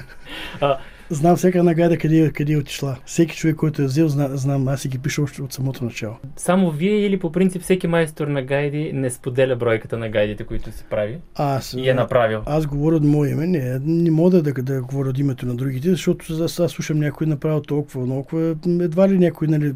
А, 0.61 0.79
Знам 1.12 1.37
всяка 1.37 1.59
една 1.59 1.74
гайда 1.74 1.99
къде, 1.99 2.32
къде 2.32 2.53
е 2.53 2.57
отишла. 2.57 2.97
Всеки 3.05 3.37
човек, 3.37 3.57
който 3.57 3.82
е 3.82 3.85
взел, 3.85 4.09
зна, 4.09 4.37
знам, 4.37 4.69
аз 4.69 4.81
си 4.81 4.89
ги 4.89 4.99
пиша 4.99 5.23
още 5.23 5.43
от 5.43 5.53
самото 5.53 5.85
начало. 5.85 6.16
само 6.37 6.70
вие 6.70 7.07
или 7.07 7.19
по 7.19 7.32
принцип 7.32 7.62
всеки 7.62 7.87
майстор 7.87 8.27
на 8.27 8.43
гайди 8.43 8.93
не 8.95 9.11
споделя 9.11 9.57
бройката 9.57 9.99
на 9.99 10.09
гайдите, 10.09 10.45
които 10.45 10.73
си 10.73 10.85
прави 10.91 11.19
Аз, 11.35 11.74
и 11.74 11.89
е 11.89 11.95
направил? 11.95 12.43
аз 12.47 12.66
говоря 12.66 12.97
от 12.97 13.05
мое 13.05 13.28
име, 13.28 13.47
не, 13.47 13.78
не 13.85 14.11
мога 14.11 14.31
да, 14.31 14.43
да, 14.43 14.62
да 14.62 14.82
говоря 14.82 15.09
от 15.09 15.19
името 15.19 15.47
на 15.47 15.55
другите, 15.55 15.91
защото 15.91 16.45
аз, 16.45 16.61
аз 16.61 16.70
слушам 16.70 16.99
някой 16.99 17.27
направил 17.27 17.61
толкова, 17.61 18.07
толкова, 18.07 18.57
едва 18.66 19.09
ли 19.09 19.19
някой, 19.19 19.49
нали, 19.49 19.74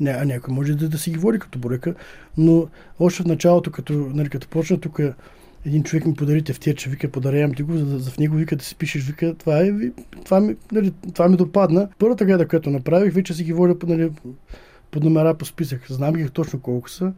не, 0.00 0.10
а 0.10 0.24
някой 0.24 0.54
може 0.54 0.74
да, 0.74 0.88
да 0.88 0.98
си 0.98 1.10
ги 1.10 1.18
води 1.18 1.38
като 1.38 1.58
бройка, 1.58 1.94
но 2.36 2.66
още 3.00 3.22
в 3.22 3.26
началото, 3.26 3.70
като, 3.70 3.92
нали, 3.92 4.28
като 4.28 4.48
почна 4.48 4.80
тук 4.80 5.00
един 5.66 5.82
човек 5.82 6.06
ми 6.06 6.14
подари 6.14 6.42
тефтирче, 6.42 6.90
вика, 6.90 7.08
подарявам 7.08 7.54
ти 7.54 7.62
го, 7.62 7.76
за, 7.76 7.98
за 7.98 8.10
в 8.10 8.18
него 8.18 8.36
вика 8.36 8.56
да 8.56 8.64
си 8.64 8.76
пишеш, 8.76 9.06
вика, 9.06 9.34
това 9.34 9.60
е, 9.60 9.72
това 10.24 10.40
ми, 10.40 10.56
нали, 10.72 10.92
това 11.14 11.28
ми 11.28 11.36
допадна. 11.36 11.88
Първата 11.98 12.24
гайда, 12.24 12.48
която 12.48 12.70
направих, 12.70 13.14
вече 13.14 13.34
си 13.34 13.44
ги 13.44 13.52
водя 13.52 13.78
по, 13.78 13.86
нали, 13.86 14.10
под 14.90 15.04
номера 15.04 15.34
по 15.34 15.44
списък. 15.44 15.86
Знам 15.88 16.12
ги 16.12 16.30
точно 16.30 16.60
колко 16.60 16.90
са. 16.90 17.12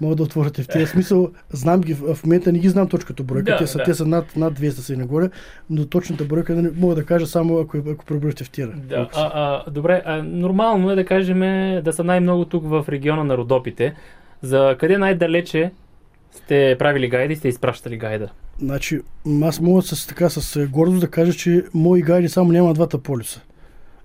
Мога 0.00 0.16
да 0.16 0.22
отворите 0.22 0.62
в 0.62 0.68
тези 0.68 0.86
смисъл. 0.86 1.30
Знам 1.50 1.80
ги, 1.80 1.94
в 1.94 2.18
момента 2.24 2.52
не 2.52 2.58
ги 2.58 2.68
знам 2.68 2.88
точката 2.88 3.22
бройка. 3.22 3.52
Да, 3.52 3.56
те, 3.56 3.66
са, 3.66 3.78
да. 3.78 3.84
те 3.84 3.94
са 3.94 4.06
над, 4.06 4.36
над 4.36 4.60
200 4.60 4.70
са 4.70 4.92
и 4.92 4.96
нагоре, 4.96 5.30
но 5.70 5.86
точната 5.86 6.24
бройка 6.24 6.54
нали, 6.54 6.70
мога 6.76 6.94
да 6.94 7.04
кажа 7.04 7.26
само 7.26 7.58
ако, 7.58 7.78
ако 7.78 8.04
преброите 8.04 8.44
в 8.44 8.50
тира. 8.50 8.72
Да, 8.76 9.08
а, 9.14 9.30
а, 9.34 9.70
добре, 9.70 10.02
а, 10.04 10.22
нормално 10.22 10.90
е 10.90 10.94
да 10.94 11.04
кажем 11.04 11.40
да 11.84 11.92
са 11.92 12.04
най-много 12.04 12.44
тук 12.44 12.64
в 12.68 12.84
региона 12.88 13.24
на 13.24 13.36
Родопите. 13.36 13.94
За 14.42 14.76
къде 14.78 14.98
най-далече 14.98 15.70
сте 16.32 16.76
правили 16.78 17.08
гайди 17.08 17.36
сте 17.36 17.48
изпращали 17.48 17.96
гайда? 17.96 18.30
Значи, 18.58 19.00
аз 19.42 19.60
мога 19.60 19.82
с, 19.82 20.06
така, 20.06 20.30
с 20.30 20.56
е, 20.56 20.66
гордост 20.66 21.00
да 21.00 21.10
кажа, 21.10 21.32
че 21.32 21.64
мои 21.74 22.02
гайди 22.02 22.28
само 22.28 22.52
няма 22.52 22.74
двата 22.74 22.98
полюса. 22.98 23.40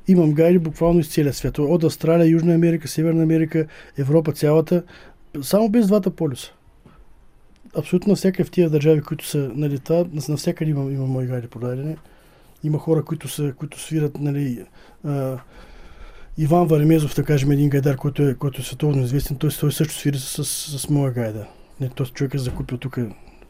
Имам 0.07 0.33
гайди 0.33 0.59
буквално 0.59 0.99
из 0.99 1.09
целия 1.09 1.33
свят. 1.33 1.59
От 1.59 1.83
Австралия, 1.83 2.27
Южна 2.27 2.53
Америка, 2.53 2.87
Северна 2.87 3.23
Америка, 3.23 3.65
Европа 3.97 4.31
цялата. 4.31 4.83
Само 5.41 5.69
без 5.69 5.87
двата 5.87 6.09
полюса. 6.09 6.53
Абсолютно 7.77 8.09
навсякъде 8.09 8.43
в 8.43 8.51
тия 8.51 8.69
държави, 8.69 9.01
които 9.01 9.27
са, 9.27 9.51
нали, 9.55 9.79
това, 9.79 10.05
навсякъде 10.29 10.71
има, 10.71 10.91
има 10.91 11.05
мои 11.05 11.25
гайди 11.25 11.47
продадени. 11.47 11.95
Има 12.63 12.77
хора, 12.77 13.05
които, 13.05 13.27
са, 13.27 13.53
които 13.57 13.79
свират, 13.79 14.19
нали, 14.19 14.65
Иван 16.37 16.67
Варемезов, 16.67 17.15
да 17.15 17.23
кажем, 17.23 17.51
един 17.51 17.69
гайдар, 17.69 17.95
който 17.95 18.23
е, 18.23 18.35
който 18.35 18.61
е 18.61 18.63
световно 18.63 19.03
известен, 19.03 19.37
той, 19.37 19.49
той 19.59 19.71
също 19.71 19.93
свири 19.93 20.17
с, 20.17 20.45
с, 20.45 20.79
с 20.79 20.89
моя 20.89 21.11
гайда. 21.11 21.47
Не, 21.81 21.89
този 21.89 22.11
човек 22.11 22.33
е 22.33 22.37
закупил 22.37 22.77
тук 22.77 22.97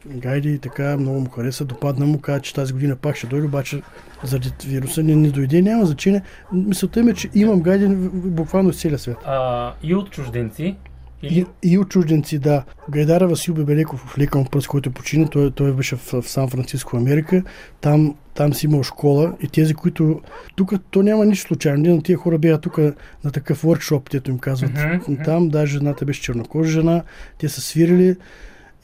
гайди 0.06 0.52
и 0.52 0.58
така, 0.58 0.96
много 0.96 1.20
му 1.20 1.30
хареса, 1.30 1.64
допадна 1.64 2.06
му, 2.06 2.20
каза, 2.20 2.40
че 2.40 2.54
тази 2.54 2.72
година 2.72 2.96
пак 2.96 3.16
ще 3.16 3.26
дойде, 3.26 3.46
обаче 3.46 3.82
заради 4.22 4.50
вируса 4.66 5.02
не, 5.02 5.16
не 5.16 5.30
дойде, 5.30 5.62
няма 5.62 5.86
значение. 5.86 6.22
Мисълта 6.52 7.02
ми 7.02 7.10
е, 7.10 7.14
че 7.14 7.30
имам 7.34 7.60
гайди 7.60 7.86
в- 7.86 7.90
в- 7.90 8.30
буквално 8.30 8.70
из 8.70 8.80
целия 8.80 8.98
свят. 8.98 9.16
А, 9.26 9.72
и 9.82 9.94
от 9.94 10.10
чужденци? 10.10 10.76
И, 11.22 11.46
и 11.62 11.78
от 11.78 11.88
чужденци, 11.88 12.38
да. 12.38 12.64
Гайдара 12.90 13.28
Васил 13.28 13.54
Бебелеков 13.54 14.00
в 14.00 14.18
Лекан 14.18 14.46
пръст, 14.46 14.68
който 14.68 14.90
почина, 14.90 15.28
той, 15.28 15.50
той 15.50 15.72
беше 15.72 15.96
в, 15.96 16.22
в 16.22 16.30
Сан 16.30 16.48
Франциско, 16.48 16.96
Америка. 16.96 17.42
Там, 17.80 18.14
там 18.34 18.54
си 18.54 18.66
имал 18.66 18.82
школа 18.82 19.36
и 19.40 19.48
тези, 19.48 19.74
които... 19.74 20.20
Тук 20.56 20.72
то 20.90 21.02
няма 21.02 21.26
нищо 21.26 21.46
случайно. 21.46 21.94
От 21.94 22.04
тия 22.04 22.18
хора 22.18 22.38
бяха 22.38 22.60
тук 22.60 22.78
на 23.24 23.30
такъв 23.32 23.62
workshop, 23.62 24.10
тето 24.10 24.30
им 24.30 24.38
казват. 24.38 24.70
Мгм. 25.08 25.22
Там 25.24 25.48
даже 25.48 25.72
жената 25.72 26.04
беше 26.04 26.22
чернокожа 26.22 26.70
жена. 26.70 27.02
Те 27.38 27.48
са 27.48 27.60
свирили 27.60 28.16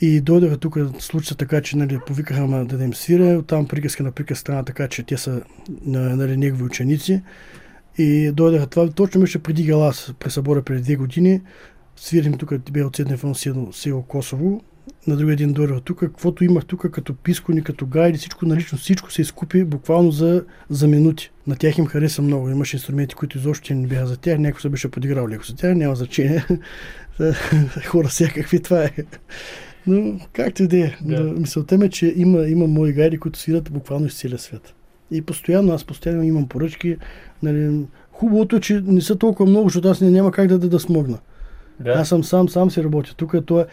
и 0.00 0.20
дойдаха 0.20 0.56
тук, 0.56 0.78
случи 0.98 1.26
се 1.26 1.34
така, 1.34 1.60
че 1.60 1.76
нали, 1.76 1.98
повикаха 2.06 2.46
ма 2.46 2.64
да, 2.64 2.78
да 2.78 2.84
им 2.84 2.94
свиря. 2.94 3.38
Оттам 3.38 3.68
приказка 3.68 4.02
на 4.02 4.12
приказка 4.12 4.40
стана 4.40 4.64
така, 4.64 4.88
че 4.88 5.02
те 5.02 5.16
са 5.16 5.42
на- 5.84 6.16
нали, 6.16 6.36
негови 6.36 6.62
ученици. 6.62 7.22
И 7.98 8.32
дойдаха 8.32 8.66
това, 8.66 8.90
точно 8.90 9.20
беше 9.20 9.38
преди 9.38 9.64
Галас, 9.64 10.14
през 10.18 10.34
събора 10.34 10.62
преди 10.62 10.82
две 10.82 10.96
години. 10.96 11.40
Свирим 11.96 12.32
тук, 12.38 12.70
бе 12.70 12.84
от 12.84 12.96
Седне 12.96 13.16
в 13.16 13.34
село, 13.72 14.02
Косово. 14.02 14.62
На 15.06 15.16
другия 15.16 15.36
ден 15.36 15.52
дойдох 15.52 15.82
тук. 15.82 15.98
Каквото 16.00 16.44
имах 16.44 16.64
тук, 16.64 16.90
като 16.90 17.14
пискони, 17.14 17.62
като 17.62 17.86
гайди, 17.86 18.18
всичко 18.18 18.46
налично, 18.46 18.78
всичко 18.78 19.12
се 19.12 19.22
изкупи 19.22 19.64
буквално 19.64 20.10
за, 20.10 20.44
за 20.70 20.88
минути. 20.88 21.30
На 21.46 21.56
тях 21.56 21.78
им 21.78 21.86
хареса 21.86 22.22
много. 22.22 22.50
Имаше 22.50 22.76
инструменти, 22.76 23.14
които 23.14 23.38
изобщо 23.38 23.74
не 23.74 23.86
бяха 23.86 24.06
за 24.06 24.16
тях. 24.16 24.38
Някой 24.38 24.60
се 24.60 24.68
беше 24.68 24.90
подиграл 24.90 25.28
леко 25.28 25.44
за 25.44 25.56
тях, 25.56 25.74
няма 25.74 25.94
значение. 25.94 26.46
Хора 27.86 28.08
всякакви, 28.08 28.62
това 28.62 28.84
е. 28.84 28.90
Но 29.86 30.20
както 30.32 30.62
и 30.62 30.68
да 30.68 30.78
е. 30.78 30.96
Мисълта 31.38 31.78
ми 31.78 31.84
е, 31.84 31.88
че 31.88 32.14
има, 32.16 32.46
има 32.46 32.66
мои 32.66 32.92
гайди, 32.92 33.18
които 33.18 33.38
свират 33.38 33.72
буквално 33.72 34.06
из 34.06 34.18
целия 34.18 34.38
свят. 34.38 34.74
И 35.10 35.22
постоянно, 35.22 35.72
аз 35.72 35.84
постоянно 35.84 36.22
имам 36.22 36.48
поръчки. 36.48 36.96
Нали, 37.42 37.86
хубавото 38.12 38.56
е, 38.56 38.60
че 38.60 38.82
не 38.86 39.00
са 39.00 39.16
толкова 39.16 39.50
много, 39.50 39.68
защото 39.68 39.88
аз 39.88 40.00
не, 40.00 40.10
няма 40.10 40.32
как 40.32 40.46
да, 40.46 40.58
да, 40.58 40.68
да 40.68 40.80
смогна. 40.80 41.18
Да. 41.80 41.90
Аз 41.90 42.08
съм 42.08 42.24
сам, 42.24 42.48
сам 42.48 42.70
си 42.70 42.84
работя. 42.84 43.14
Тук 43.16 43.34
е 43.34 43.40
това. 43.40 43.66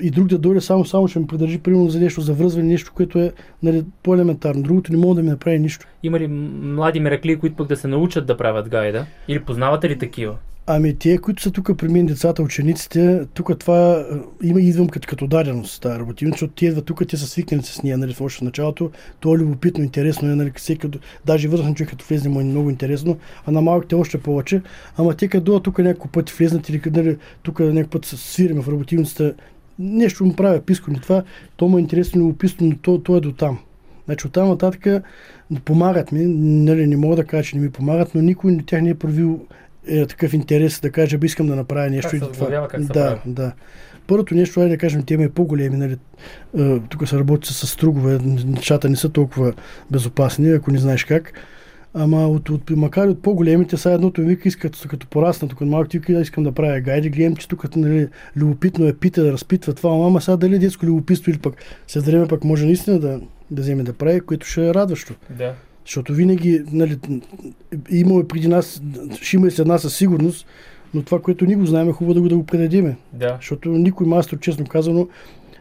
И 0.00 0.10
друг 0.10 0.26
да 0.26 0.38
дойде 0.38 0.60
само, 0.60 0.84
само 0.84 1.08
ще 1.08 1.18
ме 1.18 1.26
придържи, 1.26 1.58
примерно 1.58 1.88
за 1.88 2.00
нещо, 2.00 2.20
за 2.20 2.32
връзване, 2.32 2.68
нещо, 2.68 2.92
което 2.94 3.18
е 3.18 3.32
нали, 3.62 3.84
по-елементарно. 4.02 4.62
Другото 4.62 4.92
не 4.92 4.98
мога 4.98 5.14
да 5.14 5.22
ми 5.22 5.28
направи 5.28 5.58
нищо. 5.58 5.86
Има 6.02 6.20
ли 6.20 6.28
млади 6.28 7.00
меракли, 7.00 7.38
които 7.38 7.56
пък 7.56 7.68
да 7.68 7.76
се 7.76 7.88
научат 7.88 8.26
да 8.26 8.36
правят 8.36 8.68
гайда? 8.68 9.06
Или 9.28 9.40
познавате 9.40 9.88
ли 9.88 9.98
такива? 9.98 10.36
Ами 10.66 10.94
те, 10.94 11.18
които 11.18 11.42
са 11.42 11.50
тук 11.50 11.76
при 11.78 11.88
мен, 11.88 12.06
децата, 12.06 12.42
учениците, 12.42 13.26
тук 13.34 13.58
това 13.58 13.92
е, 13.92 14.04
има, 14.46 14.60
идвам 14.60 14.88
като, 14.88 15.08
като 15.08 15.26
даденост 15.26 15.82
тази 15.82 15.98
работивница, 15.98 16.34
защото 16.34 16.52
те 16.54 16.66
идват 16.66 16.84
тук, 16.84 17.08
те 17.08 17.16
са 17.16 17.26
свикнали 17.26 17.62
с 17.62 17.82
нея, 17.82 17.98
нали, 17.98 18.14
в 18.14 18.20
още 18.20 18.44
началото. 18.44 18.90
То 19.20 19.34
е 19.34 19.38
любопитно, 19.38 19.84
интересно 19.84 20.32
е, 20.32 20.34
нали, 20.34 20.52
всеки, 20.56 20.88
даже 21.26 21.48
възрастен 21.48 21.74
човек, 21.74 21.90
като 21.90 22.04
влезе, 22.08 22.28
му 22.28 22.40
е 22.40 22.44
много 22.44 22.70
интересно, 22.70 23.18
а 23.46 23.50
на 23.50 23.60
малките 23.60 23.94
още 23.94 24.20
повече. 24.20 24.62
Ама 24.96 25.14
те 25.14 25.28
като 25.28 25.60
тук 25.60 25.78
няколко 25.78 26.08
пъти 26.08 26.32
влезнат 26.38 26.68
или 26.68 26.80
нали, 26.86 27.16
тук 27.42 27.60
някой 27.60 27.90
път 27.90 28.04
се 28.04 28.16
свириме 28.16 28.62
в 28.62 28.68
работивницата, 28.68 29.34
нещо 29.78 30.24
му 30.24 30.36
правя 30.36 30.60
пискони, 30.60 31.00
това, 31.00 31.22
то 31.56 31.68
му 31.68 31.78
е 31.78 31.80
интересно, 31.80 32.20
любопитно, 32.20 32.66
но 32.66 32.76
то, 32.76 32.98
то 32.98 33.16
е 33.16 33.20
до 33.20 33.32
там. 33.32 33.58
Значи 34.04 34.26
оттам 34.26 34.48
нататък 34.48 35.04
помагат 35.64 36.12
ми, 36.12 36.26
нали, 36.64 36.86
не 36.86 36.96
мога 36.96 37.16
да 37.16 37.24
кажа, 37.24 37.48
че 37.48 37.56
не 37.56 37.62
ми 37.62 37.70
помагат, 37.70 38.14
но 38.14 38.22
никой 38.22 38.52
от 38.52 38.66
тях 38.66 38.82
не 38.82 38.90
е 38.90 38.94
проявил 38.94 39.40
е, 39.86 40.06
такъв 40.06 40.32
интерес 40.32 40.80
да 40.80 40.90
кажа, 40.90 41.18
бе, 41.18 41.26
искам 41.26 41.46
да 41.46 41.56
направя 41.56 41.90
нещо. 41.90 42.10
Как 42.10 42.10
се 42.10 42.16
и 42.16 42.20
това. 42.20 42.30
отглавява, 42.30 42.68
как 42.68 42.80
се 42.80 42.86
да, 42.86 42.92
прави. 42.92 43.20
да. 43.26 43.52
Първото 44.06 44.34
нещо 44.34 44.62
е 44.62 44.68
да 44.68 44.78
кажем, 44.78 45.02
те 45.02 45.16
ме 45.16 45.28
по-големи, 45.28 45.76
нали, 45.76 45.96
е, 46.58 46.78
тук 46.88 47.08
се 47.08 47.18
работи 47.18 47.54
с 47.54 47.66
стругове, 47.66 48.18
нещата 48.46 48.88
не 48.88 48.96
са 48.96 49.08
толкова 49.08 49.52
безопасни, 49.90 50.50
ако 50.50 50.70
не 50.70 50.78
знаеш 50.78 51.04
как. 51.04 51.32
Ама 51.94 52.28
от, 52.28 52.50
от, 52.50 52.70
макар 52.70 53.06
и 53.06 53.10
от 53.10 53.22
по-големите, 53.22 53.76
сега 53.76 53.94
едното 53.94 54.20
ми 54.20 54.26
вика, 54.26 54.48
искат, 54.48 54.86
като 54.88 55.06
порасна, 55.06 55.48
тук 55.48 55.60
малко 55.60 55.88
вика, 55.92 56.20
искам 56.20 56.44
да 56.44 56.52
правя 56.52 56.80
гайди, 56.80 57.10
гледам, 57.10 57.36
че 57.36 57.48
тук 57.48 57.76
нали, 57.76 58.08
любопитно 58.36 58.86
е 58.86 58.96
пита, 58.96 59.22
да 59.22 59.32
разпитва 59.32 59.72
това, 59.72 60.06
ама 60.06 60.20
сега 60.20 60.36
дали 60.36 60.54
е 60.54 60.58
детско 60.58 60.86
любопитство 60.86 61.30
или 61.30 61.38
пък 61.38 61.54
след 61.86 62.04
време 62.04 62.28
пък 62.28 62.44
може 62.44 62.66
наистина 62.66 62.98
да, 62.98 63.20
да 63.50 63.62
вземе 63.62 63.82
да 63.82 63.92
прави, 63.92 64.20
което 64.20 64.46
ще 64.46 64.68
е 64.68 64.74
радващо. 64.74 65.14
Да. 65.30 65.54
Защото 65.86 66.12
винаги, 66.12 66.62
нали, 66.72 66.98
имало 67.90 68.20
е 68.20 68.28
преди 68.28 68.48
нас, 68.48 68.82
ще 69.20 69.36
има 69.36 69.48
и 69.48 69.50
след 69.50 69.66
нас 69.66 69.82
със 69.82 69.96
сигурност, 69.96 70.46
но 70.94 71.02
това, 71.02 71.20
което 71.20 71.46
ние 71.46 71.56
го 71.56 71.66
знаем, 71.66 71.88
е 71.88 71.92
хубаво 71.92 72.14
да 72.14 72.20
го, 72.20 72.28
да 72.28 72.36
го 72.36 72.46
предадиме. 72.46 72.96
Да. 73.12 73.36
Защото 73.40 73.70
никой 73.70 74.06
мастор, 74.06 74.38
честно 74.38 74.66
казано, 74.66 75.08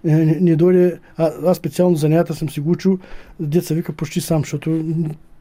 не, 0.03 0.25
не 0.25 0.55
дойде. 0.55 0.99
А, 1.17 1.31
аз 1.45 1.57
специално 1.57 1.95
занятата 1.95 2.35
съм 2.35 2.49
си 2.49 2.59
го 2.59 2.71
учил, 2.71 2.99
деца 3.39 3.73
вика 3.73 3.93
почти 3.93 4.21
сам, 4.21 4.41
защото 4.41 4.83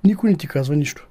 никой 0.04 0.30
не 0.30 0.36
ти 0.36 0.46
казва 0.46 0.76
нищо. 0.76 1.08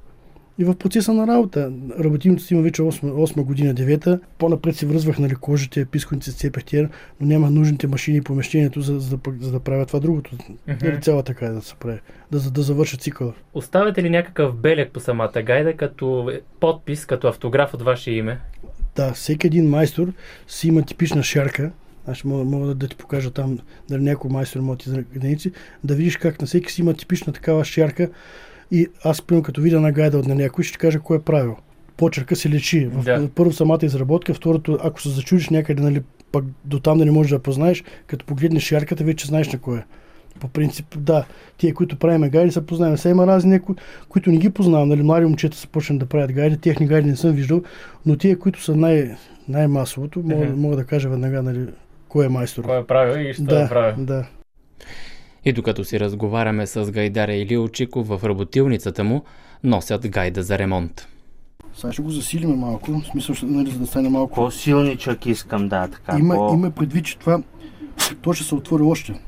И 0.60 0.64
в 0.64 0.76
процеса 0.76 1.14
на 1.14 1.28
работа. 1.28 1.72
Работилницата 2.00 2.54
има 2.54 2.64
вече 2.64 2.82
8, 2.82 3.02
8 3.02 3.44
година, 3.44 3.74
9 3.74 4.20
По-напред 4.38 4.76
си 4.76 4.86
връзвах 4.86 5.20
нали, 5.20 5.36
кожите, 5.36 5.86
писконите, 5.86 6.32
цепях 6.32 6.64
тия, 6.64 6.90
но 7.22 7.28
няма 7.28 7.50
нужните 7.50 7.88
машини 7.88 8.18
и 8.18 8.22
помещението, 8.22 8.82
за, 8.82 9.00
за, 9.00 9.18
да, 9.18 9.32
за 9.40 9.52
да 9.52 9.60
правя 9.60 9.86
това 9.86 10.00
другото. 10.00 10.32
Мгм. 10.68 10.78
Нали, 10.82 11.02
цялата 11.02 11.34
така 11.34 11.50
да 11.50 11.62
се 11.62 11.76
прави, 11.76 12.00
да, 12.32 12.40
да, 12.40 12.52
да 12.52 12.62
завърша 12.62 12.98
цикъла. 12.98 13.34
Оставяте 13.54 14.04
ли 14.04 14.10
някакъв 14.10 14.56
белег 14.56 14.92
по 14.92 15.00
самата 15.00 15.42
гайда, 15.44 15.74
като 15.74 16.32
подпис, 16.60 17.06
като 17.06 17.28
автограф 17.28 17.74
от 17.74 17.82
ваше 17.82 18.12
име? 18.12 18.40
Да, 18.96 19.14
всеки 19.14 19.48
един 19.48 19.70
майстор 19.70 20.14
си 20.48 20.68
има 20.68 20.82
типична 20.82 21.24
шарка. 21.24 21.72
Аз 22.08 22.24
мога, 22.24 22.44
мога 22.44 22.68
да, 22.68 22.76
да 22.76 22.88
ти 22.88 22.96
покажа 22.96 23.32
там, 23.32 23.60
дали 23.90 24.04
някой 24.04 24.32
майстор 24.32 24.78
тези 24.78 25.06
граници, 25.14 25.52
да 25.84 25.96
видиш 25.96 26.18
как 26.18 26.42
на 26.42 26.48
всеки 26.48 26.72
си 26.72 26.82
има 26.82 26.94
типична 26.94 27.34
такава 27.34 27.66
шарка. 27.66 28.10
И 28.72 28.88
аз, 29.04 29.22
примерно, 29.22 29.44
като 29.44 29.62
видя 29.62 29.80
на 29.80 29.92
гайда 29.92 30.18
от 30.18 30.28
на 30.28 30.36
някой, 30.36 30.64
ще 30.64 30.78
кажа 30.78 31.00
кой 31.00 31.18
е 31.18 31.22
правил. 31.22 31.56
Почерка 31.98 32.36
се 32.36 32.50
лечи. 32.50 32.86
В, 32.86 33.04
Да. 33.04 33.30
Първо 33.36 33.52
самата 33.52 33.80
изработка, 33.84 34.34
второто, 34.34 34.80
ако 34.84 35.02
се 35.02 35.10
зачудиш 35.10 35.50
някъде, 35.50 35.82
нали, 35.82 36.02
пък 36.32 36.46
до 36.66 36.80
там 36.80 36.98
да 36.98 37.06
не 37.06 37.12
можеш 37.12 37.30
да 37.30 37.36
я 37.36 37.40
познаеш, 37.40 37.84
като 38.08 38.26
погледнеш 38.26 38.64
шарката, 38.64 39.04
вече 39.04 39.28
знаеш 39.28 39.54
на 39.54 39.60
кой 39.60 39.78
е. 39.78 39.84
По 40.40 40.48
принцип, 40.48 40.86
да, 40.98 41.26
тия, 41.58 41.74
които 41.74 41.96
правиме 41.96 42.30
гайди, 42.30 42.52
се 42.52 42.66
познаваме. 42.66 42.98
Сега 42.98 43.12
има 43.12 43.28
разни 43.28 43.52
някои, 43.52 43.76
които 44.10 44.32
не 44.32 44.38
ги 44.38 44.50
познавам. 44.50 44.90
Нали, 44.90 45.04
млади 45.04 45.26
момчета 45.26 45.58
са 45.58 45.68
почнали 45.68 46.00
да 46.00 46.06
правят 46.06 46.32
гайди, 46.32 46.58
техни 46.58 46.88
гайди 46.88 47.10
не 47.10 47.16
съм 47.16 47.32
виждал, 47.32 47.62
но 48.06 48.18
тия, 48.18 48.40
които 48.40 48.64
са 48.64 48.76
най- 48.76 49.16
най-масовото, 49.48 50.22
мога, 50.26 50.46
мога 50.46 50.76
да 50.76 50.84
кажа 50.84 51.10
веднага 51.10 51.44
нали, 51.44 51.66
кой 52.10 52.26
е 52.26 52.30
майстор. 52.30 52.64
Кой 52.64 52.80
е 52.80 52.84
правил 52.84 53.30
и 53.30 53.34
що 53.34 53.44
да, 53.44 53.64
е 53.64 53.70
правил? 53.70 54.06
да. 54.06 54.26
И 55.46 55.54
докато 55.54 55.84
си 55.84 56.00
разговаряме 56.00 56.68
с 56.68 56.92
гайдаря 56.92 57.34
Илия 57.34 57.62
Очиков 57.62 58.08
в 58.08 58.20
работилницата 58.24 59.04
му, 59.04 59.24
носят 59.64 60.08
гайда 60.08 60.44
за 60.44 60.60
ремонт. 60.60 61.08
Сега 61.74 61.94
ще 61.94 62.02
го 62.02 62.10
засилиме 62.10 62.56
малко, 62.56 62.92
в 62.92 63.06
смисъл, 63.12 63.36
нали, 63.44 63.72
за 63.72 63.80
да 63.80 63.88
стане 63.88 64.10
малко. 64.10 64.36
По-силничък 64.36 65.26
искам, 65.26 65.70
да, 65.70 65.88
така. 65.88 66.20
Има, 66.20 66.36
по... 66.36 66.54
има 66.54 66.72
предвид, 66.72 67.06
че 67.06 67.18
това, 67.18 67.42
то 68.22 68.34
ще 68.34 68.44
се 68.44 68.56
отвори 68.56 68.84
още. 68.84 69.20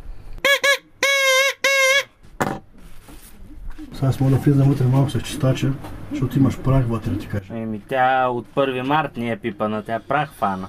Сега 3.94 4.08
аз 4.08 4.20
мога 4.20 4.32
да 4.32 4.38
влизам 4.38 4.70
вътре 4.70 4.86
малко 4.86 5.10
с 5.10 5.22
чистача, 5.22 5.74
защото 6.12 6.40
имаш 6.40 6.58
прах 6.58 6.86
вътре, 6.88 7.18
ти 7.18 7.28
кажа. 7.28 7.58
Еми, 7.58 7.82
тя 7.90 8.28
от 8.28 8.46
1 8.56 8.82
март 8.82 9.18
ни 9.18 9.32
е 9.32 9.38
пипана, 9.38 9.84
тя 9.84 10.00
прах 10.08 10.34
фана. 10.34 10.68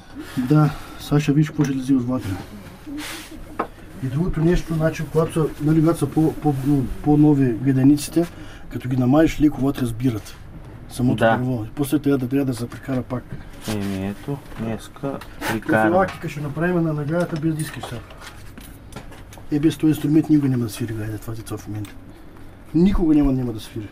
Да, 0.49 0.71
сега 1.01 1.21
ще 1.21 1.33
видиш 1.33 1.49
какво 1.49 1.65
ще 1.65 1.75
лезе 1.75 1.95
отвътре. 1.95 2.31
И 4.05 4.07
другото 4.07 4.41
нещо, 4.41 4.75
значи, 4.75 5.03
когато 5.13 5.33
са, 5.33 5.47
нали, 5.63 5.81
когато 5.81 5.99
са 5.99 6.07
по, 6.07 6.33
по, 6.35 6.55
по-нови 7.03 7.53
гледаниците, 7.53 8.27
като 8.69 8.89
ги 8.89 8.97
намажеш, 8.97 9.41
леко 9.41 9.61
вътре 9.61 9.87
сбират. 9.87 10.35
Самото 10.89 11.17
Да. 11.17 11.37
дърво. 11.37 11.65
И 11.65 11.71
после 11.75 11.99
трябва 11.99 12.19
да 12.19 12.29
трябва 12.29 12.45
да 12.45 12.55
се 12.55 12.69
прекара 12.69 13.03
пак. 13.03 13.25
Еми, 13.69 14.07
ето, 14.07 14.39
днеска 14.61 15.19
прикарам. 15.53 15.83
Профилактика 15.83 16.29
ще 16.29 16.41
направим 16.41 16.83
на 16.83 16.93
наградата 16.93 17.41
без 17.41 17.55
диски 17.55 17.81
сега. 17.89 18.01
Е, 19.53 19.61
без 19.61 19.77
този 19.77 19.91
инструмент 19.91 20.29
никога 20.31 20.49
няма 20.49 20.65
да 20.65 20.71
свири 20.71 20.93
гайда 20.95 21.19
това 21.19 21.35
деца 21.35 21.57
в 21.57 21.69
момента. 21.69 21.95
Никога 22.75 23.15
няма, 23.15 23.33
няма 23.33 23.53
да 23.53 23.61
свири. 23.61 23.89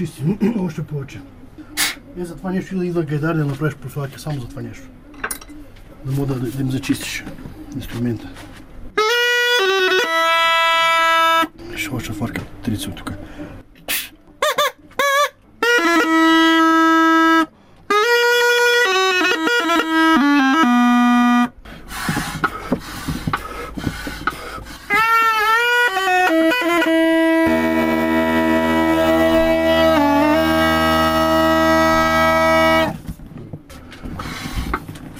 Изчистим 0.00 0.38
още 0.58 0.82
повече. 0.82 1.20
Е, 2.18 2.24
за 2.24 2.36
това 2.36 2.50
нещо 2.50 2.74
и 2.74 2.78
да 2.78 2.86
идва 2.86 3.02
гайдар 3.02 3.34
да 3.34 3.44
направиш 3.44 3.74
профилактика, 3.74 4.20
само 4.20 4.40
за 4.40 4.48
това 4.48 4.62
нещо. 4.62 4.88
Да 6.04 6.12
мога 6.12 6.34
да, 6.34 6.50
да 6.50 6.62
им 6.62 6.70
зачистиш 6.70 7.24
инструмента. 7.76 8.28
Ще 11.76 11.90
още 11.90 12.12
фарка 12.12 12.42
трицу 12.64 12.90
тук. 12.90 13.12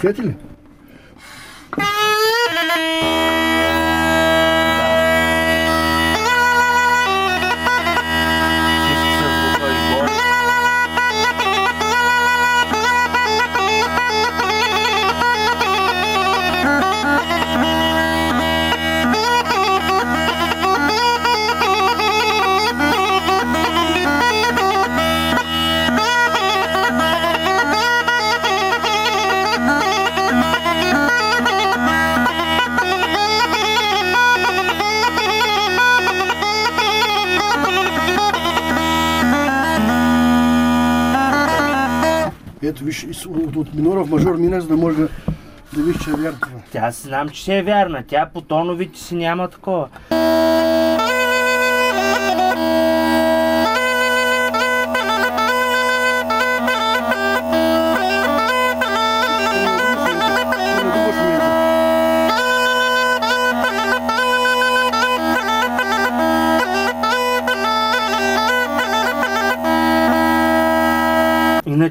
Чуете 0.01 0.35
виж, 42.81 43.07
от, 43.27 43.57
от 43.57 43.75
минора 43.75 44.05
в 44.05 44.11
мажор 44.11 44.37
мина, 44.37 44.61
за 44.61 44.69
да 44.69 44.77
може 44.77 44.97
да, 44.97 45.09
да 45.73 45.83
виж, 45.83 45.97
че 46.05 46.11
е 46.11 46.13
вярно 46.13 46.39
това. 46.41 46.61
Тя 46.73 46.91
знам, 46.91 47.29
че 47.29 47.59
е 47.59 47.63
вярна. 47.63 48.05
Тя 48.09 48.29
по 48.35 48.41
тоновите 48.41 48.99
си 48.99 49.15
няма 49.15 49.49
такова. 49.49 49.89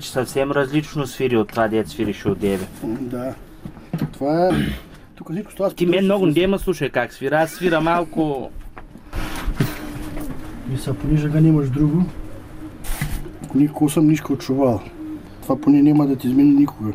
Иначе 0.09 0.27
съвсем 0.27 0.51
различно 0.51 1.07
свири 1.07 1.37
от 1.37 1.47
това, 1.47 1.67
дет 1.67 1.87
свириш 1.87 2.25
от 2.25 2.39
тебе. 2.39 2.65
Да. 2.83 3.33
Това 4.13 4.47
е... 4.47 4.51
Тук 5.15 5.31
всичко 5.31 5.51
става... 5.51 5.71
Ти 5.71 5.85
мен 5.85 6.05
много 6.05 6.25
не 6.25 6.47
ме 6.47 6.57
слушай 6.57 6.89
как 6.89 7.13
свира. 7.13 7.37
Аз 7.37 7.51
свира 7.51 7.81
малко... 7.81 8.51
И 10.73 10.77
са, 10.77 10.93
понеже 10.93 11.29
га 11.29 11.39
нямаш 11.39 11.69
друго, 11.69 12.05
никога 13.55 13.91
съм 13.91 14.07
нищо 14.07 14.35
чувал. 14.35 14.81
Това 15.41 15.61
поне 15.61 15.81
няма 15.81 16.07
да 16.07 16.15
ти 16.15 16.27
измени 16.27 16.53
никога. 16.53 16.91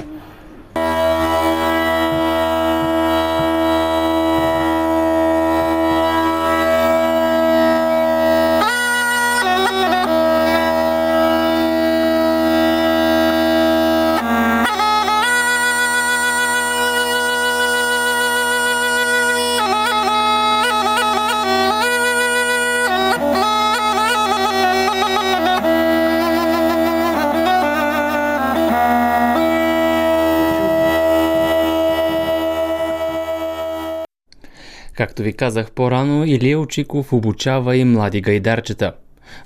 Ви 35.25 35.33
казах 35.33 35.71
по-рано, 35.71 36.25
Илия 36.25 36.61
Очиков 36.61 37.13
обучава 37.13 37.77
и 37.77 37.85
млади 37.85 38.21
гайдарчета. 38.21 38.93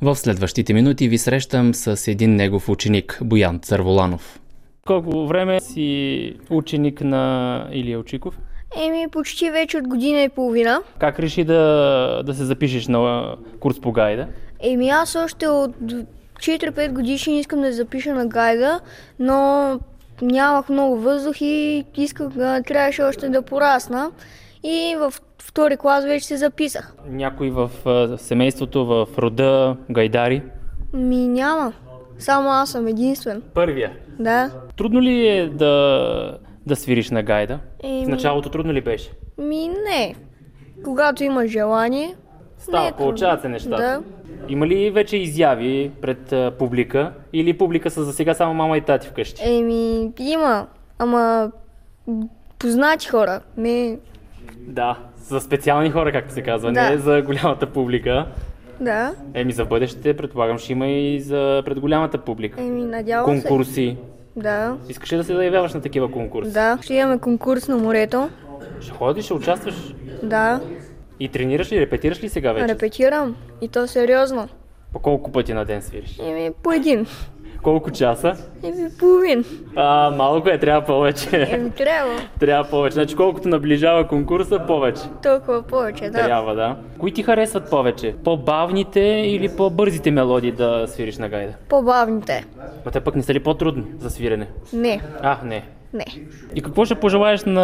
В 0.02 0.16
следващите 0.16 0.74
минути 0.74 1.08
ви 1.08 1.18
срещам 1.18 1.74
с 1.74 2.08
един 2.08 2.36
негов 2.36 2.68
ученик, 2.68 3.18
Боян 3.22 3.58
Църволанов. 3.58 4.40
Колко 4.86 5.26
време 5.26 5.60
си 5.60 6.34
ученик 6.50 7.00
на 7.00 7.64
Илия 7.72 7.98
Очиков? 7.98 8.38
Еми, 8.84 9.06
почти 9.12 9.50
вече 9.50 9.78
от 9.78 9.88
година 9.88 10.20
и 10.22 10.28
половина. 10.28 10.82
Как 10.98 11.18
реши 11.18 11.44
да, 11.44 12.22
да 12.26 12.34
се 12.34 12.44
запишеш 12.44 12.86
на 12.88 13.34
курс 13.60 13.80
по 13.80 13.92
гайда? 13.92 14.26
Еми, 14.60 14.88
аз 14.88 15.14
още 15.14 15.48
от 15.48 15.76
4-5 16.36 16.92
годишни 16.92 17.40
искам 17.40 17.60
да 17.60 17.66
се 17.66 17.72
запиша 17.72 18.14
на 18.14 18.26
гайда, 18.26 18.80
но 19.18 19.80
нямах 20.22 20.68
много 20.68 20.96
въздух 20.96 21.40
и 21.40 21.84
исках, 21.96 22.28
трябваше 22.66 23.02
още 23.02 23.28
да 23.28 23.42
порасна. 23.42 24.10
И 24.64 24.96
в 24.98 25.12
втори 25.48 25.76
клас 25.76 26.04
вече 26.04 26.26
се 26.26 26.36
записах. 26.36 26.94
Някой 27.06 27.50
в 27.50 27.70
семейството, 28.18 28.86
в 28.86 29.08
рода, 29.18 29.76
гайдари? 29.90 30.42
Ми 30.92 31.28
няма. 31.28 31.72
Само 32.18 32.48
аз 32.50 32.70
съм 32.70 32.86
единствен. 32.86 33.42
Първия. 33.54 33.92
Да. 34.18 34.50
Трудно 34.76 35.02
ли 35.02 35.28
е 35.28 35.48
да, 35.48 36.38
да 36.66 36.76
свириш 36.76 37.10
на 37.10 37.22
гайда? 37.22 37.58
Еми- 37.84 38.04
В 38.04 38.08
началото 38.08 38.50
трудно 38.50 38.72
ли 38.72 38.80
беше? 38.80 39.10
Ми 39.38 39.68
не. 39.68 40.14
Когато 40.84 41.24
имаш 41.24 41.50
желание. 41.50 42.16
Става, 42.58 42.82
не 42.82 42.88
е 42.88 42.92
получават 42.92 43.40
се 43.42 43.48
нещата. 43.48 43.76
Да. 43.76 44.02
Има 44.48 44.66
ли 44.66 44.90
вече 44.90 45.16
изяви 45.16 45.90
пред 46.00 46.32
а, 46.32 46.52
публика 46.58 47.12
или 47.32 47.58
публика 47.58 47.90
са 47.90 48.04
за 48.04 48.12
сега 48.12 48.34
само 48.34 48.54
мама 48.54 48.76
и 48.76 48.80
тати 48.80 49.08
вкъщи? 49.08 49.42
Еми, 49.44 50.12
има. 50.18 50.66
Ама 50.98 51.50
познати 52.58 53.08
хора. 53.08 53.40
Не. 53.56 53.98
Да, 54.58 54.98
за 55.20 55.40
специални 55.40 55.90
хора, 55.90 56.12
както 56.12 56.34
се 56.34 56.42
казва, 56.42 56.72
Да. 56.72 56.90
не 56.90 56.98
за 56.98 57.22
голямата 57.22 57.66
публика. 57.66 58.26
Да. 58.80 59.14
Еми 59.34 59.52
за 59.52 59.64
бъдеще, 59.64 60.16
предполагам, 60.16 60.58
ще 60.58 60.72
има 60.72 60.86
и 60.86 61.20
за 61.20 61.62
пред 61.64 61.80
голямата 61.80 62.18
публика. 62.18 62.60
Еми, 62.60 62.82
надявам 62.82 63.36
се. 63.36 63.42
Конкурси. 63.42 63.96
Да. 64.36 64.76
Искаш 64.88 65.12
ли 65.12 65.16
да 65.16 65.24
се 65.24 65.34
заявяваш 65.34 65.74
на 65.74 65.80
такива 65.80 66.10
конкурси? 66.10 66.52
Да. 66.52 66.78
Ще 66.82 66.94
имаме 66.94 67.18
конкурс 67.18 67.68
на 67.68 67.76
морето. 67.76 68.28
Ще 68.80 68.90
ходиш, 68.92 69.24
ще 69.24 69.34
участваш 69.34 69.94
Да. 70.22 70.60
и 71.20 71.28
тренираш 71.28 71.72
ли, 71.72 71.80
репетираш 71.80 72.22
ли 72.22 72.28
сега 72.28 72.52
вече? 72.52 72.68
Репетирам. 72.68 73.36
И 73.60 73.68
то 73.68 73.86
сериозно. 73.86 74.48
По 74.92 74.98
колко 74.98 75.32
пъти 75.32 75.52
на 75.54 75.64
ден 75.64 75.82
свириш? 75.82 76.18
Еми, 76.22 76.50
по 76.62 76.72
един. 76.72 77.06
Колко 77.62 77.90
часа? 77.90 78.34
Еми, 78.62 78.88
половин. 78.98 79.44
А, 79.76 80.10
малко 80.10 80.48
е, 80.48 80.58
трябва 80.58 80.86
повече. 80.86 81.46
Еми, 81.50 81.70
трябва. 81.70 82.16
трябва 82.40 82.70
повече. 82.70 82.94
Значи 82.94 83.16
колкото 83.16 83.48
наближава 83.48 84.06
конкурса, 84.08 84.60
повече. 84.66 85.02
Толкова 85.22 85.62
повече, 85.62 86.04
да. 86.04 86.24
Трябва, 86.24 86.54
да. 86.54 86.76
Кои 86.98 87.12
ти 87.12 87.22
харесват 87.22 87.70
повече? 87.70 88.14
По-бавните 88.24 89.00
или 89.26 89.48
по-бързите 89.48 90.10
мелодии 90.10 90.52
да 90.52 90.84
свириш 90.88 91.18
на 91.18 91.28
гайда? 91.28 91.52
По-бавните. 91.68 92.44
Но 92.86 92.90
те 92.90 93.00
пък 93.00 93.16
не 93.16 93.22
са 93.22 93.34
ли 93.34 93.40
по-трудни 93.40 93.84
за 93.98 94.10
свирене? 94.10 94.48
Не. 94.72 95.00
А, 95.22 95.36
не. 95.44 95.62
Не. 95.92 96.04
И 96.54 96.60
какво 96.60 96.84
ще 96.84 96.94
пожелаеш 96.94 97.44
на, 97.44 97.62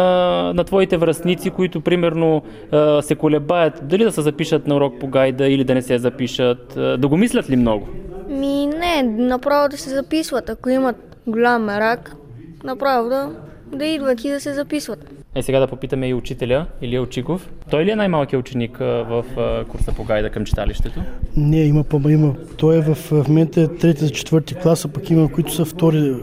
на 0.55 0.63
твоите 0.63 0.97
връстници, 0.97 1.49
които 1.49 1.81
примерно 1.81 2.41
а, 2.71 3.01
се 3.01 3.15
колебаят 3.15 3.87
дали 3.87 4.03
да 4.03 4.11
се 4.11 4.21
запишат 4.21 4.67
на 4.67 4.75
урок 4.75 4.99
по 4.99 5.07
гайда 5.07 5.47
или 5.47 5.63
да 5.63 5.73
не 5.73 5.81
се 5.81 5.97
запишат? 5.97 6.77
А, 6.77 6.97
Да 6.97 7.07
го 7.07 7.17
мислят 7.17 7.49
ли 7.49 7.55
много? 7.55 7.87
Ми 8.35 8.65
не, 8.65 9.03
направо 9.03 9.69
да 9.69 9.77
се 9.77 9.89
записват. 9.89 10.49
Ако 10.49 10.69
имат 10.69 11.17
голям 11.27 11.63
мерак, 11.63 12.15
направо 12.63 13.09
да, 13.09 13.29
да 13.73 13.85
идват 13.85 14.23
и 14.23 14.29
да 14.29 14.39
се 14.39 14.53
записват. 14.53 15.11
Е, 15.35 15.41
сега 15.41 15.59
да 15.59 15.67
попитаме 15.67 16.07
и 16.07 16.13
учителя, 16.13 16.65
Илия 16.81 17.01
Очиков. 17.01 17.49
Той 17.69 17.85
ли 17.85 17.91
е 17.91 17.95
най-малкият 17.95 18.41
ученик 18.41 18.77
в 18.79 19.23
курса 19.69 19.91
по 19.91 20.03
гайда 20.03 20.29
към 20.29 20.45
читалището? 20.45 20.99
Не, 21.37 21.63
има, 21.63 21.83
по- 21.83 22.09
има. 22.09 22.33
Той 22.57 22.77
е 22.77 22.81
в, 22.81 22.95
в 22.95 23.27
момента 23.27 23.61
е 23.61 23.67
трети 23.67 24.03
за 24.03 24.09
четвърти 24.09 24.55
клас, 24.55 24.85
а 24.85 24.87
пък 24.87 25.09
има, 25.09 25.31
които 25.31 25.53
са 25.53 25.65
втори, 25.65 26.15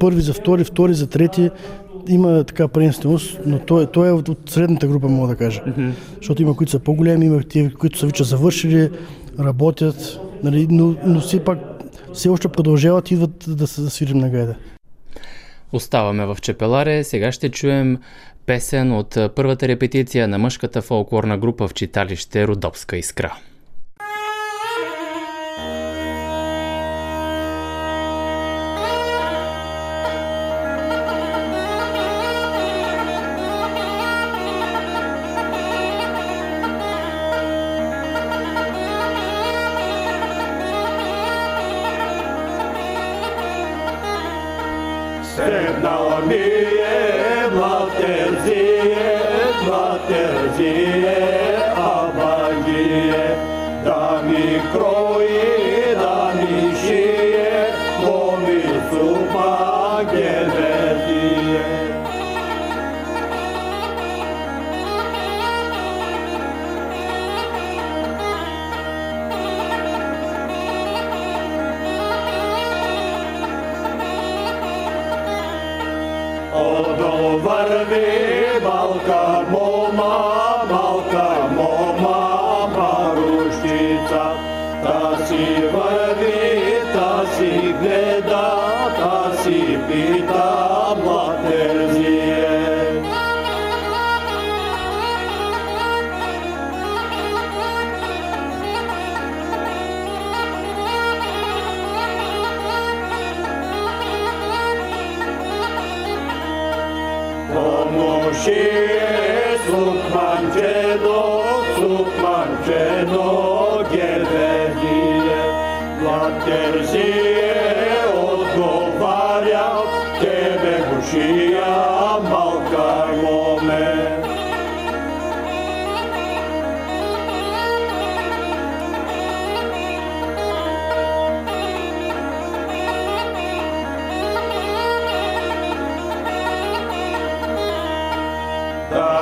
първи 0.00 0.20
за 0.20 0.32
втори, 0.32 0.64
втори 0.64 0.94
за 0.94 1.06
трети. 1.06 1.50
Има 2.08 2.44
така 2.44 2.68
приемственост, 2.68 3.40
но 3.46 3.58
той, 3.58 3.86
той 3.86 4.08
е 4.08 4.12
от, 4.12 4.28
от 4.28 4.50
средната 4.50 4.86
група, 4.86 5.08
мога 5.08 5.28
да 5.28 5.36
кажа. 5.36 5.62
Защото 6.16 6.42
има, 6.42 6.56
които 6.56 6.70
са 6.70 6.78
по-големи, 6.78 7.26
има 7.26 7.42
тези, 7.42 7.74
които 7.74 7.98
са 7.98 8.06
вече 8.06 8.24
завършили, 8.24 8.90
работят, 9.40 10.20
нали, 10.42 10.66
но, 10.70 10.94
но 11.04 11.20
все 11.20 11.44
пак 11.44 11.58
все 12.12 12.28
още 12.28 12.48
продължават 12.48 13.10
идват 13.10 13.44
да 13.48 13.66
се 13.66 13.80
засвирим 13.80 14.18
на 14.18 14.28
гайда. 14.30 14.54
Оставаме 15.72 16.26
в 16.26 16.38
Чепеларе. 16.42 17.04
Сега 17.04 17.32
ще 17.32 17.48
чуем 17.48 17.98
песен 18.46 18.92
от 18.92 19.18
първата 19.34 19.68
репетиция 19.68 20.28
на 20.28 20.38
мъжката 20.38 20.82
фолклорна 20.82 21.38
група 21.38 21.68
в 21.68 21.74
читалище 21.74 22.46
Родопска 22.46 22.96
искра. 22.96 23.36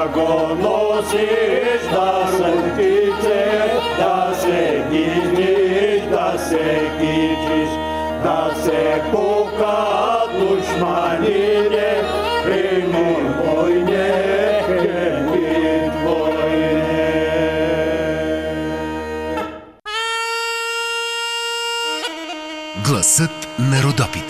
Го 0.08 0.54
носиш, 0.54 1.80
да 1.92 2.28
се 2.36 2.52
птице, 2.72 3.44
да 3.98 4.34
се 4.40 4.84
гизниш, 4.90 6.02
да 6.10 6.38
се 6.38 6.90
кичиш, 6.98 7.70
да 8.22 8.50
се 8.64 9.02
пука 9.12 9.94
душманине, 10.38 12.02
примун 12.44 13.34
войне, 13.38 14.62
хербит 14.66 15.92
войне. 16.04 17.24
Гласът 22.88 23.48
на 23.58 23.82
Родопите. 23.82 24.23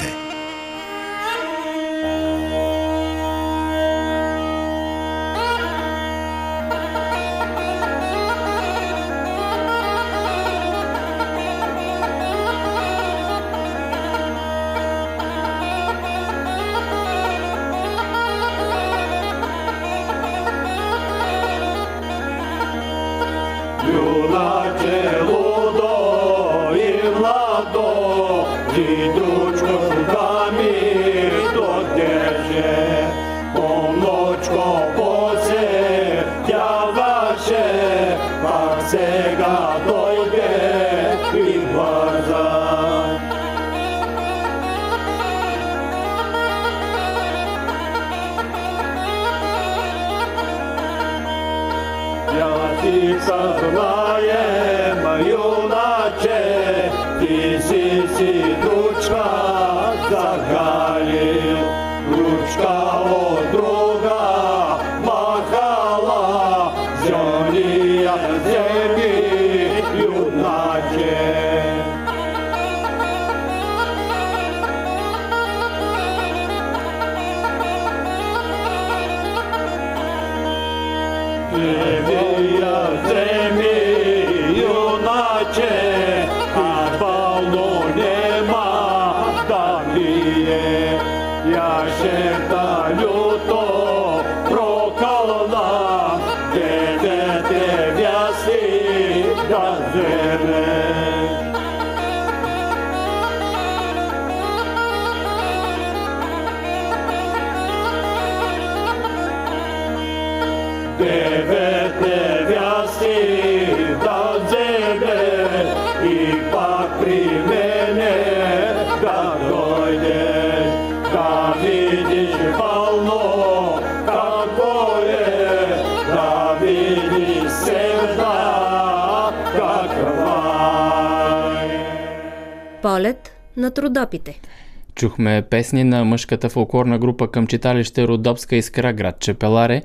Чухме 135.05 135.43
песни 135.51 135.85
на 135.85 136.05
мъжката 136.05 136.49
фолклорна 136.49 136.99
група 136.99 137.29
към 137.31 137.47
читалище 137.47 138.09
Родопска 138.09 138.57
искра, 138.57 138.93
град 138.93 139.21
Чепеларе. 139.21 139.83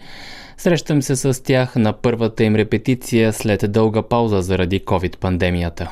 Срещам 0.57 1.01
се 1.01 1.15
с 1.15 1.43
тях 1.43 1.75
на 1.75 1.93
първата 1.93 2.43
им 2.43 2.55
репетиция 2.55 3.33
след 3.33 3.71
дълга 3.71 4.01
пауза 4.01 4.41
заради 4.41 4.79
COVID-пандемията. 4.79 5.89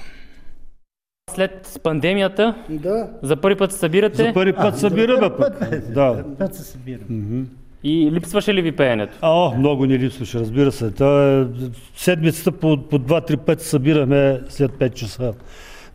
След 1.35 1.79
пандемията, 1.83 2.55
Да. 2.69 3.09
за 3.21 3.35
първи 3.35 3.57
път 3.57 3.71
се 3.71 3.77
събирате 3.77 4.23
За 4.23 4.33
първи 4.33 4.53
път 4.53 4.79
събираме 4.79 5.29
пък. 5.37 5.59
Да. 5.93 6.23
Път 6.39 6.55
се 6.55 6.63
събирам. 6.63 7.05
Мгм. 7.09 7.41
и 7.83 8.11
липсваше 8.11 8.53
ли 8.53 8.61
ви 8.61 8.71
пеенето? 8.71 9.17
А, 9.21 9.29
О, 9.31 9.57
много 9.57 9.85
ни 9.85 9.99
липсваше, 9.99 10.39
разбира 10.39 10.71
се. 10.71 10.91
Та, 10.91 11.39
е, 11.41 11.45
седмицата 11.95 12.51
по, 12.51 12.77
по 12.89 12.97
два-три 12.97 13.37
пъти 13.37 13.65
събираме 13.65 14.41
след 14.49 14.71
5 14.71 14.93
часа 14.93 15.33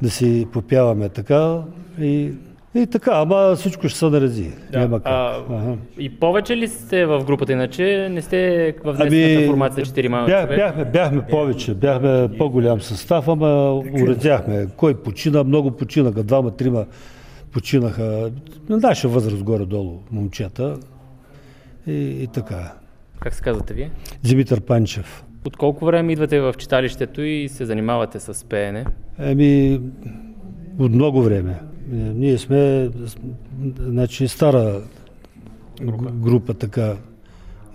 да 0.02 0.10
си 0.10 0.46
попяваме 0.52 1.08
така. 1.08 1.58
И, 2.00 2.32
и 2.74 2.86
така, 2.86 3.10
ама 3.12 3.54
всичко 3.56 3.88
ще 3.88 3.98
се 3.98 4.04
нареди. 4.06 4.50
Няма 4.72 4.98
как. 4.98 5.06
А, 5.06 5.44
Ага. 5.50 5.76
и 5.98 6.10
повече 6.10 6.56
ли 6.56 6.68
сте 6.68 7.06
в 7.06 7.24
групата, 7.24 7.52
иначе 7.52 8.08
не 8.10 8.22
сте 8.22 8.74
в 8.84 8.94
днесната 8.96 9.46
формация 9.46 9.84
4 9.84 10.08
малко 10.08 10.30
Ами, 10.30 10.32
бях, 10.32 10.44
човек? 10.46 10.58
бяхме, 10.58 10.84
бяхме 10.84 11.22
повече, 11.22 11.74
бяхме 11.74 12.28
по-голям 12.38 12.80
състав, 12.80 13.28
ама 13.28 13.74
уредяхме. 13.74 14.66
Кой 14.76 14.94
почина, 14.94 15.44
много 15.44 15.70
починаха, 15.70 16.22
двама, 16.22 16.50
трима 16.50 16.84
починаха. 17.52 18.30
На 18.68 18.76
наша 18.78 19.08
възраст 19.08 19.42
горе-долу, 19.42 19.98
момчета. 20.10 20.76
И, 21.86 21.92
и 21.94 22.26
така. 22.26 22.72
Как 23.20 23.34
се 23.34 23.42
казвате 23.42 23.74
вие? 23.74 23.90
Димитър 24.24 24.60
Панчев. 24.60 25.24
От 25.44 25.56
колко 25.56 25.84
време 25.84 26.12
идвате 26.12 26.40
в 26.40 26.54
читалището 26.58 27.22
и 27.22 27.48
се 27.48 27.64
занимавате 27.64 28.20
с 28.20 28.46
пеене? 28.48 28.84
Еми, 29.18 29.80
от 30.78 30.92
много 30.92 31.22
време. 31.22 31.54
Е, 31.92 31.94
Ние 31.94 32.38
сме 32.38 32.90
значи, 33.78 34.28
стара 34.28 34.82
група, 35.82 36.10
група 36.10 36.54
така. 36.54 36.96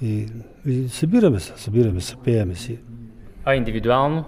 И, 0.01 0.25
и 0.65 0.89
събираме 0.89 1.39
се, 1.39 1.53
събираме 1.55 2.01
се, 2.01 2.15
пееме 2.15 2.55
си. 2.55 2.77
А 3.45 3.55
индивидуално? 3.55 4.25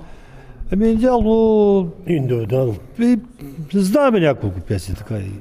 Ами, 0.73 0.91
идеално... 0.91 1.91
Индивидуално. 2.07 2.75
И, 2.99 3.17
знаеме 3.73 4.19
няколко 4.19 4.59
песни, 4.59 4.95
така 4.95 5.17
и 5.17 5.31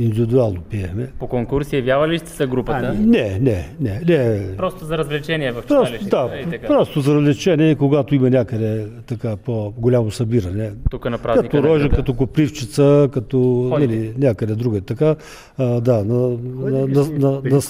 индивидуално 0.00 0.60
пееме. 0.60 1.08
По 1.18 1.26
конкурси 1.26 1.76
явявали 1.76 2.12
ли 2.12 2.18
сте 2.18 2.30
се 2.30 2.46
групата? 2.46 2.94
Не, 2.94 3.38
не, 3.38 3.68
не, 3.80 4.00
не. 4.06 4.46
Просто 4.56 4.84
за 4.84 4.98
развлечение 4.98 5.52
в 5.52 5.54
Просто, 5.54 5.74
читалището? 5.86 6.28
да, 6.28 6.38
и 6.38 6.50
така. 6.50 6.66
просто 6.66 7.00
за 7.00 7.14
развлечение, 7.14 7.74
когато 7.74 8.14
има 8.14 8.30
някъде 8.30 8.86
така 9.06 9.36
по-голямо 9.36 10.10
събиране. 10.10 10.70
Тук 10.90 11.10
на 11.10 11.18
празника 11.18 11.48
Като 11.50 11.62
рожа, 11.68 11.84
града. 11.84 11.96
като 11.96 12.14
копривчица, 12.14 13.08
като 13.12 13.66
Ходите? 13.70 13.94
нали, 13.94 14.12
някъде 14.18 14.54
друга. 14.54 14.80
Така, 14.80 15.16
а, 15.58 15.80
да, 15.80 16.04
на, 16.04 16.28
на, 16.28 16.38
на, 16.70 16.86
на, 17.18 17.40
на, 17.42 17.60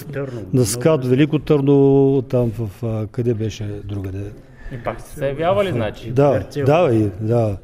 на 0.53 0.65
скат 0.65 1.05
Велико 1.05 1.39
Търно, 1.39 2.21
там 2.21 2.51
в, 2.51 2.83
а, 2.83 3.07
къде 3.07 3.33
беше 3.33 3.63
другаде. 3.85 4.23
И 4.73 4.83
пак 4.83 5.01
сте 5.01 5.09
се 5.15 5.27
явявали, 5.27 5.71
значи? 5.71 6.11
Да, 6.11 6.43
да, 6.65 6.89
и, 6.93 7.09
да. 7.27 7.57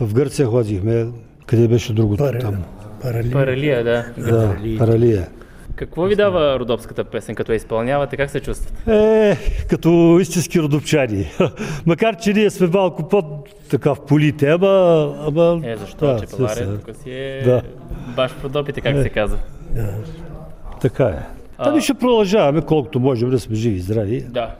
В 0.00 0.14
Гърция 0.14 0.46
ходихме, 0.46 1.06
къде 1.46 1.68
беше 1.68 1.92
другото 1.92 2.24
Пари- 2.24 2.40
там. 2.40 2.54
Паралелия. 3.04 3.32
Паралия, 3.32 3.84
да. 3.84 4.04
Да, 4.18 4.56
Паралия. 4.78 5.28
Какво 5.74 6.02
ви 6.02 6.16
дава 6.16 6.58
родопската 6.58 7.04
песен, 7.04 7.34
като 7.34 7.52
я 7.52 7.56
изпълнявате? 7.56 8.16
Как 8.16 8.30
се 8.30 8.40
чувствате? 8.40 8.92
Е, 9.30 9.36
като 9.66 10.18
истински 10.20 10.60
родопчани. 10.60 11.26
Макар, 11.86 12.16
че 12.16 12.32
ние 12.32 12.50
сме 12.50 12.66
малко 12.66 13.08
по-така 13.08 13.94
в 13.94 14.06
полите, 14.06 14.48
ама... 14.48 14.68
ама 15.20 15.60
Е, 15.64 15.76
защо? 15.76 16.06
да, 16.06 16.20
че 16.20 16.26
Паваре, 16.28 16.54
с- 16.54 16.78
тук 16.78 16.96
си 16.96 17.10
е 17.10 17.42
Да. 17.44 17.62
баш 18.16 18.30
в 18.30 18.44
родопите, 18.44 18.80
как 18.80 18.96
Е. 18.96 19.02
се 19.02 19.08
казва. 19.08 19.38
Така 20.80 21.04
е. 21.04 21.18
Ами 21.58 21.80
ще 21.80 21.94
продължаваме 21.94 22.62
колкото 22.62 23.00
можем 23.00 23.30
да 23.30 23.38
сме 23.40 23.56
живи 23.56 23.76
и 23.76 23.80
здрави. 23.80 24.20
Да. 24.20 24.54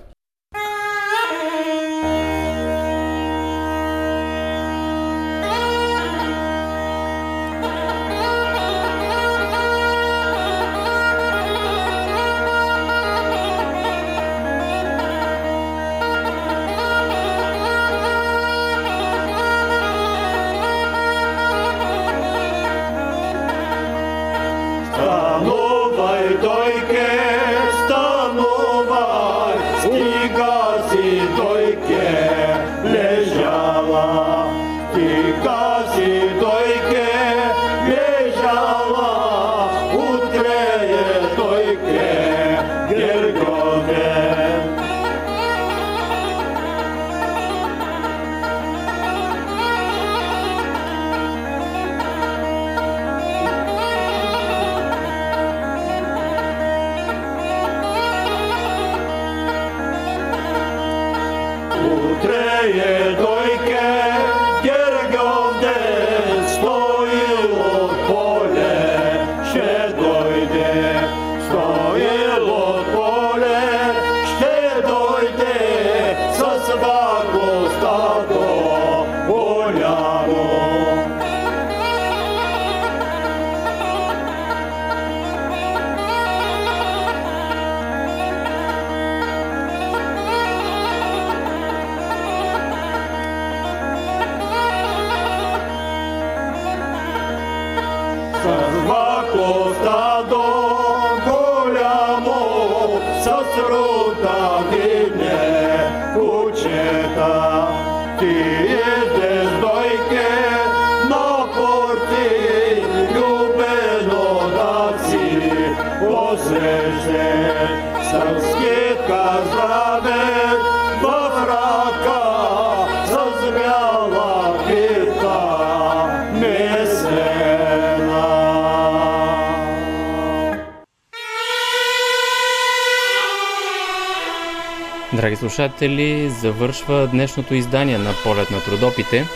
Слушатели, 135.54 136.30
завършва 136.30 137.06
днешното 137.06 137.54
издание 137.54 137.98
на 137.98 138.12
Полет 138.24 138.50
на 138.50 138.60
трудопите 138.60 139.26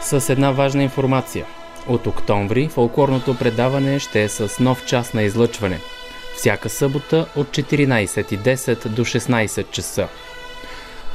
с 0.00 0.32
една 0.32 0.50
важна 0.50 0.82
информация. 0.82 1.46
От 1.88 2.06
октомври 2.06 2.68
фолклорното 2.68 3.38
предаване 3.38 3.98
ще 3.98 4.22
е 4.22 4.28
с 4.28 4.60
нов 4.60 4.84
час 4.86 5.14
на 5.14 5.22
излъчване. 5.22 5.78
Всяка 6.36 6.68
събота 6.68 7.26
от 7.36 7.48
14.10 7.48 8.88
до 8.88 9.04
16 9.04 9.70
часа. 9.70 10.08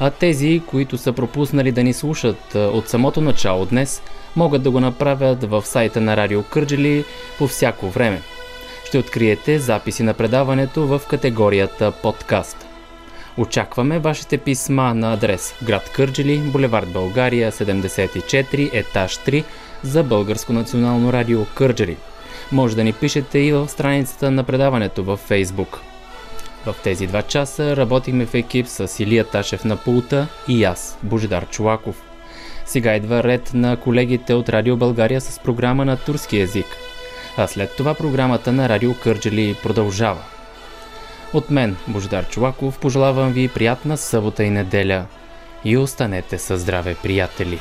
А 0.00 0.10
тези, 0.10 0.62
които 0.66 0.98
са 0.98 1.12
пропуснали 1.12 1.72
да 1.72 1.84
ни 1.84 1.92
слушат 1.92 2.54
от 2.54 2.88
самото 2.88 3.20
начало 3.20 3.66
днес, 3.66 4.02
могат 4.36 4.62
да 4.62 4.70
го 4.70 4.80
направят 4.80 5.44
в 5.44 5.66
сайта 5.66 6.00
на 6.00 6.16
Радио 6.16 6.42
Кърджели 6.42 7.04
по 7.38 7.46
всяко 7.46 7.90
време. 7.90 8.22
Ще 8.84 8.98
откриете 8.98 9.58
записи 9.58 10.02
на 10.02 10.14
предаването 10.14 10.86
в 10.86 11.02
категорията 11.08 11.92
подкаст. 12.02 12.67
Очакваме 13.38 13.98
вашите 13.98 14.38
писма 14.38 14.94
на 14.94 15.12
адрес 15.12 15.54
град 15.62 15.90
Кърджели, 15.92 16.38
булевард 16.38 16.92
България, 16.92 17.52
74, 17.52 18.70
етаж 18.72 19.18
3 19.18 19.44
за 19.82 20.02
Българско 20.02 20.52
национално 20.52 21.12
радио 21.12 21.44
Кърджели. 21.54 21.96
Може 22.52 22.76
да 22.76 22.84
ни 22.84 22.92
пишете 22.92 23.38
и 23.38 23.52
в 23.52 23.68
страницата 23.68 24.30
на 24.30 24.44
предаването 24.44 25.04
във 25.04 25.20
Фейсбук. 25.20 25.80
В 26.66 26.74
тези 26.84 27.06
два 27.06 27.22
часа 27.22 27.76
работихме 27.76 28.26
в 28.26 28.34
екип 28.34 28.66
с 28.66 29.00
Илия 29.00 29.24
Ташев 29.24 29.64
на 29.64 29.76
пулта 29.76 30.28
и 30.48 30.64
аз, 30.64 30.98
Божидар 31.02 31.48
Чулаков. 31.48 32.02
Сега 32.66 32.96
идва 32.96 33.22
ред 33.22 33.50
на 33.54 33.76
колегите 33.76 34.34
от 34.34 34.48
Радио 34.48 34.76
България 34.76 35.20
с 35.20 35.38
програма 35.38 35.84
на 35.84 35.96
турски 35.96 36.38
язик. 36.38 36.76
А 37.36 37.46
след 37.46 37.76
това 37.76 37.94
програмата 37.94 38.52
на 38.52 38.68
Радио 38.68 38.94
Кърджели 38.94 39.56
продължава. 39.62 40.37
От 41.34 41.50
мен, 41.50 41.76
Божидар 41.88 42.28
Чулаков, 42.28 42.78
пожелавам 42.78 43.32
ви 43.32 43.48
приятна 43.48 43.96
събота 43.96 44.44
и 44.44 44.50
неделя 44.50 45.06
и 45.64 45.76
останете 45.76 46.38
със 46.38 46.60
здраве, 46.60 46.96
приятели! 47.02 47.60